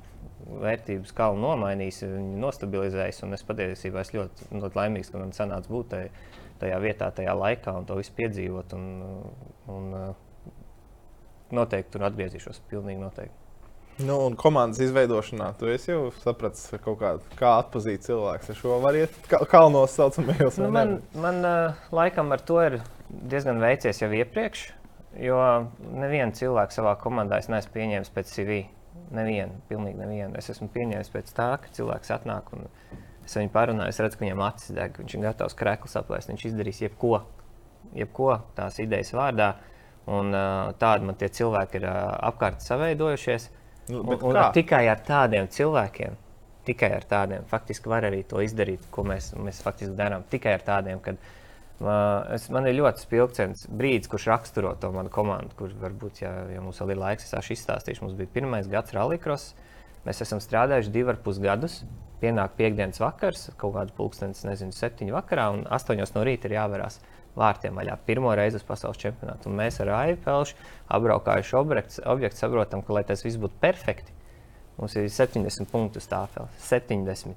vērtības 0.63 1.17
kalnu 1.19 1.43
nomainījis, 1.43 2.05
nostabilizējis. 2.45 3.25
Un 3.27 3.35
es 3.35 3.43
patiesībā 3.51 4.07
esmu 4.07 4.23
ļoti, 4.23 4.49
ļoti 4.55 4.79
laimīgs, 4.79 5.11
ka 5.11 5.19
man 5.19 5.35
sanāca 5.35 5.75
būt 5.75 5.91
tajā, 5.97 6.15
tajā 6.63 6.79
vietā, 6.87 7.11
tajā 7.19 7.35
laikā 7.35 7.75
un 7.81 7.91
to 7.91 7.99
visu 7.99 8.15
piedzīvot. 8.15 8.79
Un, 8.79 8.87
un, 9.75 9.91
noteikti 11.55 11.95
tur 11.97 12.09
atgriezīšos. 12.09 12.63
Pilnīgi 12.71 13.01
noteikti. 13.03 13.49
Nu, 13.99 14.15
un 14.29 14.37
komandas 14.39 14.79
izveidošanā 14.85 15.49
tu 15.59 15.73
jau 15.73 16.03
saprati, 16.23 16.79
kā, 16.85 17.13
kā 17.39 17.55
atpazīt 17.65 18.05
cilvēku. 18.07 18.53
Ar 18.53 18.59
šo 18.61 18.77
var 18.85 18.95
iet 18.95 19.15
kalnos 19.51 19.97
saucamajos. 19.99 20.61
Nu, 20.63 20.69
man 20.75 21.01
man 21.19 21.41
laikam 21.91 22.31
ar 22.35 22.45
to 22.47 22.61
ir 22.63 22.77
diezgan 23.09 23.59
veicies 23.59 23.99
jau 23.99 24.11
iepriekš, 24.15 24.69
jo 25.19 25.39
nevienu 25.99 26.37
cilvēku 26.39 26.77
savā 26.77 26.95
komandā 27.01 27.41
es 27.43 27.51
neesmu 27.51 27.75
pieņēmis 27.75 28.13
pēc 28.15 28.31
CV. 28.37 28.61
Nevienu, 29.15 29.57
pilnīgi 29.71 29.99
nevienu. 29.99 30.37
Es 30.39 30.51
esmu 30.53 30.69
pieņēmis 30.75 31.11
pēc 31.11 31.33
tā, 31.35 31.49
ka 31.63 31.73
cilvēks 31.75 32.13
atnāk 32.15 32.53
un 32.55 32.69
es 33.25 33.35
viņu 33.35 33.51
parunāju, 33.55 33.91
es 33.91 33.99
redzu, 34.05 34.19
ka 34.21 34.27
viņam 34.27 34.45
acis 34.47 34.77
deg, 34.77 35.01
viņš 35.01 35.17
ir 35.17 35.25
gatavs 35.25 35.57
krēklus 35.59 35.97
aplēst, 35.99 36.31
viņš 36.31 36.45
izdarīs 36.51 36.83
jebko, 36.85 37.23
jebko 37.97 38.31
tās 38.59 38.79
idejas 38.85 39.15
vārdā. 39.17 39.49
Uh, 39.57 39.78
Un, 40.09 40.33
uh, 40.33 40.71
tādi 40.81 41.05
man 41.05 41.19
tie 41.21 41.29
cilvēki 41.33 41.83
ir 41.83 41.89
uh, 41.89 41.97
apkārt 42.31 42.65
savaidojušies. 42.65 43.49
Nu, 43.93 44.03
un, 44.05 44.23
un 44.31 44.39
tikai 44.57 44.87
ar 44.89 45.03
tādiem 45.05 45.49
cilvēkiem, 45.53 46.17
tikai 46.69 46.91
ar 46.97 47.05
tādiem, 47.09 47.45
faktiski 47.49 47.91
var 47.93 48.07
arī 48.09 48.23
to 48.29 48.41
izdarīt, 48.45 48.87
ko 48.93 49.05
mēs, 49.09 49.35
mēs 49.37 49.61
faktiski 49.65 49.97
darām. 49.99 50.25
Tikai 50.33 50.55
ar 50.57 50.65
tādiem, 50.65 51.03
kad 51.05 51.21
uh, 51.21 52.25
es, 52.37 52.49
man 52.55 52.69
ir 52.71 52.79
ļoti 52.79 53.05
spilgts 53.05 53.67
brīdis, 53.69 54.09
kurš 54.13 54.31
raksturo 54.33 54.73
to 54.81 54.93
manu 54.97 55.13
komandu, 55.13 55.57
kurš 55.61 55.77
varbūt, 55.83 56.23
ja, 56.25 56.33
ja 56.55 56.65
mums 56.65 56.81
vēl 56.81 56.95
ir 56.97 57.03
laiks, 57.05 57.29
es 57.29 57.53
izstāstīšu. 57.59 58.07
Mums 58.07 58.17
bija 58.21 58.33
pirmais 58.39 58.71
gads 58.71 58.97
Rallycross. 58.97 59.53
Mēs 60.09 60.25
esam 60.25 60.41
strādājuši 60.41 60.95
divus 60.95 61.17
ar 61.17 61.23
pus 61.25 61.41
gadus. 61.43 61.83
Pienāk 62.23 62.57
piekdienas 62.59 62.99
vakars, 62.99 63.51
kaut 63.61 63.77
kāda 63.77 63.93
pulkstenis, 63.95 64.41
nezinu, 64.47 64.73
septiņu 64.75 65.15
vakarā, 65.15 65.51
un 65.55 65.67
astoņos 65.71 66.17
no 66.17 66.25
rīta 66.27 66.49
ir 66.49 66.57
jāvērās 66.57 66.97
vārtiem 67.39 67.77
vaļā. 67.79 67.97
Pirmo 68.07 68.33
reizi 68.37 68.59
uz 68.61 68.67
pasaules 68.67 69.01
čempionātu. 69.01 69.51
Un 69.51 69.59
mēs 69.59 69.81
ar 69.85 69.93
Aivu 69.97 70.21
Pelšu 70.25 70.57
apbraukājuši 70.97 71.59
objektu, 71.59 72.05
objektu 72.11 72.43
saprotam, 72.43 72.83
ka, 72.85 72.97
lai 72.97 73.05
tas 73.09 73.25
viss 73.25 73.41
būtu 73.41 73.61
perfekti, 73.63 74.15
mums 74.79 74.97
ir 74.99 75.09
70 75.13 75.71
punktu 75.73 76.03
stāvfelis. 76.03 76.59
70. 76.69 77.37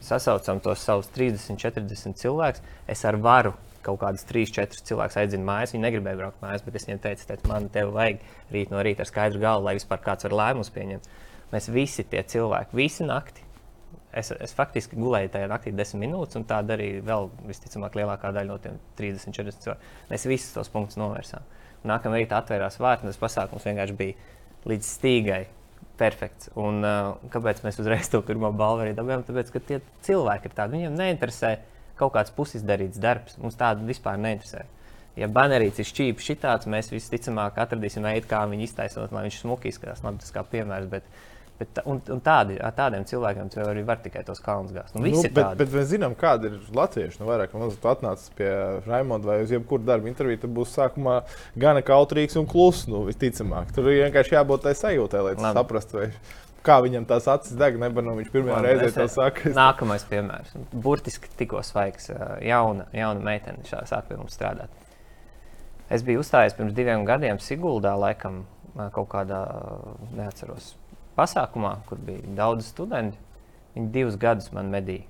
Sasaucam 0.00 0.62
tos 0.64 0.80
savus 0.80 1.10
30, 1.12 1.58
40 1.60 2.16
cilvēkus. 2.22 2.62
Es 2.88 3.04
ar 3.04 3.18
varu 3.20 3.52
kaut 3.84 4.00
kādus 4.00 4.24
3, 4.28 4.48
4 4.56 4.86
cilvēkus 4.88 5.18
aizdzinu 5.20 5.44
mājās. 5.44 5.74
Viņi 5.74 5.84
negribēja 5.86 6.20
braukt 6.20 6.40
mājās, 6.44 6.64
bet 6.64 6.78
es 6.80 6.86
viņiem 6.88 7.02
teicu, 7.04 7.26
teicu 7.28 7.50
man 7.50 7.68
te 7.72 7.84
vajag 7.88 8.24
rīt 8.54 8.72
no 8.72 8.80
rīta 8.84 9.04
ar 9.04 9.10
skaidru 9.10 9.42
galvu, 9.42 9.68
lai 9.68 9.76
vispār 9.76 10.00
kāds 10.04 10.28
var 10.28 10.36
lēmumus 10.40 10.72
pieņemt. 10.74 11.08
Mēs 11.50 11.68
visi 11.72 12.04
tie 12.06 12.22
cilvēki, 12.32 12.76
visi 12.78 13.06
nakti 13.08 13.44
Es, 14.10 14.32
es 14.34 14.52
faktiski 14.56 14.98
gulēju 14.98 15.30
tajā 15.36 15.46
naktī 15.50 15.70
desmit 15.74 16.08
minūtes, 16.08 16.34
un 16.38 16.44
tā 16.48 16.58
darīja 16.66 17.04
vēl 17.06 17.28
visticamāk 17.46 17.94
lielākā 18.00 18.32
daļa 18.34 18.50
no 18.50 18.56
tiem 18.62 18.80
30, 18.98 19.36
40 19.36 19.64
cilvēkiem. 19.66 19.92
Mēs 20.10 20.26
visus 20.26 20.56
tos 20.56 20.70
punktus 20.72 20.98
novērsām. 20.98 21.46
Nākamā 21.86 22.18
rītā 22.18 22.40
atvērās 22.42 22.80
vārti, 22.82 23.06
un 23.06 23.12
tas 23.12 23.20
pasākums 23.20 23.68
vienkārši 23.68 23.96
bija 24.00 24.70
līdz 24.70 24.90
stīgai. 24.98 25.44
Perfekts. 26.00 26.50
Un, 26.58 26.80
uh, 26.82 27.12
kāpēc 27.30 27.60
mēs 27.62 27.78
uzreiz 27.82 28.08
to 28.10 28.22
pirmo 28.24 28.50
balvu 28.56 28.86
arī 28.86 28.96
dabūjām? 28.96 29.22
Tāpēc, 29.28 29.52
ka 29.54 29.62
tie 29.68 29.80
cilvēki 30.06 30.48
ir 30.48 30.54
tādi, 30.56 30.78
viņiem 30.78 30.96
neinteresē 30.96 31.54
kaut 32.00 32.14
kāds 32.16 32.32
pusizdarīts 32.34 33.00
darbs. 33.00 33.36
Mums 33.38 33.58
tādu 33.60 33.86
vispār 33.88 34.18
neinteresē. 34.18 34.64
Ja 35.20 35.28
banerīts 35.28 35.82
ir 35.82 35.88
šķīps, 35.90 36.24
šitāds, 36.32 36.70
mēs 36.72 36.88
visticamāk 36.92 37.58
atradīsim 37.60 38.06
veidu, 38.08 38.30
kā 38.30 38.40
viņu 38.48 38.64
iztaisot, 38.64 39.12
lai 39.12 39.26
viņš 39.26 39.42
smuki 39.42 39.68
izskatās. 39.68 40.00
Labi, 40.06 40.22
tas 40.22 40.32
kā 40.32 40.44
piemērs, 40.48 40.88
bet 40.88 41.04
uh, 41.04 41.39
Bet, 41.60 41.82
un, 41.84 41.98
un 42.08 42.20
tādi, 42.24 42.54
tādiem 42.72 43.02
cilvēkiem 43.04 43.50
jau 43.52 43.64
arī 43.68 43.82
var 43.84 43.98
tikai 44.00 44.22
tos 44.24 44.38
kalnus 44.40 44.72
gāzt. 44.72 44.94
Nu, 44.96 45.02
nu, 45.04 45.20
bet, 45.20 45.58
bet 45.60 45.74
mēs 45.74 45.90
zinām, 45.90 46.14
kāda 46.16 46.48
ir 46.48 46.54
latvieši. 46.72 47.20
Nu, 47.20 47.26
vairāk 47.28 47.52
vai 47.52 47.60
mazāk 47.66 47.84
atnācis 47.90 48.32
pie 48.38 48.48
Raimonda 48.86 49.28
vai 49.28 49.42
uz 49.44 49.52
jebkuru 49.52 49.84
darbu 49.84 50.08
interviju, 50.08 50.40
tad 50.46 50.54
būs 50.56 50.72
sākumā 50.78 51.18
gana 51.60 51.82
kautrīgs 51.84 52.38
un 52.40 52.48
kluss. 52.48 52.88
Nu, 52.88 53.02
visticamāk, 53.10 53.74
tur 53.76 53.90
ir 53.92 54.06
vienkārši 54.06 54.38
jābūt 54.38 54.64
tai 54.64 54.72
sajūtai, 54.78 55.20
lai 55.26 55.36
Labi. 55.36 55.52
saprastu. 55.60 56.00
Vai... 56.00 56.08
Kā 56.64 56.80
viņam 56.84 57.04
tās 57.08 57.28
acis 57.28 57.60
deg, 57.60 57.76
nebūtu 57.80 58.08
nu, 58.08 58.16
viņš 58.22 58.32
pirmā 58.32 58.64
reize 58.64 58.90
to 58.96 59.04
saka. 59.12 59.52
Nākamais 59.56 60.08
piemērs. 60.08 60.56
Burtiski 60.72 61.28
tikko 61.36 61.60
svaigs, 61.64 62.08
jauna, 62.44 62.88
jauna 62.96 63.24
meitene 63.24 63.64
sāk 63.68 64.08
pie 64.08 64.16
mums 64.16 64.36
strādāt. 64.36 64.72
Es 65.92 66.04
biju 66.06 66.24
uzstājies 66.24 66.56
pirms 66.56 66.72
diviem 66.76 67.04
gadiem 67.08 67.40
Siguldā, 67.42 67.96
laikam, 68.00 68.44
kaut 68.94 69.08
kādā, 69.12 69.40
neatceros, 70.14 70.74
pasākumā, 71.20 71.76
kur 71.88 72.00
bija 72.08 72.34
daudz 72.40 72.72
studentu. 72.72 73.20
Viņi 73.76 73.92
divus 73.94 74.18
gadus 74.18 74.50
man 74.56 74.72
medīja. 74.72 75.06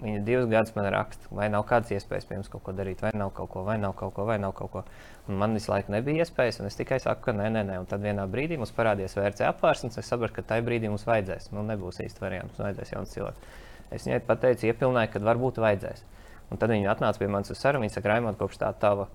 Viņa 0.00 0.20
divus 0.24 0.46
gadus 0.48 0.72
man 0.72 0.86
raksta, 0.94 1.28
vai 1.36 1.50
nav 1.52 1.66
kādas 1.68 1.92
iespējas 1.92 2.24
pie 2.28 2.38
jums 2.38 2.48
kaut 2.48 2.62
ko 2.64 2.72
darīt, 2.72 3.02
vai 3.04 3.10
nav 3.20 3.34
kaut 3.36 3.50
ko, 3.52 3.64
vai 3.66 3.76
nav 3.80 3.92
kaut 3.98 4.14
ko, 4.16 4.24
vai 4.28 4.38
nav 4.40 4.54
kaut 4.56 4.70
ko. 4.72 4.82
Un 5.28 5.36
man 5.40 5.52
visu 5.56 5.68
laiku 5.72 5.92
nebija 5.92 6.24
iespējas, 6.24 6.62
un 6.62 6.70
es 6.70 6.78
tikai 6.78 6.96
saku, 7.04 7.26
ka 7.26 7.34
nē, 7.36 7.50
nē, 7.52 7.64
nē. 7.68 7.76
Un 7.82 7.88
tad 7.88 8.00
vienā 8.04 8.24
brīdī 8.32 8.56
mums 8.60 8.72
parādījās 8.76 9.16
VRC 9.18 9.44
apvārsnes, 9.50 9.98
un 9.98 10.04
es 10.04 10.08
sapratu, 10.08 10.38
ka 10.38 10.46
tajā 10.54 10.64
brīdī 10.64 10.88
mums 10.88 11.04
vajadzēs. 11.08 11.50
Nu, 11.52 11.64
nebūs 11.68 12.00
īsti 12.06 12.24
variants, 12.24 12.54
mums 12.54 12.64
vajadzēs 12.64 12.94
jauns 12.94 13.12
cilvēks. 13.16 13.60
Es 13.92 14.08
viņai 14.08 14.22
pateicu, 14.24 14.70
iepilnēju, 14.70 15.12
ka 15.12 15.24
varbūt 15.28 15.60
vajadzēs. 15.60 16.04
Un 16.50 16.60
tad 16.62 16.72
viņa 16.72 16.94
atnāca 16.94 17.20
pie 17.20 17.28
manis 17.28 17.52
uz 17.52 17.60
sarunu. 17.60 17.84
Viņa 17.84 17.98
saka, 17.98 18.14
Raimond, 18.14 18.40
kopš 18.40 18.62
tā 18.62 18.72
tava 18.80 19.10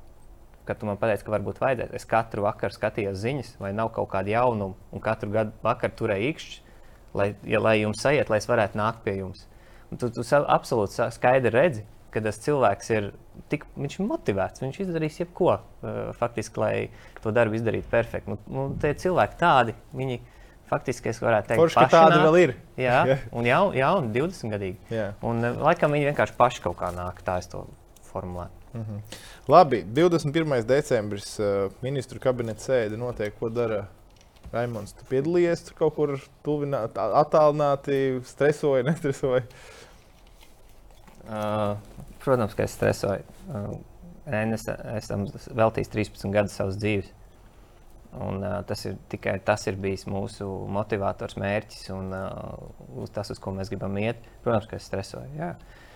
kad 0.66 0.80
tu 0.82 0.90
man 0.90 1.00
pateici, 1.02 1.26
ka 1.26 1.34
varbūt 1.36 1.62
vajadzēs. 1.62 1.94
Es 1.98 2.08
katru 2.10 2.46
vakaru 2.46 2.76
skatījos 2.76 3.20
ziņas, 3.22 3.56
vai 3.62 3.74
nav 3.78 3.92
kaut 3.96 4.10
kāda 4.14 4.34
jaunuma, 4.36 4.76
un 4.92 5.04
katru 5.04 5.32
gadu 5.34 5.54
vakaru 5.66 5.98
turēju 6.02 6.32
īkšķi, 6.32 6.78
lai, 7.16 7.28
ja, 7.48 7.62
lai 7.64 7.80
jums 7.82 8.06
aiziet, 8.06 8.32
lai 8.32 8.42
es 8.42 8.50
varētu 8.50 8.80
nākt 8.80 9.04
pie 9.06 9.20
jums. 9.20 9.46
Un 9.92 10.02
tu, 10.02 10.10
tu 10.10 10.26
absolūti 10.26 11.10
skaidri 11.14 11.54
redzi, 11.54 11.86
ka 12.16 12.24
tas 12.24 12.40
cilvēks 12.42 12.92
ir 12.96 13.10
tik 13.52 13.66
viņš 13.76 13.98
ir 14.00 14.08
motivēts, 14.08 14.64
viņš 14.64 14.80
izdarīs 14.86 15.20
jebko, 15.20 15.58
uh, 15.58 15.98
faktiski, 16.16 16.62
lai 16.62 16.74
to 17.24 17.34
darbu 17.36 17.58
izdarītu 17.60 17.92
perfekti. 17.92 18.32
Nu, 18.32 18.40
nu, 18.48 18.66
tie 18.82 18.94
cilvēki 19.02 19.40
tādi, 19.42 19.76
viņi 19.96 20.22
faktiski, 20.70 21.12
es 21.12 21.22
varētu 21.22 21.52
teikt, 21.52 21.62
Forši, 21.62 21.80
ka 21.84 21.88
tādi 21.92 22.22
vēl 22.24 22.40
ir. 22.42 22.56
Jā, 22.80 23.02
un 23.38 23.50
jau, 23.50 23.64
jau 23.76 23.96
20 24.16 24.56
gadīgi. 24.56 24.80
Jā. 24.96 25.10
Un 25.28 25.44
uh, 25.44 25.58
laikam 25.68 25.96
viņi 25.96 26.12
vienkārši 26.14 26.38
paši 26.40 26.64
kaut 26.66 26.80
kā 26.80 26.94
nāk, 26.96 27.20
tā 27.28 27.38
es 27.44 27.52
to 27.52 27.66
formulētu. 28.10 28.64
Mm 28.76 28.82
-hmm. 28.82 29.20
Labi, 29.48 29.84
21. 29.94 30.64
decembris 30.66 31.36
uh, 31.38 31.70
ministru 31.86 32.18
kabineta 32.18 32.64
sēde 32.66 32.98
notiek, 32.98 33.36
ko 33.38 33.52
dara 33.54 33.84
Raimons. 34.50 34.96
Tu 34.98 35.06
piedalījies 35.12 35.62
tur 35.68 35.76
kaut 35.78 35.94
kur 36.00 36.14
tuvināt, 36.46 36.98
attālināti, 36.98 38.24
stresoji, 38.26 38.86
nestresoji? 38.90 39.44
Uh, 41.30 41.78
protams, 42.26 42.58
ka 42.58 42.66
es 42.66 42.74
stresoju. 42.74 43.38
Uh, 43.46 43.78
es 44.56 44.66
esmu 44.66 45.30
veltījis 45.62 45.94
13 45.94 46.34
gadus 46.34 46.58
savas 46.58 46.82
dzīves. 46.82 47.14
Un, 48.16 48.42
uh, 48.42 48.64
tas 48.66 48.82
ir 48.90 48.98
tikai 49.14 49.38
tas 49.46 49.70
ir 49.70 49.78
bijis 49.78 50.08
mūsu 50.10 50.50
motivators, 50.74 51.38
mērķis 51.38 51.92
un 51.94 52.10
uh, 52.18 53.06
tas, 53.14 53.30
uz 53.30 53.38
ko 53.38 53.54
mēs 53.54 53.70
gribam 53.70 54.02
iet. 54.02 54.26
Protams, 54.42 54.72
ka 54.72 54.82
es 54.82 54.90
stresoju. 54.90 55.36
Jā. 55.38 55.54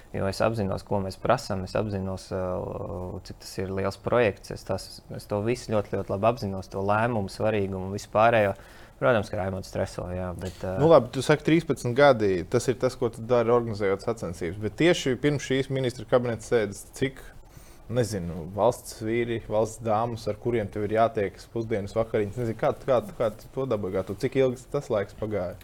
Jo 0.10 0.26
es 0.26 0.40
apzinos, 0.42 0.82
ko 0.88 0.98
mēs 1.04 1.20
prasām, 1.22 1.62
es 1.68 1.76
apzinos, 1.78 2.32
uh, 2.34 3.20
cik 3.28 3.44
tas 3.44 3.52
ir 3.62 3.74
liels 3.78 4.00
projekts. 4.02 4.56
Es, 4.56 4.66
tas, 4.66 4.88
es 5.14 5.30
to 5.30 5.38
visu 5.46 5.76
ļoti, 5.76 5.94
ļoti 6.00 6.14
labi 6.16 6.30
apzinos, 6.32 6.70
to 6.74 6.82
lēmumu, 6.82 7.30
svarīgumu 7.30 7.92
un 7.92 7.94
vispārējo. 7.94 8.56
Protams, 9.00 9.30
ka 9.32 9.38
Raimons 9.40 9.70
streso. 9.70 10.08
Jā, 10.12 10.32
bet, 10.36 10.58
uh... 10.66 10.80
nu, 10.82 10.90
labi, 10.90 11.12
tu 11.14 11.22
saki, 11.24 11.46
13 11.46 11.94
gadi. 11.96 12.32
Tas 12.52 12.66
ir 12.68 12.80
tas, 12.82 12.98
ko 13.00 13.12
tu 13.14 13.22
dari, 13.30 13.54
organizējot 13.54 14.04
sacensības. 14.04 14.58
Bet 14.66 14.80
tieši 14.82 15.14
pirms 15.22 15.46
šīs 15.46 15.70
ministra 15.72 16.10
kabineta 16.10 16.44
sēdes, 16.44 16.88
cik 16.98 17.22
nezinu, 17.94 18.48
valsts 18.58 19.00
vīri, 19.06 19.40
valsts 19.50 19.82
dāmas, 19.86 20.26
ar 20.30 20.38
kuriem 20.42 20.68
tev 20.74 20.86
ir 20.88 20.98
jātiekas 20.98 21.48
pusdienas 21.54 21.96
vakariņas. 21.98 22.42
Nezinu, 22.42 22.58
kā, 22.60 22.74
kā, 22.82 23.00
kā 23.18 23.30
tu 23.38 23.50
to 23.54 23.70
dabūji, 23.70 24.04
cik 24.26 24.42
ilgi 24.42 24.68
tas 24.74 24.90
laiks 24.94 25.18
pagāja. 25.22 25.56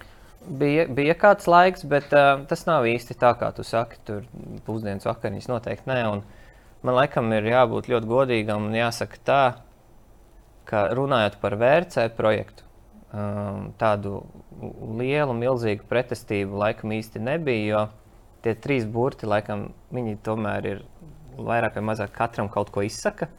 Bija, 0.46 0.86
bija 0.92 1.16
kāds 1.18 1.48
laiks, 1.50 1.86
bet 1.90 2.12
uh, 2.14 2.44
tas 2.50 2.66
nav 2.68 2.86
īsti 2.86 3.18
tā, 3.18 3.32
kā 3.40 3.50
tu 3.56 3.66
saki. 3.66 3.98
Tur 4.06 4.26
pusdienas 4.68 5.08
vakariņas 5.08 5.50
noteikti 5.50 5.90
nē. 5.90 6.00
Un 6.12 6.24
man 6.86 6.98
laikam 7.00 7.32
ir 7.34 7.50
jābūt 7.50 7.90
ļoti 7.90 8.10
godīgam 8.10 8.70
un 8.70 8.78
jāsaka 8.78 9.22
tā, 9.26 9.42
ka 10.70 10.88
runājot 10.98 11.40
par 11.42 11.58
VRC 11.62 12.08
projektu, 12.18 12.66
um, 13.14 13.72
tādu 13.82 14.24
lielu, 14.98 15.34
milzīgu 15.38 15.86
pretestību 15.90 16.62
laikam 16.62 16.94
īsti 16.94 17.22
nebija. 17.26 17.66
Jo 17.70 17.86
tie 18.46 18.54
trīs 18.62 18.86
burti, 18.86 19.26
laikam, 19.30 19.72
viņi 19.94 20.20
tomēr 20.26 20.70
ir 20.70 20.84
vairāk 21.36 21.80
vai 21.80 21.88
mazāk 21.90 22.14
katram 22.16 22.50
kaut 22.52 22.70
ko 22.74 22.86
izsaka. 22.86 23.30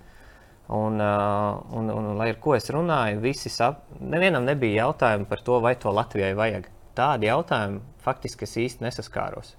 Un, 0.67 0.99
un, 0.99 1.91
un, 1.95 2.09
un 2.11 2.17
lai 2.19 2.33
ar 2.33 2.41
ko 2.43 2.57
es 2.57 2.67
runāju, 2.75 3.21
visi 3.23 3.53
sap... 3.53 3.85
nevienam 4.03 4.43
nebija 4.49 4.89
jautājumu 4.89 5.29
par 5.31 5.45
to, 5.47 5.61
vai 5.63 5.77
to 5.79 5.93
Latvijai 5.95 6.33
vajag. 6.35 6.67
Tādi 6.97 7.29
jautājumi 7.29 7.83
faktiski 8.05 8.47
es 8.47 8.57
īsti 8.63 8.87
nesaskāros. 8.87 9.55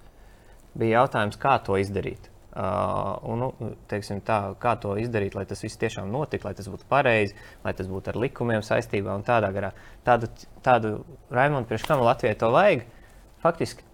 Bija 0.78 1.04
jautājums, 1.04 1.38
kā 1.42 1.58
to 1.66 1.78
izdarīt. 1.80 2.32
Uh, 2.58 3.20
un, 3.30 3.44
nu, 3.44 3.74
teiksim, 3.90 4.18
tā, 4.26 4.56
kā 4.58 4.72
to 4.82 4.96
izdarīt, 4.98 5.36
lai 5.38 5.44
tas 5.46 5.60
viss 5.62 5.78
tiešām 5.78 6.10
notiktu, 6.10 6.48
lai 6.48 6.56
tas 6.58 6.70
būtu 6.74 6.88
pareizi, 6.90 7.36
lai 7.62 7.74
tas 7.78 7.90
būtu 7.90 8.10
ar 8.10 8.18
likumiem 8.18 8.64
saistībā 8.66 9.14
un 9.14 9.26
tādā 9.28 9.52
garā. 9.54 9.70
Tādu, 10.08 10.32
tādu 10.66 10.94
Raimondu, 11.30 11.70
priekš 11.70 11.86
kam 11.86 12.02
Latvijai 12.02 12.40
to 12.42 12.50
vajag, 12.56 12.82
faktiski 13.44 13.86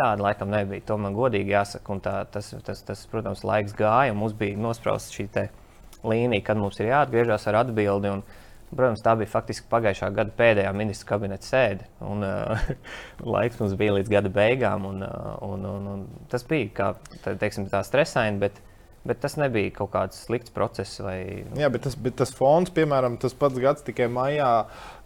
tāda 0.00 0.24
laikam 0.24 0.50
nebija. 0.50 0.82
To 0.88 0.98
man 0.98 1.14
godīgi 1.14 1.54
jāsaka. 1.54 1.98
Tā, 2.02 2.16
tas, 2.34 2.50
tas, 2.66 2.82
tas, 2.86 3.06
protams, 3.12 3.44
laiks 3.46 3.76
gāja, 3.78 4.16
mums 4.16 4.34
bija 4.38 4.58
nosprausta 4.58 5.14
šī 5.14 5.46
līnija, 6.06 6.44
kad 6.46 6.58
mums 6.58 6.80
ir 6.80 6.90
jāatgriežas 6.90 7.46
ar 7.50 7.60
atbildi. 7.64 8.14
Un, 8.16 8.24
protams, 8.70 9.02
tā 9.04 9.14
bija 9.18 9.30
faktiski 9.32 9.68
pagājušā 9.70 10.10
gada 10.16 10.34
pēdējā 10.38 10.72
ministra 10.76 11.12
kabineta 11.12 11.46
sēde. 11.46 11.86
Un, 12.06 12.24
uh, 12.26 12.72
laiks 13.36 13.60
mums 13.62 13.76
bija 13.80 13.98
līdz 13.98 14.12
gada 14.12 14.32
beigām. 14.32 14.88
Un, 14.90 15.04
uh, 15.06 15.36
un, 15.46 15.68
un, 15.74 15.92
un 15.94 16.26
tas 16.32 16.46
bija 16.48 16.72
kā, 16.76 16.90
tā, 17.24 17.36
teiksim, 17.40 17.68
tā 17.72 17.82
stresaini. 17.86 18.42
Bet, 18.42 18.62
Bet 19.00 19.16
tas 19.22 19.32
nebija 19.40 19.70
kaut 19.72 19.94
kāds 19.94 20.18
slikts 20.26 20.52
process. 20.52 20.98
Vai... 21.00 21.46
Jā, 21.56 21.70
bet 21.72 21.86
tas, 21.86 21.94
bet 21.96 22.18
tas 22.20 22.34
fonds, 22.36 22.68
piemēram, 22.76 23.16
tas 23.20 23.32
pats 23.32 23.56
gads 23.56 23.84
tikai 23.86 24.10
maijā 24.12 24.50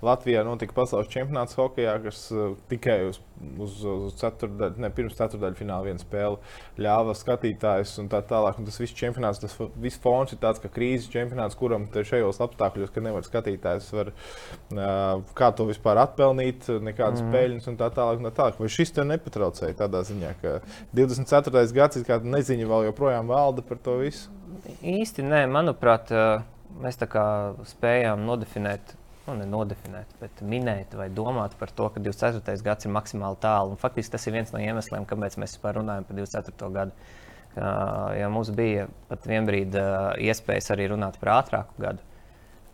Latvijā 0.05 0.43
notika 0.47 0.75
pasaules 0.77 1.09
čempionāts 1.13 1.57
hokeja, 1.59 1.97
kas 2.05 2.27
uh, 2.35 2.53
tikai 2.71 2.99
uz, 3.09 3.19
uz, 3.61 3.79
uz 3.89 4.17
ceturdaļu, 4.21 4.81
ne 4.83 4.91
pirms 4.95 5.17
ceturdaļu 5.19 5.59
fināla 5.59 5.89
viena 5.89 6.03
spēle 6.03 6.39
ļāva 6.81 7.15
skatītājus 7.19 7.97
un 8.03 8.11
tā 8.13 8.21
tālāk. 8.29 8.61
Un 8.61 8.69
tas 8.69 8.79
viss 8.81 8.97
čempionāts, 8.97 9.43
tas 9.43 9.57
viss 9.81 10.01
fons 10.05 10.35
ir 10.35 10.41
tāds 10.43 10.63
kā 10.63 10.71
krīzes 10.73 11.11
čempionāts, 11.13 11.59
kuram 11.59 11.87
šajos 11.95 12.41
apstākļos, 12.45 12.93
kad 12.95 13.07
nevar 13.07 13.27
skatītājs, 13.27 13.91
var, 13.97 14.13
uh, 14.77 15.25
kā 15.39 15.51
to 15.57 15.69
vispār 15.71 16.03
atpelnīt, 16.05 16.69
nekādas 16.85 17.25
mm. 17.25 17.35
peļņas 17.35 17.71
un 17.73 17.79
tā 17.81 17.91
tālāk. 17.95 18.21
Un 18.21 18.29
tā 18.29 18.35
tālāk. 18.37 18.59
Vai 18.61 18.71
šis 18.73 18.95
te 18.95 19.05
nepatraucēja 19.09 19.79
tādā 19.85 20.05
ziņā, 20.07 20.35
ka 20.43 20.59
24. 20.97 21.65
gadsimta 21.75 22.13
kāda 22.13 22.35
neziņa 22.37 22.69
vēl 22.71 22.91
joprojām 22.91 23.31
valda 23.33 23.65
par 23.67 23.81
to 23.83 23.99
visu? 24.03 24.33
Īsti 24.81 25.25
nē, 25.27 25.45
manuprāt, 25.51 26.13
uh, 26.15 26.45
mēs 26.83 27.01
tā 27.01 27.09
kā 27.11 27.25
spējām 27.69 28.23
nodefinēt 28.29 28.95
nu, 29.27 29.35
nenodefinēt, 29.41 30.17
bet 30.21 30.41
minēt 30.45 30.95
vai 30.99 31.09
domāt 31.13 31.57
par 31.61 31.73
to, 31.73 31.89
ka 31.93 32.03
24. 32.03 32.57
gads 32.65 32.87
ir 32.87 32.93
maksimāli 32.95 33.41
tālu. 33.41 33.75
Un 33.75 33.81
faktiski 33.81 34.15
tas 34.15 34.27
ir 34.29 34.37
viens 34.37 34.53
no 34.53 34.61
iemesliem, 34.61 35.07
kāpēc 35.09 35.39
mēs 35.41 35.57
vispār 35.57 35.79
runājam 35.81 36.07
par 36.09 36.19
24. 36.21 36.73
gadu. 36.75 37.13
Ja 38.19 38.29
mums 38.35 38.51
bija 38.51 38.89
pat 39.09 39.29
vienbrīd 39.31 39.77
iespējas 40.27 40.73
arī 40.75 40.89
runāt 40.91 41.21
par 41.21 41.37
ātrāku 41.37 41.79
gadu, 41.79 42.03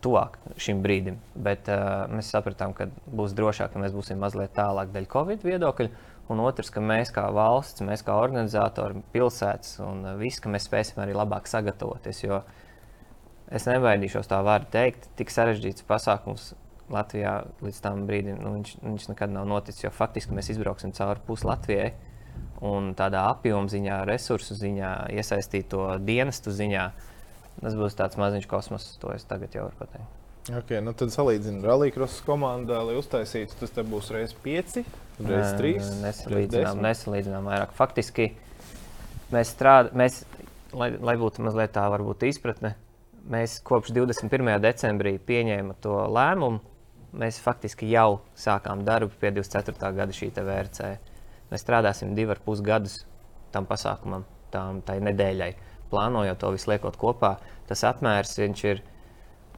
tuvāk 0.01 0.39
šim 0.57 0.81
brīdim, 0.81 1.19
bet 1.37 1.69
mēs 2.09 2.31
sapratām, 2.33 2.73
ka 2.73 2.89
būs 3.05 3.35
drošāk, 3.37 3.75
ka 3.75 3.83
mēs 3.83 3.93
būsim 3.93 4.19
mazliet 4.21 4.55
tālāk 4.57 4.89
dēļ 4.95 5.05
Covid 5.11 5.45
viedokļa. 5.45 6.07
Un 6.31 6.39
otrs, 6.39 6.69
ka 6.71 6.79
mēs 6.79 7.09
kā 7.11 7.25
valsts, 7.35 7.83
mēs 7.83 8.05
kā 8.07 8.15
organizatori, 8.15 9.01
pilsētas 9.13 9.81
un 9.83 10.05
viss, 10.19 10.39
ka 10.39 10.49
mēs 10.49 10.69
spēsim 10.69 11.01
arī 11.03 11.15
labāk 11.17 11.49
sagatavoties. 11.49 12.21
Jo 12.23 12.37
uh, 12.39 12.59
es 13.51 13.67
nebaidīšos 13.67 14.29
tā 14.31 14.39
vārdu 14.45 14.71
teikt, 14.73 15.09
tik 15.19 15.31
sarežģīts 15.33 15.85
pasākums 15.87 16.51
Latvijā 16.91 17.37
līdz 17.63 17.81
tam 17.83 18.05
brīdim, 18.07 18.39
nu, 18.43 18.55
viņš, 18.57 18.73
viņš 18.83 19.09
nekad 19.13 19.31
nav 19.31 19.47
noticis. 19.47 19.85
Jo 19.85 19.91
faktiski 19.95 20.35
mēs 20.35 20.51
izbrauksim 20.51 20.91
cauri 20.95 21.23
pusi 21.27 21.47
Latvijai. 21.47 21.91
Un 22.67 22.91
tādā 22.97 23.23
apjoma 23.31 23.71
ziņā, 23.71 24.01
resursu 24.07 24.55
ziņā, 24.59 24.91
iesaistīto 25.15 25.87
dienestu 26.05 26.53
ziņā, 26.53 26.83
tas 27.61 27.77
būs 27.79 27.97
tāds 27.97 28.19
maziņš 28.21 28.47
kosmos. 28.51 28.85
To 29.01 29.15
es 29.15 29.25
tagad 29.27 29.55
jau 29.55 29.69
varu 29.69 29.79
pateikt. 29.79 30.17
Okay, 30.51 30.81
nu 30.81 30.93
tad 30.97 31.13
salīdzinām 31.13 31.65
Rallija 31.69 32.07
komandā, 32.25 32.79
lai 32.85 32.97
uztaisītu. 32.99 33.57
Tas 33.59 33.75
būs 33.87 34.11
reizes 34.13 34.37
pieci, 34.43 34.85
reizes 35.21 35.57
trīs. 35.59 35.89
Nesalīdzinām, 36.01 36.81
nesalīdzinām 36.85 37.49
vairāk. 37.51 37.75
Faktiski 37.77 38.31
mēs 39.33 39.53
strādājam, 39.55 40.39
lai, 40.77 40.93
lai 40.97 41.17
būtu 41.21 41.45
mazliet 41.45 41.75
tā 41.77 41.85
varbūt 41.93 42.25
izpratne 42.29 42.75
mēs 43.29 43.59
kopš 43.65 43.93
21. 43.95 44.51
decembrī 44.63 45.17
pieņēmām 45.19 45.79
to 45.83 45.95
lēmumu. 46.09 46.61
Mēs 47.21 47.41
faktiski 47.43 47.89
jau 47.91 48.21
sākām 48.39 48.85
darbu 48.87 49.11
pie 49.19 49.33
24. 49.35 49.91
gada 49.97 50.15
šī 50.15 50.29
VRC. 50.37 50.93
Mēs 51.51 51.65
strādāsim 51.65 52.15
divus 52.15 52.37
ar 52.37 52.43
pus 52.45 52.61
gadus 52.63 53.01
tam 53.51 53.67
pasākumam, 53.67 54.23
tam 54.53 54.79
nedēļai. 55.03 55.51
Plānojot 55.91 56.39
to 56.39 56.53
visu 56.55 56.71
liekot 56.71 56.95
kopā, 56.95 57.35
tas 57.67 57.83
apmērs 57.83 58.37
ir 58.39 58.85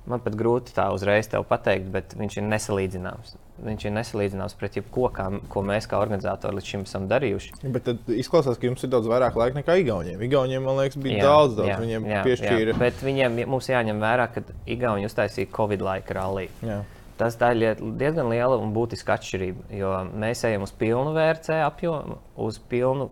Man 0.09 0.19
pat 0.19 0.35
grūti 0.35 0.73
tā 0.75 0.89
uzreiz 0.91 1.29
pateikt, 1.47 1.87
bet 1.93 2.15
viņš 2.19 2.39
ir 2.41 2.47
nesalīdzināms. 2.49 3.37
Viņš 3.63 3.85
ir 3.87 3.93
nesalīdzināms 3.95 4.55
pret 4.59 4.75
jebko, 4.79 5.07
kā, 5.15 5.29
ko 5.51 5.61
mēs 5.63 5.87
kā 5.87 5.99
organizatori 6.03 6.57
līdz 6.57 6.71
šim 6.73 6.81
esam 6.87 7.05
darījuši. 7.11 7.53
Bet 7.71 7.87
izklausās, 8.11 8.57
ka 8.59 8.67
jums 8.67 8.83
ir 8.83 8.91
daudz 8.91 9.07
vairāk 9.11 9.37
laika 9.39 9.59
nekā 9.61 9.77
Igauniem. 9.79 10.19
Igauniem, 10.27 10.65
man 10.67 10.81
liekas, 10.81 10.99
bija 10.99 11.21
jā, 11.21 11.29
daudz, 11.29 11.55
daudz. 11.59 11.69
Jā, 11.71 11.77
viņiem 11.79 12.09
jā, 12.11 12.23
piešķīra. 12.27 12.73
Jā. 12.73 12.79
Bet 12.81 13.05
viņiem 13.05 13.39
mums 13.53 13.69
jāņem 13.71 14.03
vērā, 14.03 14.27
ka 14.35 14.43
Igauni 14.75 15.07
uztaisīja 15.07 15.51
Covid 15.55 15.85
laika 15.85 16.19
rallija. 16.19 16.81
Tas 17.17 17.37
ir 17.39 17.79
diezgan 18.01 18.27
liela 18.33 18.57
un 18.59 18.73
būtiska 18.75 19.15
atšķirība, 19.15 19.67
jo 19.77 19.95
mēs 20.17 20.43
ejam 20.49 20.65
uz 20.65 20.73
pilnu 20.75 21.13
VRC 21.15 21.61
apjomu, 21.63 22.17
uz 22.41 22.57
pilnu 22.71 23.07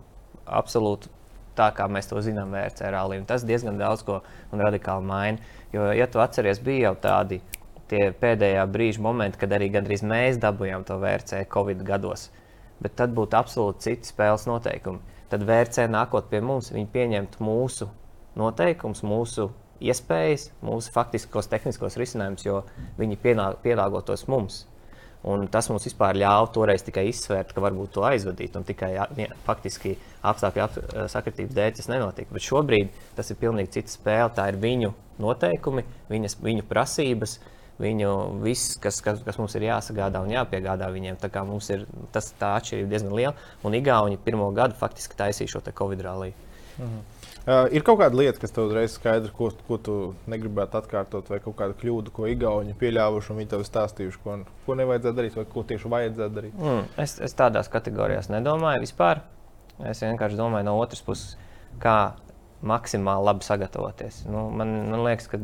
absolūtu 0.49 1.12
tā, 1.56 1.70
kā 1.78 1.88
mēs 1.91 2.10
to 2.10 2.20
zinām 2.26 2.52
VRC 2.52 2.91
rallija. 2.91 3.24
Tas 3.30 3.45
diezgan 3.47 3.80
daudz 3.80 4.04
ko 4.08 4.20
un 4.52 4.64
radikāli 4.66 5.08
maina. 5.08 5.52
Jo, 5.72 5.88
ja 5.95 6.08
tu 6.12 6.20
atceries, 6.20 6.60
bija 6.64 6.89
jau 6.89 6.95
tādi 7.06 7.39
pēdējā 8.22 8.66
brīža 8.72 9.04
momenti, 9.04 9.39
kad 9.42 9.54
arī 9.56 9.72
gandrīz 9.74 10.04
mēs 10.08 10.39
dabūjām 10.42 10.86
to 10.88 10.98
VRC 11.02 11.44
Covid 11.52 11.84
gados. 11.88 12.30
Bet 12.82 12.96
tad 12.98 13.14
būtu 13.18 13.38
absolūti 13.38 13.88
citi 13.89 14.12
spēles 14.12 14.48
noteikumi. 14.50 15.02
Tad 15.32 15.46
VRC 15.48 15.86
nākot 15.92 16.28
pie 16.32 16.42
mums, 16.44 16.72
viņi 16.74 16.89
pieņemtu 16.92 17.44
mūsu 17.46 17.88
noteikumus, 18.39 19.04
mūsu 19.06 19.52
iespējas, 19.82 20.50
mūsu 20.66 20.92
faktiskos 20.94 21.50
tehniskos 21.52 21.98
risinājumus, 22.00 22.46
jo 22.46 22.62
viņi 23.00 23.20
pielāgotos 23.64 24.28
mums. 24.32 24.66
Un 25.22 25.46
tas 25.54 25.68
mums 25.70 25.86
vispār 25.86 26.18
ļāva 26.18 26.48
toreiz 26.50 26.82
tikai 26.82 27.04
izsvērt, 27.12 27.52
ka 27.54 27.62
varbūt 27.62 27.92
to 27.94 28.06
aizvadīt. 28.08 28.56
Un 28.58 28.66
tikai 28.66 28.96
ja, 28.96 29.06
faktiski 29.46 29.94
apstākļu 30.26 30.64
ap, 30.64 30.80
sakritības 31.14 31.58
dēļ 31.58 31.76
tas 31.78 31.89
nenotika. 31.92 32.34
Bet 32.34 32.46
šobrīd 32.48 32.96
tas 33.18 33.30
ir 33.30 33.38
pilnīgi 33.42 33.76
cita 33.78 33.94
spēle. 33.94 34.32
Tā 34.34 34.48
ir 34.50 34.58
viņu 34.62 34.89
noteikumi, 35.22 35.86
viņas, 36.10 36.39
viņu 36.42 36.66
prasības, 36.70 37.38
viņu 37.82 38.12
viss, 38.44 38.76
kas, 38.82 39.02
kas, 39.04 39.24
kas 39.26 39.40
mums 39.42 39.56
ir 39.58 39.68
jāsagādā 39.68 40.22
un 40.24 40.34
jāpiegādā 40.34 40.90
viņiem. 40.94 41.18
Tā 41.22 41.32
kā 41.34 41.44
mums 41.48 41.70
ir 41.74 41.88
tas, 42.14 42.32
tā 42.40 42.56
atšķirība 42.60 42.94
diezgan 42.94 43.18
liela. 43.18 43.34
Un 43.68 43.78
Igauni 43.78 44.20
pirmo 44.22 44.52
gadu 44.56 44.78
faktiski 44.80 45.18
taisīja 45.20 45.56
šo 45.56 45.66
Covid 45.72 46.06
ralliju. 46.08 46.38
Mhm. 46.78 47.02
Uh, 47.42 47.66
ir 47.74 47.82
kaut 47.82 47.98
kāda 47.98 48.14
lieta, 48.14 48.38
kas 48.38 48.54
tev 48.54 48.68
uzreiz 48.68 48.94
skaidra, 48.94 49.32
ko, 49.34 49.48
ko 49.66 49.78
tu 49.82 49.94
negribētu 50.30 50.78
atkārtot, 50.78 51.30
vai 51.32 51.40
kaut 51.42 51.56
kāda 51.58 51.74
kļūda, 51.80 52.12
ko 52.14 52.28
Igauni 52.30 52.76
pieļāvuši 52.78 53.32
un 53.34 53.40
viņi 53.42 53.50
tev 53.56 53.64
stāstījuši, 53.66 54.20
ko, 54.22 54.36
ko 54.68 54.76
nevajadzētu 54.78 55.18
darīt, 55.18 55.38
vai 55.40 55.46
ko 55.50 55.64
tieši 55.72 55.90
vajadzētu 55.90 56.36
darīt? 56.36 56.60
Mm, 56.62 56.84
es, 57.02 57.16
es 57.26 57.34
tādās 57.40 57.72
kategorijās 57.74 58.30
nedomāju 58.30 58.84
vispār. 58.86 59.24
Es 59.90 60.04
vienkārši 60.06 60.38
domāju 60.38 60.68
no 60.70 60.76
otras 60.78 61.02
puses, 61.02 61.34
kā 61.82 62.14
maksimāli 62.62 63.26
labi 63.32 63.50
sagatavoties. 63.50 64.22
Nu, 64.30 64.46
man, 64.54 64.76
man 64.92 65.02
liekas, 65.08 65.26
ka 65.32 65.42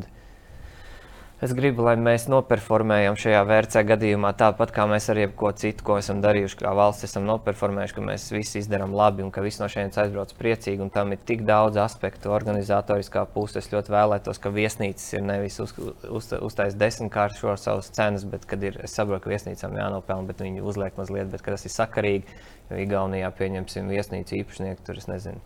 Es 1.38 1.52
gribu, 1.54 1.84
lai 1.86 1.92
mēs 2.02 2.24
noperformējam 2.34 3.14
šajā 3.22 3.44
vērtē 3.46 3.84
gadījumā 3.86 4.32
tāpat, 4.40 4.72
kā 4.74 4.88
mēs 4.90 5.06
ar 5.14 5.20
jebko 5.22 5.52
citu, 5.54 5.84
ko 5.86 6.00
esam 6.02 6.18
darījuši, 6.24 6.58
kā 6.64 6.72
valsts 6.74 7.06
esam 7.06 7.28
noperformējuši, 7.30 7.94
ka 7.94 8.06
mēs 8.08 8.26
visi 8.34 8.58
izdarām 8.64 8.96
labi 8.98 9.22
un 9.22 9.30
ka 9.30 9.44
visi 9.46 9.62
no 9.62 9.68
šejienes 9.70 10.00
aizbrauc 10.02 10.34
priecīgi. 10.40 10.82
Un 10.82 10.90
tam 10.96 11.14
ir 11.14 11.22
tik 11.30 11.46
daudz 11.46 11.78
aspektu, 11.84 12.34
organizatoriskā 12.34 13.28
puse. 13.36 13.62
Es 13.62 13.70
ļoti 13.70 13.94
vēlētos, 13.94 14.42
ka 14.42 14.50
viesnīcas 14.58 15.14
ir 15.14 15.28
nevis 15.30 15.62
uz, 15.62 15.78
uz, 16.10 16.34
uztaisīt 16.50 16.82
desmitkārt 16.82 17.38
šo 17.38 17.54
savas 17.62 17.94
cenas, 17.94 18.26
bet 18.26 18.50
kad 18.50 18.66
ir, 18.66 18.82
es 18.82 18.98
saprotu, 18.98 19.28
ka 19.28 19.36
viesnīcām 19.36 19.78
jānopelna, 19.78 20.32
bet 20.34 20.42
viņi 20.42 20.66
uzliek 20.66 20.98
mazliet, 20.98 21.30
bet 21.30 21.46
tas 21.46 21.70
ir 21.70 21.78
sakarīgi. 21.78 22.40
Jo 22.72 22.82
Igaunijā 22.82 23.30
pieņemsim 23.38 23.94
viesnīcu 23.94 24.42
īpašnieku, 24.42 24.90
tur 24.90 24.98
es 24.98 25.06
nezinu 25.08 25.38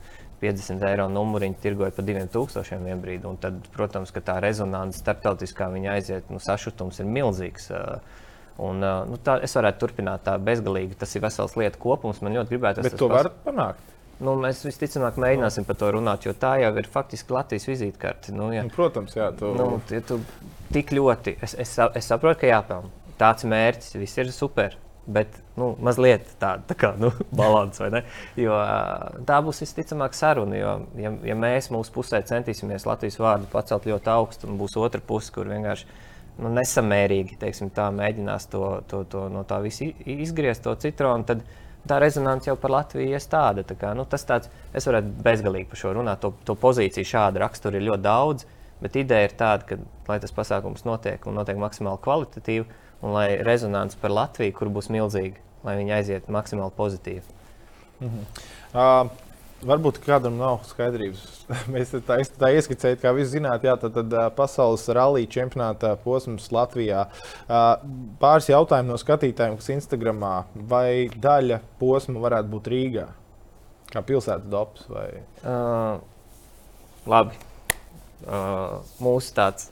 50 0.41 0.87
eiro 0.89 1.05
numuriņu 1.11 1.59
tirgoja 1.61 1.93
par 1.95 2.07
2000 2.07 2.81
vienā 2.81 2.97
brīdī. 3.01 3.35
Tad, 3.43 3.61
protams, 3.75 4.13
ka 4.13 4.23
tā 4.25 4.39
rezonance 4.43 4.99
starptautiskā 5.01 5.69
viņa 5.73 5.93
aiziet, 5.93 6.33
nu, 6.33 6.41
sašutums 6.41 6.99
ir 7.03 7.09
milzīgs. 7.09 7.69
Un, 8.61 8.81
nu, 8.81 9.17
tā, 9.23 9.37
es 9.45 9.55
varētu 9.57 9.81
turpināt 9.85 10.25
tā 10.25 10.35
bezgalīgi. 10.41 10.97
Tas 11.01 11.15
ir 11.15 11.23
vesels 11.23 11.55
lietu 11.57 11.81
kopums. 11.81 12.21
Man 12.25 12.35
ļoti 12.37 12.55
gribētu. 12.55 12.85
Bet 12.85 12.97
to 12.99 13.09
var 13.11 13.31
panākt. 13.45 13.87
Nu, 14.21 14.35
mēs 14.37 14.59
visticamāk 14.67 15.15
mēģināsim 15.21 15.65
par 15.65 15.77
to 15.81 15.87
runāt, 15.95 16.27
jo 16.27 16.33
tā 16.37 16.53
jau 16.61 16.69
ir 16.77 16.89
faktiski 16.93 17.33
Latvijas 17.33 17.65
vizītkarte. 17.65 18.35
Nu, 18.37 18.51
ja, 18.53 18.61
nu, 18.67 18.73
Protams, 18.73 19.15
jā. 19.17 19.31
Tu... 19.37 19.49
Nu, 19.57 19.79
ja 19.89 20.01
tu 20.05 20.19
tik 20.69 20.93
ļoti, 20.93 21.39
es, 21.41 21.55
es, 21.57 21.73
es 21.97 22.09
saprotu, 22.11 22.43
ka 22.43 22.51
jāpelnā. 22.51 22.91
Tāds 23.17 23.45
mērķis, 23.49 23.97
viss 24.01 24.21
ir 24.21 24.29
super. 24.33 24.77
Bet 25.09 25.33
nu, 25.57 25.71
mazliet 25.81 26.27
tāda 26.37 26.61
tā 26.69 26.75
kā, 26.77 26.91
nu, 27.01 27.09
balans, 27.39 27.79
vai 27.81 27.89
ne? 27.95 28.01
Jo, 28.37 28.57
tā 29.27 29.39
būs 29.41 29.63
visticamāk 29.63 30.13
saruna. 30.13 30.59
Jo, 30.59 30.75
ja, 31.01 31.13
ja 31.25 31.37
mēs 31.37 31.71
mūsu 31.73 31.93
pusē 31.95 32.21
centīsimies 32.27 32.85
Latvijas 32.85 33.17
vārdu 33.21 33.49
pacelt 33.51 33.87
ļoti 33.89 34.13
augstu, 34.13 34.49
un 34.51 34.59
būs 34.61 34.77
otra 34.77 35.01
puse, 35.01 35.33
kur 35.33 35.49
vienkārši 35.49 35.89
nu, 36.41 36.51
nesamērīgi 36.53 37.39
teiksim, 37.41 37.71
tā, 37.73 37.89
mēģinās 37.95 38.47
to, 38.53 38.65
to, 38.91 39.01
to, 39.09 39.25
no 39.33 39.41
tā 39.47 39.57
visa 39.65 39.89
izgriezt, 40.05 40.63
to 40.65 40.75
citronu, 40.83 41.25
tad 41.27 41.41
tā 41.87 41.97
rezonance 42.01 42.49
jau 42.49 42.55
par 42.61 42.75
Latviju 42.77 43.17
ir 43.17 43.27
tāda. 43.31 43.65
Tā 43.67 43.77
kā, 43.81 43.95
nu, 43.97 44.05
tas 44.09 44.25
tāds, 44.27 44.51
es 44.77 44.87
varētu 44.87 45.15
bezgalīgi 45.25 45.69
par 45.71 45.81
šo 45.81 45.95
runāt. 45.97 46.21
To, 46.21 46.33
to 46.45 46.55
pozīciju 46.61 47.09
šāda 47.15 47.41
rakstura 47.41 47.81
ir 47.81 47.87
ļoti 47.89 48.05
daudz, 48.05 48.45
bet 48.81 49.01
ideja 49.01 49.29
ir 49.29 49.35
tāda, 49.37 49.65
ka, 49.65 49.81
lai 50.09 50.21
tas 50.21 50.33
pasākums 50.35 50.85
notiek 50.85 51.25
un 51.25 51.41
notiek 51.41 51.59
maksimāli 51.61 52.01
kvalitatīvi 52.05 52.69
un 53.01 53.15
lai 53.15 53.27
rezonance 53.45 53.97
par 54.01 54.13
Latviju, 54.13 54.55
kur 54.57 54.71
būs 54.73 54.91
milzīga, 54.93 55.41
lai 55.65 55.77
viņi 55.81 55.97
aiziet 55.97 56.31
maksimāli 56.31 56.73
pozitīvi. 56.77 57.23
Mm 58.01 58.09
-hmm. 58.09 58.41
uh, 58.73 59.11
varbūt 59.65 59.99
kādam 60.05 60.37
nav 60.39 60.61
skaidrības. 60.69 61.23
Mēs 61.73 61.93
tā, 62.07 62.17
tā 62.39 62.51
ieskicējām, 62.57 62.99
kā 63.01 63.13
jūs 63.17 63.33
zināt, 63.33 63.65
jā, 63.67 63.75
tad, 63.79 63.97
tad 63.97 64.15
pasaules 64.37 64.87
rallija 64.89 65.29
čempionāta 65.37 65.95
posms 66.03 66.49
Latvijā. 66.53 67.05
Pāris 68.21 68.49
jautājumu 68.51 68.93
no 68.93 68.99
skatītājiem, 69.01 69.57
kas 69.59 69.69
Instagramā, 69.75 70.45
vai 70.55 71.09
daļa 71.15 71.61
posma 71.81 72.23
varētu 72.23 72.53
būt 72.55 72.71
Rīgā? 72.73 73.07
Kā 73.91 74.03
pilsētas 74.07 74.49
dops? 74.49 74.87
Vai? 74.89 75.07
Uh, 75.43 75.99
labi. 77.11 77.37
Uh, 78.21 78.79
mūsu 79.01 79.33
tāds 79.35 79.71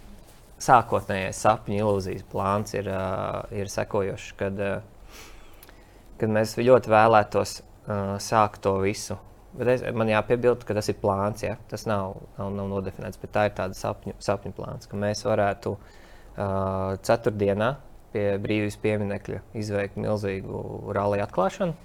sākotnējais 0.64 1.40
sapņu 1.40 1.80
ilūzijas 1.80 2.26
plāns 2.30 2.76
ir, 2.76 2.90
uh, 2.92 3.48
ir 3.56 3.72
sekojošs, 3.72 4.34
kad, 4.40 4.60
uh, 4.60 5.26
kad 6.20 6.36
mēs 6.36 6.58
ļoti 6.60 6.92
vēlētos 6.92 7.60
uh, 7.62 8.16
sākt 8.24 8.64
to 8.66 8.76
visu. 8.84 9.18
Bet 9.56 9.72
es, 9.74 9.84
man 9.98 10.12
jāpiebilst, 10.12 10.66
ka 10.68 10.76
tas 10.78 10.92
ir 10.92 11.00
plāns. 11.02 11.44
Ja? 11.46 11.56
Tas 11.72 11.88
nav, 11.90 12.20
nav, 12.38 12.52
nav 12.58 12.70
nodefinēts, 12.76 13.20
bet 13.22 13.34
tā 13.34 13.48
ir 13.50 13.56
tāda 13.58 13.78
sapņu, 13.78 14.18
sapņu 14.22 14.56
plāns, 14.60 14.90
ka 14.90 15.00
mēs 15.00 15.24
varētu 15.26 15.76
uh, 15.76 16.98
ceturtdienā 17.08 17.74
pie 18.14 18.26
brīvības 18.42 18.80
pieminiekļa 18.82 19.44
izveikt 19.62 20.00
milzīgu 20.02 20.92
rallija 20.98 21.28
atklāšanu. 21.30 21.78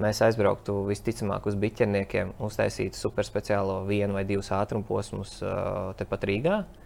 Mēs 0.00 0.22
aizbrauktu 0.24 0.78
visticamāk 0.88 1.44
uz 1.50 1.56
biķerniekiem, 1.60 2.30
uztaisītu 2.40 2.96
superspeciālo 2.96 3.82
vienu 3.84 4.16
vai 4.16 4.22
divus 4.24 4.48
ātrumu 4.56 4.88
posmus 4.88 5.36
uh, 5.44 5.92
tepat 5.98 6.24
Rīgā. 6.28 6.62
Uh, 6.62 6.81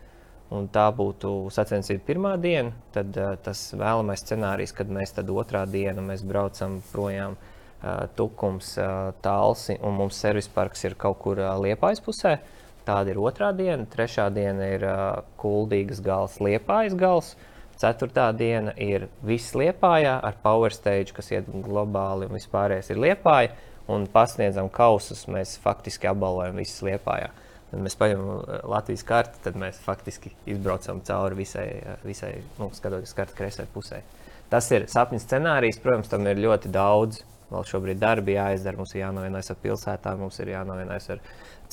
un 0.55 0.69
tā 0.71 0.87
būtu 0.95 1.49
sacensība 1.55 2.05
pirmā 2.07 2.35
diena, 2.41 2.73
tad 2.95 3.17
uh, 3.19 3.35
tas 3.43 3.69
vēlamais 3.75 4.23
scenārijs, 4.23 4.75
kad 4.77 4.91
mēs 4.93 5.17
tad 5.17 5.31
otrā 5.33 5.65
diena 5.71 6.05
mēs 6.05 6.23
braucam 6.27 6.79
projām 6.93 7.35
uh, 7.37 8.07
Tukums, 8.19 8.77
uh, 8.79 9.11
Tālsi 9.25 9.79
un 9.83 9.99
mums 9.99 10.21
servis 10.23 10.49
parks 10.53 10.87
ir 10.87 10.95
kaut 10.99 11.19
kur 11.25 11.43
uh, 11.43 11.55
Liepājas 11.63 12.03
pusē. 12.05 12.37
Tāda 12.87 13.11
ir 13.11 13.19
otrā 13.19 13.51
diena, 13.57 13.83
trešā 13.91 14.29
diena 14.31 14.71
ir 14.71 14.87
uh, 14.87 15.25
Kuldīgas 15.41 16.03
gals, 16.05 16.39
Liepājas 16.39 16.95
gals. 16.99 17.35
Ceturtā 17.77 18.31
diena 18.33 18.73
ir 18.81 19.09
viss 19.27 19.57
Liepājā 19.59 20.15
ar 20.25 20.39
power 20.45 20.73
stage, 20.73 21.13
kas 21.17 21.33
iet 21.35 21.51
globāli 21.51 22.31
un 22.31 22.39
vispārējais 22.39 22.95
ir 22.95 23.03
Liepāja. 23.03 23.57
Un 23.91 24.07
pasniedzam 24.11 24.67
kausus, 24.75 25.27
mēs 25.31 25.53
faktiski 25.63 26.09
apbalvojam 26.11 26.57
visus 26.59 26.81
Liepājā. 26.87 27.29
Uh, 27.31 27.46
Tad 27.71 27.83
mēs 27.83 27.97
paņemam 27.99 28.29
uh, 28.37 28.59
Latvijas 28.71 29.03
karti, 29.07 29.41
tad 29.43 29.57
mēs 29.59 29.81
faktiski 29.83 30.31
izbraucam 30.47 31.01
cauri 31.07 31.41
visai, 31.41 31.67
uh, 31.83 31.97
visai 32.07 32.37
nu, 32.61 32.71
skatoties 32.77 33.15
kartes 33.17 33.39
kreisai 33.39 33.67
pusē. 33.73 34.03
Tas 34.53 34.69
ir 34.71 34.87
sapņu 34.91 35.19
scenārijs. 35.25 35.81
Protams, 35.83 36.11
tam 36.13 36.27
ir 36.31 36.39
ļoti 36.45 36.71
daudz. 36.75 37.25
Vēl 37.51 37.67
šobrīd 37.67 37.99
darbi 38.03 38.35
jāizdara. 38.37 38.79
Mums 38.79 38.95
ir 38.95 39.05
jānovienojas 39.05 39.53
ar 39.53 39.59
pilsētām, 39.63 40.23
mums 40.23 40.39
ir 40.43 40.51
jānovienojas 40.51 41.11
ar 41.15 41.21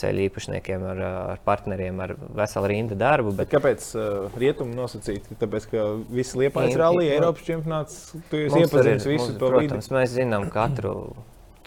ceļu 0.01 0.23
īpašniekiem, 0.27 0.85
ar, 0.89 1.01
uh, 1.01 1.17
ar 1.35 1.43
partneriem, 1.45 2.01
ar 2.01 2.15
veselu 2.41 2.71
rindu 2.71 2.97
darbu. 2.97 3.35
Bet... 3.37 3.45
Bet 3.45 3.53
kāpēc 3.53 3.85
uh, 3.93 4.39
rietumu 4.41 4.73
nosacīt? 4.77 5.29
Tāpēc, 5.41 5.69
ka 5.69 5.85
visi 6.09 6.41
liepais 6.41 6.73
rallija, 6.81 7.19
Eiropas 7.19 7.45
čempionāts, 7.45 7.99
tu 8.31 8.41
jau 8.41 8.63
iepazīsti 8.63 9.13
visu 9.13 9.37
to 9.37 9.53
vidi. 9.53 9.69
Protams, 9.69 9.93
mēs 9.93 10.17
zinām 10.17 10.49
katru 10.53 10.95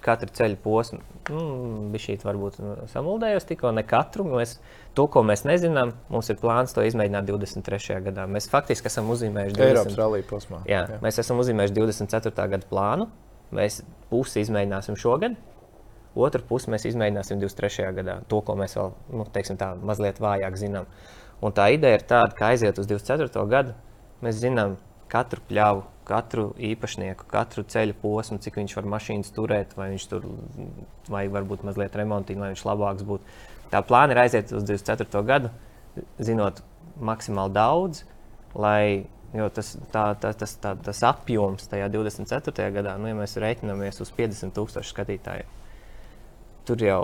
katru 0.07 0.31
ceļu 0.39 0.59
posmu. 0.63 1.01
Mm, 1.31 1.91
Bija 1.93 2.05
šī 2.05 2.17
varbūt 2.23 2.59
samuldējos 2.93 3.49
tikko, 3.49 3.73
ne 3.75 3.83
katru. 3.87 4.27
Mēs, 4.31 4.57
to, 4.97 5.09
ko 5.13 5.25
mēs 5.27 5.45
nezinām, 5.49 5.93
mums 6.13 6.31
ir 6.33 6.39
plāns 6.41 6.75
to 6.77 6.85
izmēģināt 6.87 7.29
23. 7.29 7.99
gadā. 8.07 8.29
Mēs 8.31 8.49
faktiski 8.53 8.91
esam 8.91 9.11
uzzīmējuši 9.15 9.59
20... 9.59 9.67
Eiropas 9.67 9.99
rallija 10.01 10.29
posmā. 10.31 10.63
Jā, 10.71 10.85
jā. 10.93 11.03
Mēs 11.05 11.21
esam 11.23 11.43
uzzīmējuši 11.43 11.77
24. 11.77 12.49
gada 12.55 12.71
plānu. 12.71 13.11
Mēs 13.57 13.83
pusi 14.11 14.43
izmēģināsim 14.47 14.99
šogad. 14.99 15.37
Otru 16.17 16.43
pusi 16.49 16.73
mēs 16.73 16.87
izmēģināsim 16.89 17.43
23. 17.43 17.93
gadā. 17.99 18.21
To, 18.31 18.41
ko 18.47 18.57
mēs 18.59 18.79
vēl 18.79 18.95
nu, 19.13 19.27
teiksim, 19.35 19.59
tā, 19.61 19.75
mazliet 19.77 20.23
vājāk 20.23 20.57
zinām. 20.59 20.89
Un 21.45 21.53
tā 21.53 21.69
ideja 21.75 21.99
ir 21.99 22.07
tāda, 22.09 22.33
ka 22.37 22.55
aiziet 22.55 22.79
uz 22.81 22.89
24. 22.89 23.45
gadu, 23.53 23.75
mēs 24.25 24.39
zinām 24.41 24.79
katru 25.11 25.43
pļāvu, 25.49 25.85
katru 26.07 26.47
īpašnieku, 26.63 27.27
katru 27.31 27.65
ceļu 27.67 27.97
posmu, 28.03 28.39
cik 28.43 28.61
viņš 28.61 28.77
var 28.79 28.89
mašīnas 28.95 29.33
turēt, 29.35 29.75
vai 29.79 29.91
viņš 29.95 30.07
tur 30.11 30.29
vajag 31.11 31.35
varbūt 31.35 31.67
mazliet 31.67 31.99
remontīt, 31.99 32.39
lai 32.39 32.53
viņš 32.53 32.65
labāks 32.69 33.07
būtu. 33.07 33.37
Tā 33.73 33.83
plāna 33.87 34.15
ir 34.15 34.23
aiziet 34.23 34.53
uz 34.55 34.67
24. 34.69 35.23
gadu, 35.27 35.51
zinot 36.23 36.63
maksimāli 37.03 37.55
daudz, 37.57 38.05
lai 38.55 39.07
tas, 39.53 39.75
tā, 39.93 40.07
tā, 40.23 40.31
tas, 40.39 40.55
tā, 40.63 40.77
tas 40.87 41.03
apjoms 41.05 41.67
tajā 41.71 41.91
24. 41.93 42.71
gadā, 42.79 42.95
nu, 43.01 43.11
ja 43.11 43.19
mēs 43.19 43.37
reiķinamies 43.43 44.01
uz 44.05 44.13
50,000 44.15 44.87
skatītājiem, 44.87 45.51
tur 46.67 46.87
jau 46.87 47.01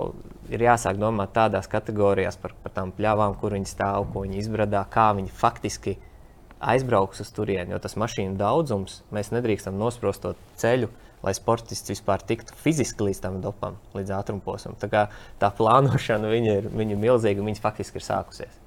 ir 0.51 0.63
jāsāk 0.63 0.97
domāt 0.99 1.35
tādās 1.35 1.67
kategorijās 1.71 2.39
par, 2.39 2.55
par 2.63 2.73
tām 2.75 2.95
pļāvām, 2.95 3.35
kur 3.39 3.55
viņi 3.55 3.69
stāv, 3.69 4.07
ko 4.15 4.23
viņi 4.23 4.41
izbradā, 4.43 4.85
kā 4.91 5.11
viņi 5.19 5.35
faktiski 5.35 5.97
ir 5.97 6.09
aizbrauks 6.63 7.23
uz 7.23 7.31
turieni, 7.35 7.73
jo 7.75 7.79
tas 7.83 7.97
mašīnu 7.99 8.37
daudzums 8.39 9.01
mēs 9.13 9.31
nedrīkstam 9.35 9.77
nosprost 9.79 10.23
to 10.25 10.35
ceļu. 10.61 10.91
Lai 11.23 11.31
sportists 11.31 11.87
vispār 11.87 12.19
tiktu 12.27 12.51
fiziski 12.59 13.05
līdz 13.07 13.21
tam 13.23 13.37
dopam, 13.39 13.77
līdz 13.95 14.11
ātrumposam. 14.17 14.75
Tā, 14.75 15.05
tā 15.39 15.51
plānošana 15.55 16.27
viņa 16.27 16.57
ir 16.59 16.67
viņa 16.67 16.97
milzīga, 16.99 17.39
un 17.39 17.47
viņa 17.47 17.63
faktiski 17.63 18.01
ir 18.01 18.03
sākusies. 18.03 18.57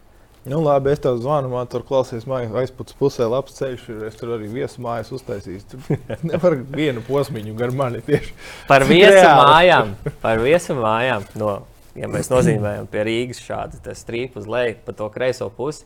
Nu, 0.47 0.61
labi, 0.62 0.92
es 0.94 1.01
tev 1.03 1.18
zvanu, 1.18 1.51
man 1.51 1.66
tur 1.66 1.82
klausies, 1.84 2.22
mājas 2.30 2.53
aizpūtas 2.55 2.94
pusē, 2.97 3.26
labs 3.26 3.57
ceļš. 3.59 3.88
Es 4.07 4.16
tur 4.16 4.36
arī 4.36 4.47
viesu 4.53 4.80
mājas 4.84 5.11
uztaisīju. 5.16 5.64
Tur 5.72 5.99
nevar 6.30 6.55
vienu 6.70 7.03
posmiņu 7.05 7.57
gar 7.59 7.74
mani 7.74 8.01
tieši. 8.07 8.30
Par 8.68 8.86
viesu 8.86 9.24
mājām, 9.26 9.97
par 10.22 10.40
viesu 10.44 10.78
mājām. 10.78 11.26
No, 11.42 11.57
ja 11.99 12.09
mēs 12.12 12.30
nozīmējam 12.30 12.86
pie 12.92 13.03
Rīgas 13.09 13.42
šādu 13.42 13.97
strīpu 13.99 14.38
uz 14.38 14.47
leju 14.47 14.78
pa 14.86 14.94
to 14.94 15.11
kreiso 15.11 15.51
pusi, 15.51 15.82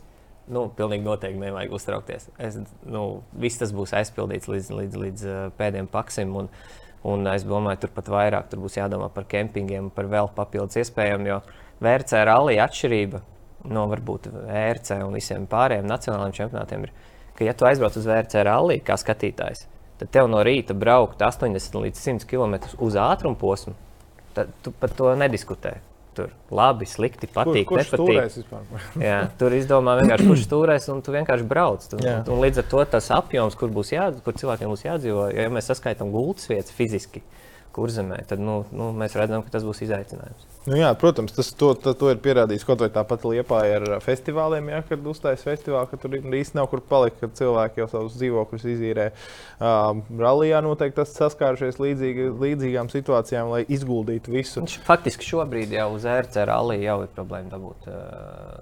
nu, 0.52 0.66
pilnīgi 0.76 1.06
noteikti 1.06 1.40
nevajag 1.40 1.74
uztraukties. 1.76 2.28
Es, 2.38 2.58
nu, 2.88 3.22
viss 3.40 3.60
tas 3.60 3.72
būs 3.76 3.94
aizpildīts 4.00 4.50
līdz, 4.50 4.70
līdz, 4.76 5.00
līdz 5.04 5.26
pēdējiem 5.58 5.90
paksim. 5.90 6.34
Un, 6.36 6.50
un 7.08 7.26
es 7.32 7.46
domāju, 7.48 7.84
tur 7.84 7.94
pat 7.96 8.10
vairāk 8.12 8.50
tur 8.50 8.62
būs 8.64 8.78
jādomā 8.80 9.10
par 9.14 9.28
kempingiem, 9.30 9.90
par 9.94 10.10
vēl 10.10 10.30
papildus 10.36 10.80
iespējām. 10.82 11.26
Jo 11.28 11.40
VRC 11.80 12.24
rallija 12.28 12.66
atšķirība 12.68 13.22
no 13.70 13.84
varbūt 13.90 14.30
VRC 14.32 15.02
un 15.04 15.16
visiem 15.16 15.46
pārējiem 15.50 15.88
nacionālajiem 15.88 16.36
čempionātiem 16.38 16.86
ir, 16.86 16.94
ka, 17.36 17.44
ja 17.44 17.54
tu 17.56 17.68
aizbrauc 17.68 17.96
uz 17.96 18.08
VRC 18.08 18.44
rallija 18.48 18.86
kā 18.86 18.96
skatītājs, 19.00 19.66
tad 20.00 20.12
tev 20.16 20.30
no 20.32 20.40
rīta 20.46 20.76
braukt 20.76 21.20
80 21.24 21.80
līdz 21.84 22.02
100 22.06 22.28
km 22.30 22.56
uz 22.80 22.96
ātrumu 23.00 23.36
posmu, 23.40 23.76
tad 24.36 24.52
tu 24.64 24.72
par 24.72 24.92
to 24.96 25.12
nediskutē. 25.18 25.76
Tur 26.20 26.54
labi, 26.54 26.86
slikti, 26.88 27.28
patīk, 27.30 27.66
Kur, 27.68 27.82
nepatīk. 27.82 28.48
Jā, 29.08 29.18
tur 29.40 29.56
izdomā 29.56 29.98
vienkārši, 30.00 30.30
kurš 30.30 30.46
stūrēs, 30.46 30.88
un 30.94 31.02
tu 31.04 31.14
vienkārši 31.16 31.46
brauc. 31.50 31.86
Tu, 31.90 32.00
Jā. 32.04 32.20
un 32.30 32.42
līdz 32.44 32.62
ar 32.62 32.70
to 32.70 32.86
tas 32.96 33.10
apjoms, 33.16 33.58
kur, 33.58 33.72
būs 33.74 33.94
jā, 33.96 34.10
kur 34.24 34.36
cilvēkiem 34.38 34.72
būs 34.72 34.86
jādzīvo, 34.86 35.28
ja 35.34 35.50
mēs 35.52 35.72
saskaitām 35.72 36.12
gultas 36.14 36.50
vietas 36.50 36.74
fiziski, 36.76 37.24
kur 37.24 37.49
zemē, 37.94 38.16
tad 38.28 38.40
nu, 38.42 38.64
nu, 38.74 38.90
mēs 38.96 39.14
redzam, 39.18 39.44
ka 39.46 39.52
tas 39.54 39.62
būs 39.66 39.80
izaicinājums. 39.86 40.46
Nu, 40.66 40.74
jā, 40.76 40.88
protams, 40.98 41.32
tas 41.36 41.52
to, 41.56 41.70
to, 41.78 41.94
to 41.96 42.10
ir 42.12 42.18
pierādījis 42.20 42.66
kaut 42.68 42.82
vai 42.82 42.88
tāpat 42.92 43.22
Lietpā 43.30 43.60
ar 43.76 43.86
festivāliem. 44.04 44.68
Jā, 44.74 44.80
kad 44.88 45.06
uzstājas 45.12 45.44
festivāli, 45.46 45.88
ka 45.92 46.00
tur 46.02 46.16
īstenībā 46.18 46.58
nav 46.60 46.68
kur 46.72 46.82
palikt, 46.84 47.20
kad 47.22 47.36
cilvēki 47.38 47.80
jau 47.80 47.86
savus 47.92 48.18
dzīvokļus 48.18 48.66
izīrē. 48.74 49.06
Um, 49.62 50.02
Rallijā 50.20 50.60
noteikti 50.66 50.98
tas 50.98 51.14
saskārušies 51.16 51.78
līdzīgi, 51.80 52.26
līdzīgām 52.42 52.90
situācijām, 52.92 53.54
lai 53.54 53.62
izguldītu 53.70 54.34
visu. 54.34 54.66
Faktiski 54.86 55.30
šobrīd 55.30 55.72
jau 55.78 55.88
uz 55.94 56.04
ērce 56.10 56.44
rallija 56.50 56.90
jau 56.92 56.98
ir 57.06 57.14
problēma 57.16 57.54
dabūt 57.54 57.88
uh, 57.88 58.60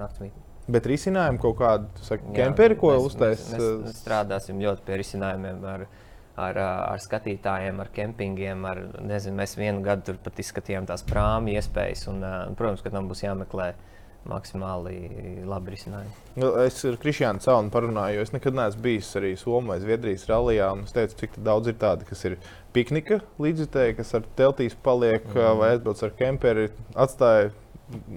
naktsmītni. 0.00 0.40
Bet 0.64 0.86
risinājumu 0.88 1.42
kaut 1.42 1.58
kādu, 1.58 1.90
Jā, 2.08 2.16
kemperi, 2.38 2.78
ko 2.80 2.94
mēs- 2.94 3.10
uztais. 3.10 3.42
Mēs, 3.52 3.64
mēs, 3.84 3.98
strādāsim 4.00 4.62
ļoti 4.64 4.86
pie 4.86 4.96
risinājumiem 5.02 5.58
ar, 5.68 5.82
ar, 6.40 6.58
ar 6.58 7.02
skatītājiem, 7.02 7.80
ar 7.82 7.90
kempingiem. 7.94 8.66
Ar, 8.68 8.82
nezinu, 9.06 9.38
mēs 9.40 9.56
vienu 9.58 9.82
gadu 9.84 10.10
tur 10.10 10.20
pat 10.24 10.38
izskatījām 10.42 10.88
tās 10.90 11.04
prāmi 11.06 11.56
iespējas. 11.58 12.06
Un, 12.12 12.22
protams, 12.58 12.84
ka 12.84 12.94
tam 12.94 13.10
būs 13.10 13.24
jāmeklē 13.26 13.72
maksimāli 14.28 14.94
labi 15.44 15.74
risinājumi. 15.74 16.12
Nu, 16.40 16.54
Es 16.64 16.78
ar 16.88 16.96
Krišjānu 17.00 17.44
Caunu 17.44 17.72
parunāju, 17.72 18.18
jo 18.18 18.24
es 18.24 18.32
nekad 18.32 18.56
neesmu 18.56 18.84
bijis 18.86 19.10
arī 19.20 19.34
Somijā, 19.36 19.80
Zviedrijas 19.82 20.24
rallijā. 20.30 20.70
un 20.72 20.86
Es 20.88 20.96
teicu, 20.96 21.18
cik 21.20 21.36
daudz 21.44 21.68
ir 21.68 21.76
tādi, 21.80 22.08
kas 22.08 22.24
ir 22.24 22.38
piknika 22.72 23.20
līdzjutēji, 23.38 23.98
kas 24.00 24.14
ar 24.16 24.24
teltīs 24.38 24.76
paliek 24.82 25.28
mm. 25.28 25.60
vai 25.60 25.74
aizbrauc 25.74 26.02
ar 26.02 26.16
kemperi, 26.18 26.70
atstāja 26.96 27.52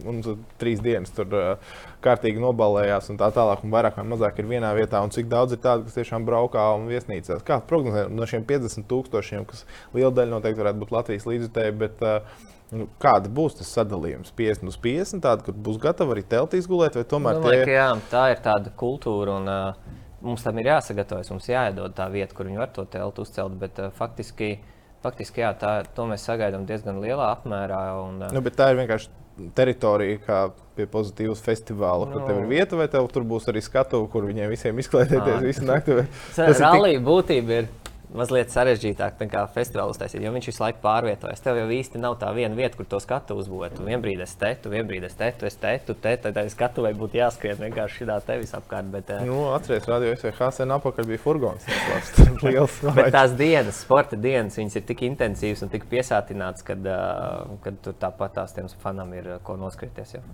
un 0.08 0.22
trīs 0.62 0.82
dienas 0.84 1.14
tur 1.16 1.32
uh, 1.36 1.78
kārtīgi 2.04 2.42
nobalējās 2.42 3.12
un 3.14 3.20
tā 3.20 3.30
tālāk. 3.36 3.64
Un 3.66 3.74
vairāk 3.74 4.00
vai 4.00 4.06
mazāk 4.10 4.42
ir 4.42 4.50
vienā 4.50 4.74
vietā. 4.78 5.02
Un 5.04 5.14
cik 5.14 5.30
daudz 5.32 5.56
ir 5.56 5.62
tādu, 5.64 5.88
kas 5.88 5.98
tiešām 5.98 6.28
braukā 6.28 6.66
un 6.78 6.88
viesnīcās. 6.92 7.46
Kā 7.48 7.60
prognozē 7.70 8.08
no 8.14 8.28
šiem 8.30 8.46
50 8.48 8.88
tūkstošiem, 8.90 9.48
kas 9.50 9.66
liela 9.96 10.14
daļa 10.16 10.36
noteikti 10.38 10.64
varētu 10.64 10.84
būt 10.84 10.94
Latvijas 10.96 11.28
līdzjutēji. 11.30 11.78
Bet, 11.84 12.04
uh, 12.06 12.48
nu, 12.74 12.90
Kāda 13.04 13.32
būs 13.34 13.60
tas 13.60 13.72
sadalījums? 13.78 14.34
50 14.38 14.74
uz 14.74 14.80
50, 14.84 15.24
tāda, 15.26 15.46
kur 15.46 15.58
būs 15.68 15.80
gatava 15.84 16.16
arī 16.16 16.26
teltīs 16.28 16.70
gulēt, 16.70 16.98
vai 17.00 17.06
tomēr 17.08 17.40
Domāju, 17.40 17.68
tie 17.68 17.78
jā, 17.78 17.92
tā 18.12 18.26
ir 18.34 18.44
tāda 18.46 18.74
kultūra. 18.80 19.38
Un, 19.42 19.52
uh, 19.52 20.04
mums 20.26 20.44
tam 20.46 20.58
ir 20.62 20.72
jāsagatavojas, 20.72 21.30
mums 21.34 21.52
jāiedod 21.52 21.94
tā 21.98 22.08
vieta, 22.14 22.36
kur 22.36 22.50
viņi 22.50 22.62
var 22.62 22.74
to 22.76 22.86
telpu 22.90 23.24
uzcelt. 23.26 23.56
Bet 23.62 23.80
uh, 23.82 23.92
faktiski, 23.96 24.58
faktiski 25.06 25.44
jā, 25.44 25.54
tā, 25.60 25.78
to 25.96 26.08
mēs 26.10 26.26
sagaidām 26.28 26.68
diezgan 26.70 27.02
lielā 27.04 27.32
apmērā. 27.36 27.84
Un, 28.04 28.22
uh, 28.26 28.36
Nu, 28.36 28.44
tā 28.50 28.72
ir 28.74 28.82
vienkārši 28.82 29.14
teritorija, 29.56 30.18
kā 30.28 30.40
pie 30.78 30.86
pozitīvas 30.86 31.42
festivāla, 31.42 32.06
kur 32.12 32.22
Nu. 32.22 32.28
tev 32.28 32.38
ir 32.44 32.48
vieta, 32.52 32.76
vai 32.78 32.88
tev 32.88 33.08
tur 33.14 33.24
būs 33.24 33.48
arī 33.50 33.62
skatuve, 33.66 34.10
kur 34.12 34.24
viņiem 34.30 34.50
visiem 34.50 34.78
izklaidēties 34.78 35.40
Ā. 35.40 35.44
visu 35.46 35.66
nakti. 35.66 35.96
vai- 35.96 36.08
Tas 36.36 36.60
ir 36.60 36.66
tik- 36.66 37.06
būtība 37.06 37.50
ir 37.62 37.68
mazliet 38.16 38.52
sarežģītāka 38.54 39.26
nekā 39.26 39.42
festivāla 39.52 39.92
uztaisīt, 39.92 40.22
jo 40.24 40.32
viņš 40.32 40.48
visu 40.50 40.64
laiku 40.64 40.80
pārvietojas. 40.84 41.42
Tev 41.44 41.60
jau 41.60 41.68
īsti 41.74 42.00
nav 42.00 42.16
tā 42.22 42.30
viena 42.36 42.56
vieta, 42.56 42.78
kur 42.80 42.88
to 42.90 43.00
skatu 43.04 43.36
uzbūvēt. 43.42 43.76
Tu 43.78 43.88
vienbrīd 43.88 44.22
esi 44.24 44.38
te, 44.40 44.54
tu 44.64 44.72
vienbrīd 44.72 45.04
esi 45.08 45.20
te, 45.20 45.30
tu 45.40 45.48
esi 45.50 45.60
te, 45.62 45.74
tu 45.88 45.96
te, 46.06 46.14
tad 46.24 46.38
tai 46.38 46.46
skatu 46.54 46.86
vai 46.86 46.94
būtu 46.98 47.20
jāskrien 47.20 47.60
vienkārši 47.60 48.02
šitā 48.04 48.18
tevis 48.28 48.56
apkārt. 48.58 48.90
Bet, 48.94 49.12
eh, 49.12 49.26
Nu, 49.28 49.42
atceries, 49.56 49.88
radio 49.92 50.14
SVH 50.16 50.52
sen 50.60 50.76
apakaļ 50.78 51.10
bija 51.12 51.24
furgons. 51.24 51.68
Liels. 52.46 52.80
Bet 52.96 53.12
tās 53.16 53.36
dienas, 53.38 53.84
sporta 53.84 54.20
dienas, 54.20 54.58
viņas 54.60 54.80
ir 54.80 54.88
tik 54.88 55.04
intensīvas 55.10 55.66
un 55.68 55.74
tik 55.74 55.88
piesātinātas, 55.92 56.66
ka 56.68 56.80
uh, 56.80 57.56
kad 57.64 57.84
tur 57.84 57.98
tāpat 58.00 58.38
tās 58.40 58.56
tiem 58.56 58.72
fanam 58.82 59.14
ir 59.18 59.34
uh, 59.36 59.40
ko 59.44 59.60
noskrieties. 59.60 60.18
Jau. 60.18 60.26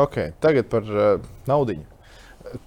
Okay, 0.00 0.32
tagad 0.40 0.72
par 0.72 0.88
uh, 0.88 1.32
naudu. 1.46 1.82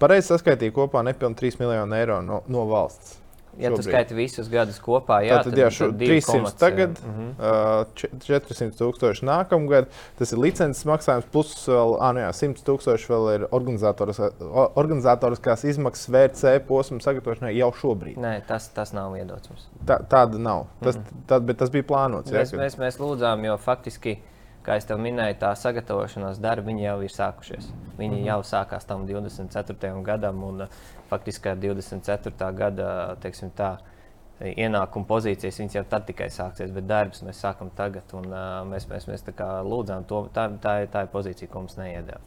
Pareizi 0.00 0.32
saskaitīja 0.32 0.72
kopā 0.74 1.02
nepilnīgi 1.04 1.52
3 1.52 1.62
miljonu 1.62 1.96
eiro 1.98 2.22
no, 2.24 2.40
no 2.50 2.64
valsts. 2.70 3.25
Ja 3.58 3.70
tu 3.70 3.76
šobrīd. 3.80 3.88
skaiti 3.88 4.14
visus 4.14 4.48
gadus 4.52 4.78
kopā, 4.84 5.22
jā, 5.24 5.36
Jā, 5.38 5.42
tad, 5.46 5.54
jā, 5.56 5.68
šo 5.72 5.86
tad 5.90 5.98
divi 5.98 6.18
300 6.20 6.32
komats, 6.32 6.56
tagad, 6.60 6.98
uh, 7.00 7.84
če- 7.96 8.10
400 8.26 8.76
tūkstoši 8.76 9.24
nākamgad. 9.24 9.86
Tas 10.18 10.32
ir 10.32 10.38
licences 10.38 10.84
maksājums, 10.84 11.24
plus 11.32 11.54
vēl 11.68 11.96
ah, 12.00 12.12
nu 12.12 12.20
jā, 12.20 12.30
100 12.36 12.62
tūkstoši 12.66 13.08
vēl 13.14 13.28
ir 13.34 13.46
organizatoriskās 14.76 15.64
izmaksas 15.64 16.08
VRC 16.12 16.60
posma 16.68 17.00
sagatavošanai 17.04 17.54
jau 17.56 17.70
šobrīd. 17.80 18.18
Nē, 18.20 18.38
tas, 18.48 18.68
tas 18.76 18.92
nav 18.96 19.16
iedots 19.18 19.50
mums. 19.50 19.66
Tā, 19.88 19.98
tāda 20.10 20.40
nav. 20.42 20.66
Tas, 20.82 20.98
tā, 21.28 21.40
bet 21.44 21.58
tas 21.62 21.70
bija 21.74 21.86
plānots. 21.88 22.32
jā, 22.32 22.42
Mēs, 22.42 22.52
ka- 22.54 22.60
mēs, 22.62 22.78
mēs 22.80 22.98
lūdzām, 23.02 23.44
jo 23.48 23.56
faktiski, 23.62 24.18
kā 24.66 24.76
jau 24.82 24.98
minēju, 24.98 25.38
tā 25.38 25.52
sagatavošanās 25.58 26.40
darbi 26.42 26.72
viņi 26.72 26.82
jau 26.88 26.96
ir 27.06 27.12
sākušies. 27.14 27.68
Viņi 27.98 28.24
jau 28.26 28.40
sākās 28.42 28.84
tam 28.86 29.06
24. 29.06 30.02
gadam, 30.04 30.42
un 30.44 30.66
faktiski 31.10 31.52
ar 31.52 31.60
24. 31.62 32.50
gada 32.56 32.88
teiksim, 33.22 33.50
tā, 33.56 33.76
ienākuma 34.40 35.08
pozīcijas 35.08 35.58
viņas 35.60 35.78
jau 35.78 35.84
tad 35.88 36.06
tikai 36.08 36.28
sāksies, 36.32 36.72
bet 36.74 36.88
darbs 36.88 37.22
mēs 37.24 37.40
sākam 37.40 37.70
tagad. 37.76 38.10
Un, 38.16 38.28
uh, 38.32 38.62
mēs, 38.68 38.88
mēs, 38.90 39.08
mēs 39.08 39.24
tā 39.26 39.34
kā 39.36 39.48
lūdzām 39.64 40.06
to. 40.08 40.26
Tā, 40.34 40.48
tā, 40.62 40.78
tā 40.92 41.06
ir 41.06 41.12
pozīcija, 41.12 41.50
ko 41.52 41.64
mums 41.64 41.78
neiedēva. 41.80 42.22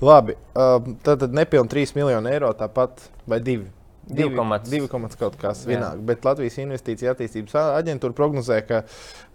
Labi, 0.00 0.36
um, 0.54 0.94
tad, 1.02 1.24
tad 1.24 1.34
nepilnīgi 1.34 1.74
3 1.74 1.96
miljoni 1.98 2.30
eiro 2.30 2.52
tāpat 2.56 3.02
vai 3.28 3.40
2. 3.44 3.66
Divi 4.08 4.38
komats. 4.38 4.70
2 4.72 4.88
komats 4.88 5.18
kaut 5.20 5.34
kas 5.40 5.66
vienāk. 5.68 5.98
Bet 6.08 6.24
Latvijas 6.24 6.56
Investīcija 6.62 7.12
attīstības 7.12 7.56
aģentūra 7.60 8.16
prognozē, 8.16 8.62
ka 8.64 8.84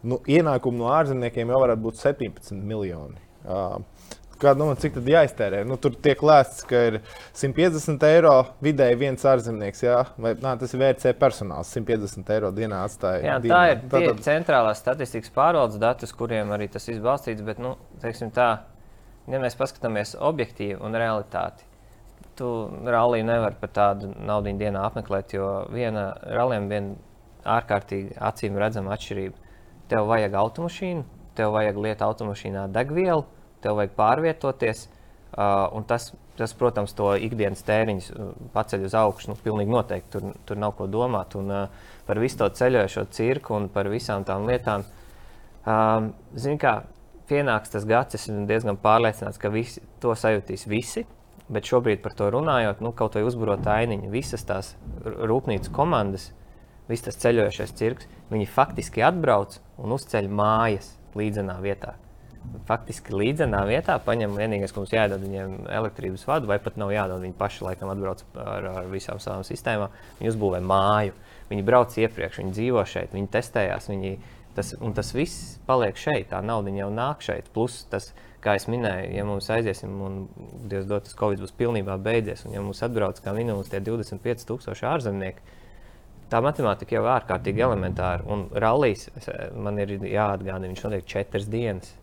nu, 0.07 0.18
ienākumi 0.26 0.80
no 0.80 0.88
ārzemniekiem 0.95 1.51
jau 1.53 1.59
varētu 1.61 1.84
būt 1.84 1.99
17 2.01 2.57
miljoni. 2.57 3.20
Uh, 3.43 3.76
Kā 4.44 4.52
domā, 4.60 4.74
cik 4.76 4.98
tad 4.98 5.06
jāiztērē? 5.08 5.62
Nu, 5.64 5.78
tur 5.80 5.94
tiek 6.04 6.20
lēsts, 6.20 6.66
ka 6.68 6.80
ir 6.89 6.98
150 7.32 8.04
eiro 8.10 8.34
vidēji 8.66 8.98
viens 9.00 9.24
ārzemnieks. 9.24 9.84
Jā? 9.86 10.02
Vai, 10.20 10.34
nā, 10.44 10.58
tas 10.60 10.74
ir 10.76 10.82
VRC 10.82 11.14
personāls. 11.22 11.72
150 11.72 12.32
eiro 12.36 12.50
dienā 12.52 12.82
atstāja. 12.84 13.22
Jā, 13.24 13.38
dienā. 13.44 13.56
tā 13.56 13.62
ir 13.72 13.80
tie 13.80 13.89
Tātad- 13.94 14.10
ir 14.10 14.26
centrālās 14.26 14.82
statistikas 14.84 15.32
pārvaldes 15.32 15.80
dati, 15.80 16.10
kuriem 16.20 16.52
arī 16.52 16.68
tas 16.74 16.89
ir 16.91 17.00
balstīts. 17.00 17.46
Bet, 17.46 17.62
nu, 17.64 17.78
teiksim 18.04 18.34
tā, 18.36 18.50
ja 19.32 19.39
mēs 19.39 19.56
paskatāmies 19.56 20.18
objektīvi 20.20 20.82
un 20.84 20.91
realitāti, 20.91 21.64
tu 22.36 22.50
rallija 22.84 23.24
nevar 23.24 23.56
par 23.62 23.70
tādu 23.70 24.12
naudu 24.20 24.52
dienā 24.60 24.84
apmeklēt, 24.89 25.38
jo 25.38 25.68
viena 25.72 26.10
rallija 26.26 26.68
ir 26.68 26.91
ārkārtīgi 27.46 28.18
acīm 28.20 28.58
redzama 28.60 28.96
atšķirība. 28.98 29.36
Tev 29.91 30.08
vajag 30.08 30.36
automašīnu, 30.39 31.04
tev 31.36 31.52
vajag 31.56 31.78
lietot 31.78 32.08
automašīnā 32.08 32.68
degvielu, 32.74 33.26
tev 33.64 33.80
vajag 33.80 33.95
pārvietoties. 33.97 34.88
Uh, 35.34 35.82
tas, 35.89 36.11
tas, 36.38 36.51
protams, 36.53 36.93
to 36.93 37.07
ikdienas 37.18 37.64
tēriņus 37.66 38.09
uh, 38.14 38.34
paceļ 38.53 38.86
uz 38.89 38.97
augšu. 38.99 39.32
Nu, 39.32 39.38
pilnīgi 39.41 39.74
noteikti 39.74 40.14
tur, 40.14 40.28
tur 40.45 40.59
nav 40.61 40.76
ko 40.78 40.86
domāt. 40.91 41.34
Un, 41.39 41.49
uh, 41.49 41.93
par 42.07 42.22
visu 42.22 42.41
to 42.43 42.49
ceļojošo 42.59 43.07
cirku 43.16 43.57
un 43.57 43.70
par 43.74 43.89
visām 43.89 44.26
tām 44.28 44.45
lietām. 44.49 44.86
Um, 45.64 46.11
Ziniet, 46.36 46.61
kā 46.61 46.74
pienāks 47.30 47.74
tas 47.74 47.88
gads, 47.88 48.18
es 48.18 48.28
esmu 48.28 48.45
diezgan 48.49 48.78
pārliecināts, 48.84 49.39
ka 49.41 49.51
visi, 49.53 49.82
to 50.03 50.14
sajutīs 50.18 50.68
visi. 50.70 51.05
Bet 51.53 51.68
šobrīd 51.68 51.99
par 52.03 52.16
to 52.18 52.30
runājot, 52.32 52.80
nu, 52.84 52.93
kaut 52.95 53.18
vai 53.18 53.26
uzburot 53.28 53.66
ainiņu, 53.68 54.11
visas 54.14 54.45
tās 54.47 54.74
rūpnīcas 55.03 55.74
komandas, 55.76 56.30
visas 56.88 57.09
tas 57.09 57.20
ceļojošais 57.26 57.76
cirks, 57.80 58.07
viņi 58.32 58.47
faktiski 58.49 59.03
atbrauc 59.03 59.59
un 59.82 59.97
uzceļ 59.97 60.32
mājas 60.32 60.93
līdzenā 61.20 61.59
vietā. 61.64 61.97
Faktiski 62.68 63.16
līdzenā 63.16 63.62
vietā 63.68 63.98
paņem 64.04 64.36
vienīgais, 64.39 64.72
ko 64.72 64.84
mums 64.84 64.94
jādod 64.94 65.24
viņiem 65.24 65.66
elektrības 65.72 66.26
vadu, 66.28 66.48
vai 66.52 66.60
pat 66.64 66.78
nav 66.80 66.91
jādod. 66.94 67.24
Viņi 67.24 67.36
paši 67.39 67.66
laikam 67.66 67.91
atbrauc 67.91 68.24
ar, 68.39 68.68
ar 68.84 68.91
visām 68.91 69.20
savām 69.24 69.44
sistēmām. 69.48 69.91
Viņi 70.20 70.32
uzbūvē 70.32 70.62
māju, 70.64 71.16
viņi 71.50 71.66
brauc 71.68 71.96
iepriekš, 72.00 72.39
viņi 72.41 72.56
dzīvo 72.56 72.84
šeit, 72.88 73.16
viņi 73.16 73.32
testējās. 73.34 73.89
Viņi, 73.91 74.14
tas, 74.56 74.74
tas 75.00 75.12
viss 75.16 75.58
paliek 75.68 76.00
šeit, 76.00 76.30
tā 76.32 76.44
nauda 76.46 76.72
jau 76.78 76.91
nāk 76.94 77.26
šeit. 77.26 77.50
Plus, 77.56 77.82
tas, 77.91 78.12
kā 78.44 78.58
jau 78.58 78.72
minēju, 78.76 79.12
ja 79.18 79.26
mums 79.28 79.50
aiziesim 79.54 79.96
un 80.04 80.22
Dievs 80.68 80.88
dod, 80.89 81.08
tas 81.08 81.18
Covid 81.20 81.44
būs 81.44 81.56
pilnībā 81.60 81.98
beidzies, 82.04 82.46
un 82.48 82.56
ja 82.56 82.64
mums 82.64 82.84
atbrauc 82.86 83.20
kā 83.24 83.36
minimums 83.36 83.72
tie 83.72 83.80
25,000 83.84 84.88
ārzemnieki, 84.91 85.60
tā 86.32 86.41
matemātika 86.44 86.98
jau 86.98 87.04
ir 87.06 87.12
ārkārtīgi 87.18 87.64
elementāra. 87.64 88.26
Un 88.32 88.48
rallies 88.52 89.08
es, 89.18 89.30
man 89.56 89.80
ir 89.84 89.96
jāatgādina, 90.00 90.72
viņš 90.72 90.88
notiek 90.88 91.12
četras 91.16 91.48
dienas. 91.52 91.94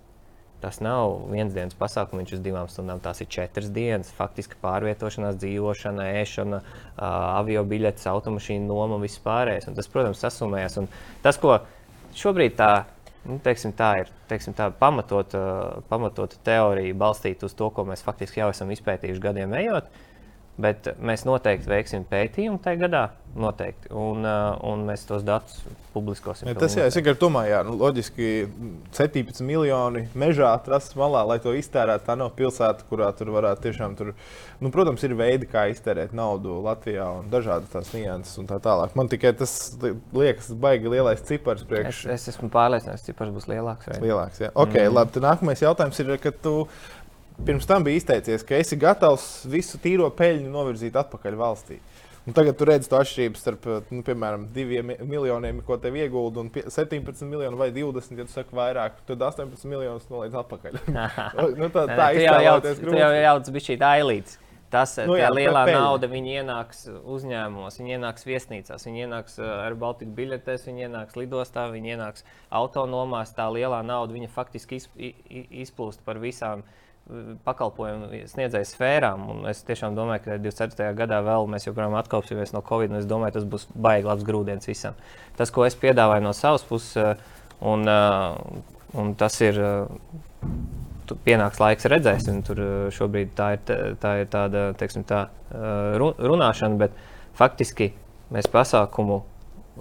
Tas 0.60 0.82
nav 0.84 1.16
viens 1.32 1.54
dienas 1.56 1.76
pasākums, 1.78 2.20
viņš 2.20 2.36
uz 2.36 2.44
divām 2.44 2.68
stundām. 2.68 3.00
Tās 3.00 3.22
ir 3.24 3.30
četras 3.32 3.70
dienas. 3.72 4.12
Faktiski 4.16 4.58
pārvietošanās, 4.60 5.38
dzīvošana, 5.40 6.10
ēšana, 6.20 6.60
uh, 6.60 7.02
avio 7.40 7.64
biļetes, 7.68 8.08
automašīna 8.10 8.68
noma 8.68 8.98
un 8.98 9.06
viss 9.06 9.22
pārējais. 9.24 9.70
Un 9.70 9.78
tas, 9.78 9.88
protams, 9.90 10.20
sasumējas. 10.20 10.80
Un 10.82 10.90
tas, 11.24 11.40
ko 11.40 11.62
šobrīd 12.20 12.58
tā, 12.60 12.72
nu, 13.24 13.40
teiksim, 13.44 13.72
tā 13.76 13.94
ir 14.02 14.12
teiksim, 14.30 14.54
tā 14.56 14.68
pamatota, 14.74 15.40
pamatota 15.90 16.38
teorija, 16.46 16.96
balstīta 16.98 17.48
uz 17.48 17.56
to, 17.58 17.70
ko 17.74 17.84
mēs 17.88 18.04
faktiski 18.06 18.42
jau 18.42 18.50
esam 18.54 18.70
izpētījuši 18.74 19.24
gadiem 19.24 19.54
ejot, 19.58 19.90
Bet 20.60 20.90
mēs 21.00 21.24
noteikti 21.24 21.70
veiksim 21.70 22.04
pētījumu 22.10 22.60
tajā 22.64 22.82
gadā. 22.82 23.06
Noteikti. 23.30 23.92
Un, 23.94 24.24
uh, 24.26 24.56
un 24.66 24.82
mēs 24.88 25.04
tos 25.06 25.22
datus 25.22 25.60
publiskosim. 25.94 26.48
Ja, 26.50 26.56
tas 26.58 26.74
jau 26.74 26.82
ir 26.88 27.04
grūti. 27.06 27.20
Tomēr, 27.20 27.46
jā, 27.46 27.60
nu, 27.66 27.76
loģiski 27.78 28.30
17 28.96 29.44
miljoni 29.46 30.02
mežā 30.18 30.48
atrastas 30.56 30.96
malā, 30.98 31.22
lai 31.28 31.36
to 31.42 31.52
iztērētu. 31.54 32.08
Tā 32.08 32.16
nav 32.18 32.32
pilsēta, 32.38 32.86
kurā 32.90 33.12
tur 33.14 33.30
varētu 33.36 33.68
tiešām 33.68 33.94
tur. 33.98 34.12
Nu, 34.58 34.72
protams, 34.74 35.04
ir 35.06 35.14
veidi, 35.18 35.46
kā 35.50 35.68
iztērēt 35.70 36.14
naudu 36.16 36.58
Latvijā 36.66 37.06
un 37.20 37.30
dažādas 37.30 37.70
tās 37.70 37.92
nianses 37.94 38.42
un 38.42 38.50
tā 38.50 38.58
tālāk. 38.62 38.98
Man 38.98 39.10
tikai 39.12 39.32
tas 39.38 39.54
liekas, 39.78 40.50
baigi 40.60 40.90
lielais 40.90 41.22
cipars 41.30 41.62
priekš. 41.70 42.04
Es, 42.10 42.26
es 42.26 42.34
esmu 42.34 42.50
pārliecināts, 42.52 43.06
ka 43.06 43.12
cipars 43.12 43.34
būs 43.36 43.46
lielāks. 43.50 43.92
Vai? 43.92 44.02
Lielāks, 44.08 44.42
jā. 44.42 44.50
Ok, 44.54 44.74
mm. 44.74 44.96
labi. 44.98 45.22
Nākamais 45.22 45.62
jautājums 45.62 46.02
ir, 46.02 46.16
ka 46.22 46.34
tu 46.34 46.56
pirms 47.46 47.66
tam 47.66 47.84
biji 47.84 48.00
izteicies, 48.00 48.44
ka 48.46 48.58
esi 48.60 48.76
gatavs 48.80 49.26
visu 49.48 49.78
tīro 49.80 50.08
peļņu 50.16 50.50
novirzīt 50.52 50.96
atpakaļ 51.00 51.38
valstī. 51.40 51.78
Un 52.28 52.36
tagad 52.36 52.58
tu 52.60 52.66
redz 52.68 52.88
to 52.90 52.98
atšķirību 53.00 53.40
starp, 53.40 53.64
nu, 53.90 54.02
piemēram, 54.04 54.44
diviem 54.54 54.92
miljoniem, 55.08 55.62
ko 55.66 55.78
tev 55.80 55.96
iegūda, 55.96 56.44
un 56.44 56.50
17 56.52 57.24
miljonu 57.26 57.56
vai 57.58 57.70
20, 57.72 58.20
ja 58.20 58.26
tu 58.28 58.34
saki 58.34 58.54
vairāk, 58.54 59.00
tad 59.08 59.24
18 59.30 59.64
miljonus 59.70 60.04
noliec 60.12 60.36
atpakaļ. 60.36 60.76
nu, 61.60 61.70
tā 61.72 61.86
tā 61.88 62.10
ir. 62.18 62.28
Tu 62.82 62.98
jau 63.00 63.08
jauc 63.16 63.50
bija 63.56 63.66
šī 63.70 63.78
ailīte. 63.88 64.36
Tas 64.70 64.92
nu, 65.02 65.16
jā, 65.18 65.32
lielā 65.34 65.64
nauda, 65.66 66.06
viņi 66.06 66.36
ienāks 66.44 66.84
uzņēmumos, 66.92 67.80
viņi 67.80 67.96
ienāks 67.96 68.22
viesnīcās, 68.28 68.84
viņi 68.86 69.02
ienāks 69.08 69.40
ar 69.42 69.74
Baltiku 69.80 70.12
biļetēs, 70.20 70.68
viņi 70.68 70.86
ienāks 70.86 71.18
lidostā, 71.18 71.64
viņi 71.72 71.96
ienāks 71.96 72.22
autonomās. 72.54 73.34
Tā 73.34 73.48
lielā 73.50 73.80
nauda, 73.82 74.14
viņa 74.14 74.30
faktiski 74.30 74.78
izplūst 75.64 76.04
par 76.06 76.22
visām 76.22 76.62
uh, 76.62 76.76
pakalpojumu 77.44 78.10
sniedzēju 78.30 78.68
sfērām. 78.68 79.24
Es 79.50 79.62
tiešām 79.66 79.96
domāju, 79.98 80.24
ka 80.24 80.38
24. 80.42 80.90
gadā 80.98 81.20
vēl 81.26 81.48
mēs 81.50 81.66
joprojām 81.66 81.96
atkopsimies 82.00 82.54
no 82.54 82.62
Covid. 82.66 82.94
Es 82.98 83.08
domāju, 83.10 83.38
tas 83.38 83.48
būs 83.50 83.66
baigi 83.74 84.08
labs 84.08 84.26
grūdienis 84.26 84.70
visam. 84.70 84.98
Tas, 85.38 85.52
ko 85.54 85.66
es 85.66 85.78
piedāvāju 85.78 86.26
no 86.26 86.34
savas 86.36 86.66
puses, 86.66 86.96
eh, 86.96 87.14
un, 87.60 87.88
eh, 87.88 88.98
un 89.00 89.14
tas 89.14 89.40
ir. 89.40 89.60
Eh, 89.60 90.36
pienāks 91.26 91.58
laiks, 91.58 91.88
redzēsim. 91.90 92.36
Tur 92.46 92.56
šobrīd 92.94 93.32
tā 93.34 93.54
ir, 93.56 93.96
tā 93.98 94.12
ir 94.20 94.26
tāda 94.30 94.68
teiksim, 94.78 95.02
tā, 95.02 95.26
runāšana, 95.50 96.78
bet 96.78 96.92
faktiski 97.34 97.92
mēs 98.30 98.46
pasākumu 98.46 99.24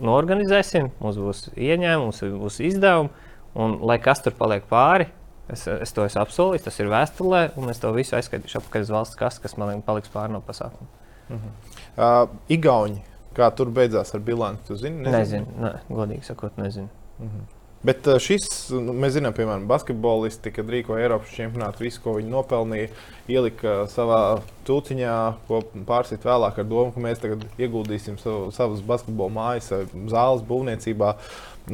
norganizēsim, 0.01 0.89
mums 0.99 1.19
būs 1.21 1.43
ieņēmumi, 1.53 2.07
mums 2.07 2.21
būs 2.41 2.59
izdevumi, 2.65 3.11
un 3.53 3.77
lai 3.85 3.99
kas 4.01 4.23
tur 4.25 4.33
paliek 4.39 4.65
pāri, 4.69 5.05
Es, 5.49 5.65
es 5.67 5.93
to 5.95 6.05
esmu 6.05 6.21
apsolījis, 6.21 6.65
tas 6.67 6.79
ir 6.79 6.89
vēstulē, 6.91 7.43
un 7.57 7.71
es 7.73 7.81
to 7.81 7.91
visu 7.95 8.17
aizskaitīšu 8.17 8.61
atpakaļ 8.61 8.85
uz 8.85 8.91
valsts 8.93 9.19
kasu, 9.19 9.41
kas 9.41 9.57
man 9.57 9.81
paliks 9.85 10.11
pāri 10.13 10.33
no 10.35 10.43
pasākuma. 10.45 10.89
Uh 11.29 11.37
-huh. 11.37 11.53
uh, 11.97 12.35
Igauni, 12.49 13.01
kā 13.37 13.51
tur 13.55 13.69
beidzās 13.69 14.13
ar 14.15 14.19
bilanci, 14.19 14.67
tu 14.67 14.75
zini? 14.75 15.01
Nezinu, 15.01 15.45
nezinu 15.45 15.45
ne, 15.61 15.73
godīgi 15.89 16.23
sakot, 16.23 16.57
nezinu. 16.57 16.89
Uh 17.19 17.25
mhm. 17.25 17.37
-huh. 17.37 17.55
Bet 17.79 18.07
uh, 18.11 18.17
šis, 18.19 18.69
nu, 18.75 18.91
mēs 18.91 19.13
zinām, 19.15 19.31
piemēram, 19.31 19.63
basketbolisti, 19.67 20.51
kad 20.51 20.67
rīkoja 20.67 21.05
Eiropas 21.05 21.31
čempionātu, 21.31 21.85
visu, 21.85 22.01
ko 22.03 22.17
viņi 22.17 22.33
nopelnīja, 22.33 22.89
ielika 23.31 23.85
savā 23.87 24.41
tūciņā, 24.67 25.13
ko 25.47 25.61
pārsīt 25.87 26.27
vēlāk 26.27 26.59
ar 26.59 26.67
domu, 26.67 26.91
ka 26.91 26.99
mēs 26.99 27.23
tagad 27.23 27.45
ieguldīsim 27.57 28.17
savu, 28.19 28.49
savas 28.51 28.81
basketbola 28.81 29.31
mājas, 29.31 29.71
zāles 30.11 30.43
būvniecībā. 30.49 31.13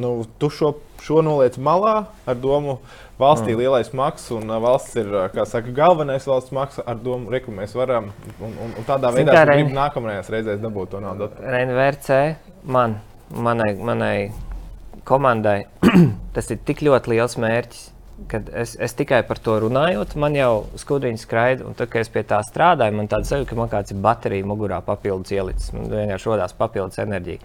Nu, 0.00 0.12
tu 0.40 0.50
šo, 0.52 0.74
šo 1.04 1.22
noliec 1.24 1.58
malā 1.62 1.96
ar 2.28 2.38
domu, 2.40 2.78
valstī 3.20 3.54
mm. 3.54 3.60
lielais 3.62 3.92
maksas, 3.96 4.30
un 4.36 4.52
valsts 4.62 4.96
ir 5.00 5.12
saka, 5.48 5.72
galvenais 5.74 6.26
valsts 6.28 6.54
maksas 6.56 6.84
ar 6.86 7.00
domu, 7.00 7.32
ka 7.32 7.54
mēs 7.54 7.76
varam. 7.78 8.10
Un, 8.40 8.52
un, 8.52 8.74
un 8.76 8.88
tādā 8.88 9.12
veidā 9.14 9.32
mēs 9.32 9.50
gribam 9.50 9.76
nākamajās 9.80 10.32
reizēs 10.34 10.62
dabūt 10.62 10.94
to 10.94 11.02
naudu. 11.04 11.30
RNVC 11.40 12.20
man, 12.76 12.98
manai, 13.30 13.72
manai 13.80 14.16
komandai 15.06 15.66
tas 16.34 16.50
ir 16.50 16.62
tik 16.66 16.82
ļoti 16.86 17.14
liels 17.14 17.38
mērķis. 17.40 17.92
Kad 18.30 18.46
es, 18.56 18.70
es 18.80 18.94
tikai 18.96 19.18
par 19.28 19.36
to 19.44 19.58
runāju, 19.60 20.00
man 20.16 20.32
jau 20.38 20.64
skudriņš 20.80 21.24
skraida, 21.26 21.66
un 21.68 21.74
tad, 21.76 21.90
kad 21.92 22.00
es 22.00 22.08
pie 22.08 22.22
tā 22.24 22.38
strādāju, 22.46 22.94
man 22.96 23.10
tāds 23.12 23.28
sajūta, 23.28 23.50
ka 23.50 23.58
man 23.58 23.68
kāds 23.68 23.92
ir 23.92 23.98
baterija 24.00 24.46
mugurā 24.48 24.78
papildus 24.84 25.34
ielicis. 25.36 25.74
Man 25.76 25.90
vienkārši 25.92 26.30
radās 26.32 26.56
papildus 26.56 27.02
enerģija. 27.04 27.44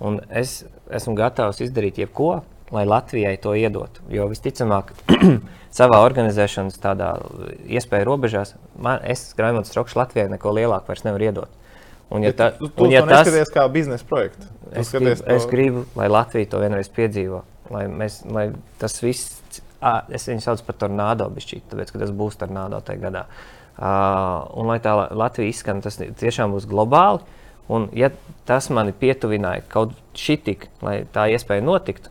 Un 0.00 0.20
es 0.32 0.62
esmu 0.90 1.14
gatavs 1.18 1.60
izdarīt 1.60 2.00
jebko, 2.00 2.40
lai 2.72 2.86
Latvijai 2.88 3.36
to 3.42 3.52
iedotu. 3.58 4.02
Jo 4.12 4.28
visticamāk, 4.30 4.92
savā 5.78 6.00
organizēšanas 6.06 6.78
tādā 6.82 7.12
iespēju 7.68 8.08
robežās, 8.08 8.54
man, 8.78 9.02
es 9.04 9.30
Grāmatas 9.38 9.74
Strokšs 9.74 9.98
Latvijai 9.98 10.30
neko 10.32 10.54
lielāku 10.56 10.92
vairs 10.92 11.04
nevaru 11.06 11.28
iedot. 11.28 11.56
Un, 12.10 12.24
ja, 12.26 12.32
ta, 12.34 12.50
tu, 12.58 12.66
tu 12.74 12.88
un, 12.88 12.90
ja 12.90 13.04
tas 13.06 13.28
ir 13.30 13.46
kā 13.54 13.68
biznesa 13.70 14.06
projekts, 14.08 14.48
es, 14.72 14.88
gribu, 14.90 15.14
to... 15.20 15.26
es 15.30 15.46
gribu, 15.50 15.84
lai 15.98 16.08
Latvija 16.10 16.48
to 16.50 16.62
vienreiz 16.62 16.90
piedzīvo. 16.90 17.44
Lai, 17.70 17.84
mēs, 17.86 18.24
lai 18.26 18.48
tas 18.80 18.98
viss, 18.98 19.60
à, 19.78 20.00
es 20.10 20.26
viņu 20.26 20.42
saucu 20.42 20.64
par 20.66 20.78
tornado, 20.80 21.28
bišķīt, 21.30 21.68
tāpēc, 21.70 21.92
ka 21.94 22.00
tas 22.02 22.10
būs 22.10 22.38
tornado 22.40 22.80
tajā 22.82 23.04
gadā. 23.04 23.28
Uh, 23.80 24.42
un 24.58 24.66
lai 24.72 24.80
tā 24.82 24.96
Latvija 25.16 25.52
izskan, 25.52 25.78
tas 25.84 26.00
tiešām 26.00 26.50
būs 26.56 26.66
globāli. 26.68 27.22
Un, 27.70 27.86
ja 27.94 28.10
tas 28.48 28.66
mani 28.74 28.94
pietuvināja 28.96 29.62
kaut 29.70 29.94
šitik, 30.18 30.66
lai 30.82 31.04
tā 31.14 31.28
iespēja 31.30 31.62
notikt, 31.62 32.08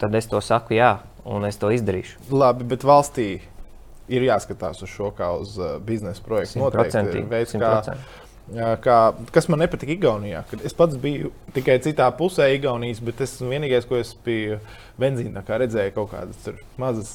tad 0.00 0.16
es 0.18 0.28
to 0.28 0.40
saku, 0.44 0.76
jā, 0.76 0.98
un 1.24 1.46
es 1.48 1.56
to 1.60 1.70
izdarīšu. 1.72 2.18
Labi, 2.32 2.66
bet 2.68 2.84
valstī 2.84 3.30
ir 4.10 4.26
jāskatās 4.26 4.82
uz 4.84 4.90
šo 4.90 5.10
kā 5.16 5.30
uz 5.38 5.54
uh, 5.60 5.78
biznesa 5.84 6.22
projektu. 6.24 6.60
Noteikti 6.60 7.22
ir 7.22 7.28
veids, 7.30 7.54
kā, 7.54 7.96
kā, 8.82 8.98
kas 9.34 9.48
man 9.50 9.62
nepatika 9.62 9.94
Igaunijā. 9.94 10.42
Es 10.66 10.74
pats 10.76 10.98
biju 11.00 11.30
tikai 11.54 11.78
citā 11.84 12.08
pusē 12.16 12.48
Igaunijas, 12.56 13.02
bet 13.04 13.20
tas 13.22 13.36
vienīgais, 13.42 13.86
ko 13.88 13.98
es 14.00 14.12
biju 14.24 14.58
benzīnā, 15.00 15.42
redzēju 15.46 15.94
kaut 15.94 16.10
kādas 16.12 16.60
mazas, 16.80 17.12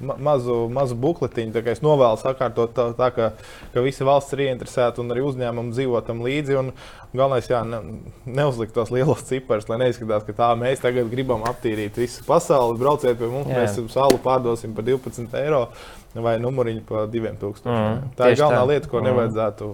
ma 0.00 0.16
mazu, 0.30 0.56
mazu 0.72 0.96
bukletiņu. 0.98 1.64
Es 1.72 1.82
novēlu 1.84 2.20
sakārtot 2.20 2.72
tā, 2.76 2.88
tā 2.98 3.10
ka, 3.14 3.30
ka 3.74 3.84
visa 3.84 4.06
valsts 4.08 4.36
ir 4.36 4.46
ieinteresēta 4.46 5.02
un 5.02 5.12
arī 5.12 5.24
uzņēmumi 5.28 5.74
dzīvo 5.76 6.02
tam 6.06 6.22
līdzi. 6.24 6.58
Un, 6.62 6.72
galvenais, 7.12 7.50
jā, 7.50 7.60
ne, 7.68 7.82
neuzlikt 8.24 8.74
tos 8.76 8.92
lielos 8.94 9.26
ciparus, 9.28 9.68
lai 9.68 9.82
neizskatās, 9.84 10.24
ka 10.28 10.36
tā 10.36 10.52
mēs 10.58 10.82
tagad 10.84 11.10
gribam 11.12 11.44
aptīrīt 11.48 11.98
visu 12.00 12.24
pasauli. 12.28 12.78
Brauciet 12.80 13.18
pie 13.20 13.28
mums, 13.28 13.50
jā. 13.50 13.60
mēs 13.60 13.80
jums 13.82 13.98
salu 13.98 14.20
pārdosim 14.22 14.76
par 14.76 14.86
12 14.88 15.40
eiro 15.42 15.66
vai 16.14 16.38
numuriņu 16.40 16.84
par 16.88 17.08
2000. 17.12 17.66
Mm, 17.66 18.12
tā 18.16 18.32
ir 18.32 18.40
galvenā 18.40 18.62
tā. 18.62 18.68
lieta, 18.72 18.92
ko 18.92 19.00
mm. 19.00 19.10
nevajadzētu 19.10 19.72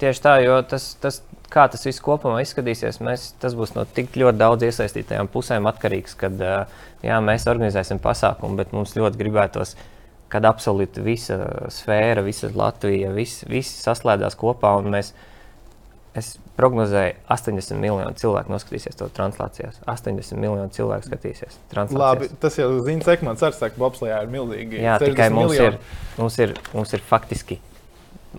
Tieši 0.00 0.20
tā, 0.20 0.36
jo 0.44 0.58
tas, 0.68 0.90
tas 1.00 1.22
kā 1.52 1.66
tas 1.70 1.84
viss 1.86 2.02
kopumā 2.02 2.40
izskatīsies, 2.44 2.98
mēs, 3.04 3.30
tas 3.42 3.54
būs 3.56 3.74
no 3.76 3.86
tik 3.96 4.16
ļoti 4.18 4.40
daudz 4.40 4.66
iesaistītajām 4.68 5.30
pusēm 5.32 5.68
atkarīgs, 5.70 6.16
kad 6.18 6.40
jā, 6.42 7.20
mēs 7.24 7.46
organizēsim 7.50 8.00
pasākumu, 8.02 8.58
bet 8.58 8.74
mums 8.76 8.96
ļoti 8.98 9.20
gribētos, 9.20 9.76
kad 10.32 10.46
absolūti 10.48 11.04
visa 11.06 11.38
sfēra, 11.72 12.24
visa 12.26 12.50
Latvija, 12.54 13.12
viss 13.14 13.46
vis 13.48 13.70
saslēdzās 13.84 14.34
kopā. 14.38 14.72
Mēs, 14.90 15.12
es 16.18 16.32
prognozēju, 16.58 17.14
80 17.30 17.78
miljonu 17.78 18.16
cilvēku 18.18 18.50
noskatīsies 18.50 18.98
to 18.98 19.06
translācijās. 19.14 19.78
80 19.86 20.40
miljonu 20.42 20.72
cilvēku 20.74 21.06
skatīsies. 21.12 21.60
Labi, 21.94 22.30
tas 22.42 22.58
jau 22.58 22.72
zina, 22.82 23.06
cik 23.06 23.22
man 23.26 23.38
ceras, 23.38 23.62
ka 23.62 23.78
Bobslijā 23.78 24.18
ir 24.24 24.34
milzīgi. 24.34 24.82
Jā, 24.82 24.98
tikai 25.02 25.30
mums 25.30 25.54
miljoni. 25.54 25.78
ir, 25.78 26.02
mums, 26.18 26.40
ir, 26.42 26.56
mums 26.74 26.96
ir 26.96 27.06
faktiski, 27.06 27.60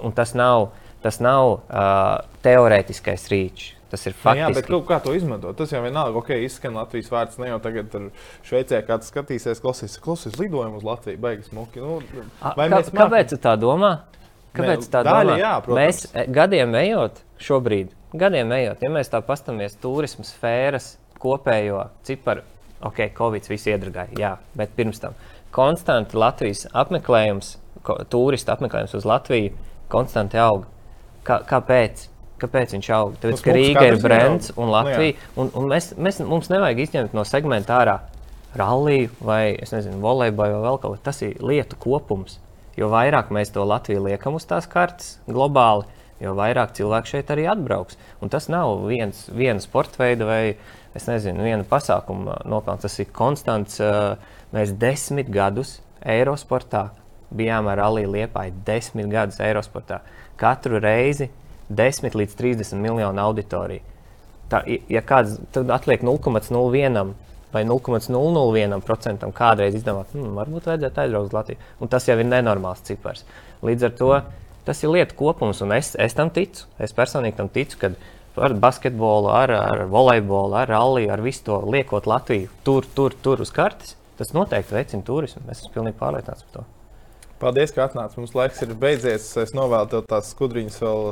un 0.03 0.15
tas 0.17 0.35
nav 0.35 0.73
Tas 1.03 1.19
nav 1.23 1.57
uh, 1.57 2.19
teorētiskais 2.45 3.27
rīčs. 3.31 3.73
Tas 3.87 4.03
ir 4.03 4.15
faktiski. 4.17 4.41
Jā, 4.41 4.49
bet 4.51 4.87
kā 4.89 4.97
to 4.99 5.13
izmantot? 5.15 5.55
Tas 5.55 5.71
jau 5.71 5.79
vienalga, 5.79 6.19
ok, 6.19 6.33
izskan 6.43 6.75
Latvijas 6.75 7.07
vārds. 7.13 7.37
Ne 7.39 7.53
jau 7.53 7.59
tagad 7.63 7.93
Šveicē 8.43 8.81
kāds 8.83 9.07
skatīsies, 9.13 9.61
klausīs, 9.63 9.95
klausīs 10.03 10.35
lidojumu 10.41 10.81
uz 10.81 10.83
Latviju, 10.83 11.21
beigas 11.23 11.53
muki. 11.55 11.79
Nu, 11.79 12.01
vai 12.57 12.67
Kā, 12.73 12.81
kāpēc 12.89 13.31
tu 13.31 13.39
tā 13.45 13.55
domā? 13.61 13.93
Kāpēc 14.57 14.89
tā 14.91 15.05
daļa, 15.07 15.31
domā? 15.31 15.39
Jā, 15.39 15.53
protams. 15.63 15.79
mēs 15.79 16.03
e, 16.11 16.25
gadiem 16.35 16.75
ejot, 16.81 17.23
šobrīd, 17.47 17.95
gadiem 18.17 18.51
ejot, 18.57 18.83
ja 18.83 18.91
mēs 18.91 19.13
tā 19.13 19.21
pastāmies 19.23 19.79
turismu 19.79 20.27
sfēras 20.27 20.95
kopējo 21.21 21.85
ciparu, 22.07 22.43
ok, 22.89 23.05
Covid 23.17 23.47
viss 23.53 23.69
iedragāja, 23.71 24.17
jā, 24.19 24.33
bet 24.57 24.75
pirms 24.75 24.99
tam 25.03 25.15
konstanti 25.57 26.17
Latvijas 26.17 26.65
apmeklējums, 26.75 27.55
turistu 28.11 28.53
apmeklējums 28.53 28.97
uz 28.99 29.07
Latviju 29.07 29.53
konstanti 29.91 30.39
auga. 30.41 30.67
Kā, 31.27 31.41
kāpēc? 31.47 32.07
Kāpēc 32.41 32.75
viņš 32.75 32.89
aug? 32.93 33.15
Tāpēc, 33.21 33.41
ka 33.43 33.55
Rīga 33.55 33.85
ir 33.89 33.97
brands 34.01 34.51
un 34.55 34.69
Latvija. 34.69 35.15
Nu, 35.33 35.43
un, 35.43 35.51
un 35.57 35.71
mēs, 35.71 35.91
mēs, 35.97 36.21
mums 36.21 36.51
nevajag 36.53 36.83
izņemt 36.85 37.15
no 37.17 37.25
segmenta 37.27 37.79
ārā 37.81 37.97
ralliju 38.57 39.09
vai 39.25 39.57
nezinu, 39.57 39.99
volejbolu 40.03 40.57
vai 40.57 40.65
vēl 40.67 40.81
kaut 40.81 40.97
ko. 40.97 41.03
Tas 41.03 41.21
ir 41.25 41.37
lietu 41.43 41.79
kopums. 41.81 42.37
Jo 42.77 42.91
vairāk 42.93 43.31
mēs 43.33 43.49
to 43.53 43.63
Latviju 43.65 44.03
liekam 44.05 44.37
uz 44.37 44.45
tās 44.45 44.67
kartes 44.69 45.15
globāli, 45.25 45.87
jo 46.21 46.35
vairāk 46.37 46.75
cilvēku 46.77 47.15
šeit 47.15 47.31
arī 47.33 47.47
atbrauks. 47.49 47.97
Un 48.21 48.29
tas 48.33 48.49
nav 48.53 48.85
viens, 48.85 49.25
viena 49.33 49.61
sporta 49.63 50.03
veida 50.03 50.29
vai 50.29 50.41
nezinu, 50.93 51.41
viena 51.45 51.65
pasākuma 51.65 52.39
nopelns. 52.45 52.85
Tas 52.85 52.99
ir 53.01 53.09
konstants. 53.13 53.81
Mēs 54.53 54.77
desmit 54.79 55.33
gadus 55.33 55.79
Eirosportā 56.05 56.87
bijām 57.35 57.67
ar 57.67 57.81
Aliju 57.83 58.13
Liepāju, 58.13 58.53
desmit 58.65 59.09
gadus 59.11 59.41
Eirosportā 59.43 59.99
katru 60.39 60.81
reizi 60.83 61.29
10 61.69 62.15
līdz 62.15 62.35
30 62.39 62.81
miljonu 62.81 63.21
auditoriju. 63.21 63.95
Tā, 64.47 64.61
ja 64.87 65.01
kāds 65.03 65.35
tad 65.51 65.71
atliek 65.75 66.03
0,01 66.07 67.13
vai 67.51 67.63
0,001% 67.67 69.31
kādreiz 69.35 69.75
izdomāt, 69.75 70.11
hmm, 70.13 70.35
varbūt 70.37 70.69
vajadzētu 70.69 71.03
aizbraukt 71.03 71.29
uz 71.29 71.35
Latviju. 71.35 71.63
Un 71.83 71.91
tas 71.91 72.07
jau 72.07 72.15
ir 72.19 72.27
nenormāls 72.27 72.83
cipars. 72.87 73.25
Līdz 73.65 73.87
ar 73.87 73.95
to 73.99 74.11
tas 74.67 74.83
ir 74.83 74.91
lietu 74.91 75.15
kopums, 75.19 75.61
un 75.63 75.73
es, 75.75 75.93
es 75.99 76.15
tam 76.15 76.31
ticu. 76.33 76.67
Es 76.83 76.95
personīgi 76.95 77.39
tam 77.39 77.51
ticu, 77.51 77.79
ka 77.81 77.91
ar 78.43 78.55
basketbolu, 78.61 79.31
ar, 79.33 79.53
ar 79.55 79.85
volejbolu, 79.91 80.57
ar 80.59 80.71
ralliju, 80.71 81.11
ar 81.13 81.23
visu 81.23 81.47
to 81.47 81.59
liekot 81.71 82.07
Latviju 82.07 82.51
tur, 82.67 82.87
tur, 82.95 83.15
tur 83.23 83.43
uz 83.43 83.51
kartes, 83.55 83.95
tas 84.19 84.33
noteikti 84.35 84.75
veicina 84.75 85.07
turismu. 85.07 85.47
Es 85.51 85.63
esmu 85.63 85.75
pilnīgi 85.75 85.99
pārliecināts 85.99 86.47
par 86.47 86.59
to. 86.59 86.67
Paldies, 87.37 87.69
ka 87.69 87.85
atnācāt. 87.85 88.17
Mums 88.17 88.33
laiks 88.33 88.63
ir 88.65 88.71
beidzies. 88.81 89.27
Es 89.37 89.53
novēlu 89.53 89.91
tev 89.91 90.05
tās 90.09 90.31
skudriņas 90.33 90.79
vēl, 90.81 91.03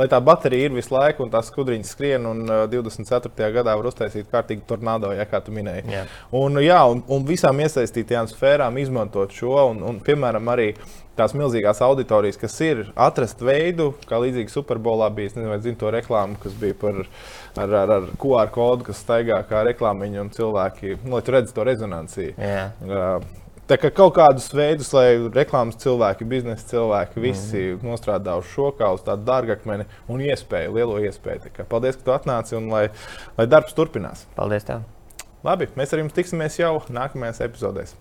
lai 0.00 0.08
tā 0.10 0.18
baterija 0.26 0.66
ir 0.66 0.74
visu 0.74 0.90
laiku 0.94 1.22
un 1.22 1.30
tās 1.30 1.52
skudriņas 1.52 1.92
skrien. 1.94 2.26
Un 2.26 2.42
24. 2.72 3.50
gadā 3.54 3.76
var 3.78 3.90
uztaisīt 3.90 4.26
kārtīgi 4.32 4.66
tornado, 4.66 5.12
ja 5.14 5.26
kā 5.30 5.38
tu 5.44 5.54
minēji. 5.54 5.86
Jā. 5.94 6.04
Un, 6.34 6.58
jā, 6.64 6.80
un, 6.90 7.04
un 7.06 7.26
visām 7.28 7.62
iesaistītajām 7.62 8.30
sfērām 8.32 8.82
izmantot 8.82 9.34
šo, 9.38 9.54
un, 9.70 9.84
un 9.86 10.02
piemēram, 10.02 10.50
arī 10.50 10.72
tās 11.18 11.34
milzīgās 11.38 11.80
auditorijas, 11.82 12.38
kas 12.38 12.58
ir 12.66 12.84
atrast 12.98 13.40
veidu, 13.42 13.92
kā 14.10 14.18
līdzīgi 14.22 14.54
Superbolā 14.54 15.10
bija. 15.14 15.30
Es 15.30 15.38
nezinu, 15.38 15.54
vai 15.54 15.62
zinu 15.62 15.78
to 15.78 15.94
reklāmu, 15.94 16.38
kas 16.42 16.54
bija 16.58 16.78
par 16.78 17.04
ar, 17.04 17.74
ar, 17.84 17.98
ar 18.00 18.14
QR 18.18 18.50
kodu, 18.54 18.90
kas 18.90 19.02
staigā 19.06 19.40
kā 19.46 19.62
reklāmiņa 19.70 20.24
un 20.26 20.34
cilvēki, 20.34 20.98
nu, 21.04 21.16
lai 21.16 21.26
tu 21.26 21.34
redzētu 21.34 21.58
to 21.58 21.66
rezonanciju. 21.70 22.34
Yeah. 22.34 22.74
Uh, 22.82 23.46
Tā 23.68 23.76
kā 23.76 23.90
kaut 23.92 24.14
kādus 24.16 24.46
veidus, 24.56 24.88
lai 24.96 25.18
reklāmas 25.34 25.76
cilvēki, 25.82 26.24
biznesa 26.28 26.64
cilvēki, 26.70 27.20
visi 27.20 27.64
mm. 27.74 27.82
nostrādā 27.84 28.38
uz 28.40 28.48
šo 28.54 28.70
kā 28.78 28.88
uz 28.96 29.02
tādu 29.04 29.26
dārgakmeni 29.28 29.84
un 30.08 30.22
iespēju, 30.24 30.72
lielo 30.78 30.96
iespēju. 31.04 31.52
Kā, 31.52 31.68
paldies, 31.68 31.98
ka 32.00 32.06
tu 32.06 32.14
atnāci 32.16 32.56
un 32.56 32.70
lai, 32.72 32.86
lai 33.36 33.48
darbs 33.50 33.76
turpinās. 33.76 34.24
Paldies! 34.38 34.64
Tev. 34.68 34.88
Labi, 35.44 35.68
mēs 35.76 35.92
ar 35.92 36.00
jums 36.00 36.16
tiksimies 36.16 36.56
jau 36.62 36.78
nākamajās 36.88 37.44
epizodēs. 37.44 37.94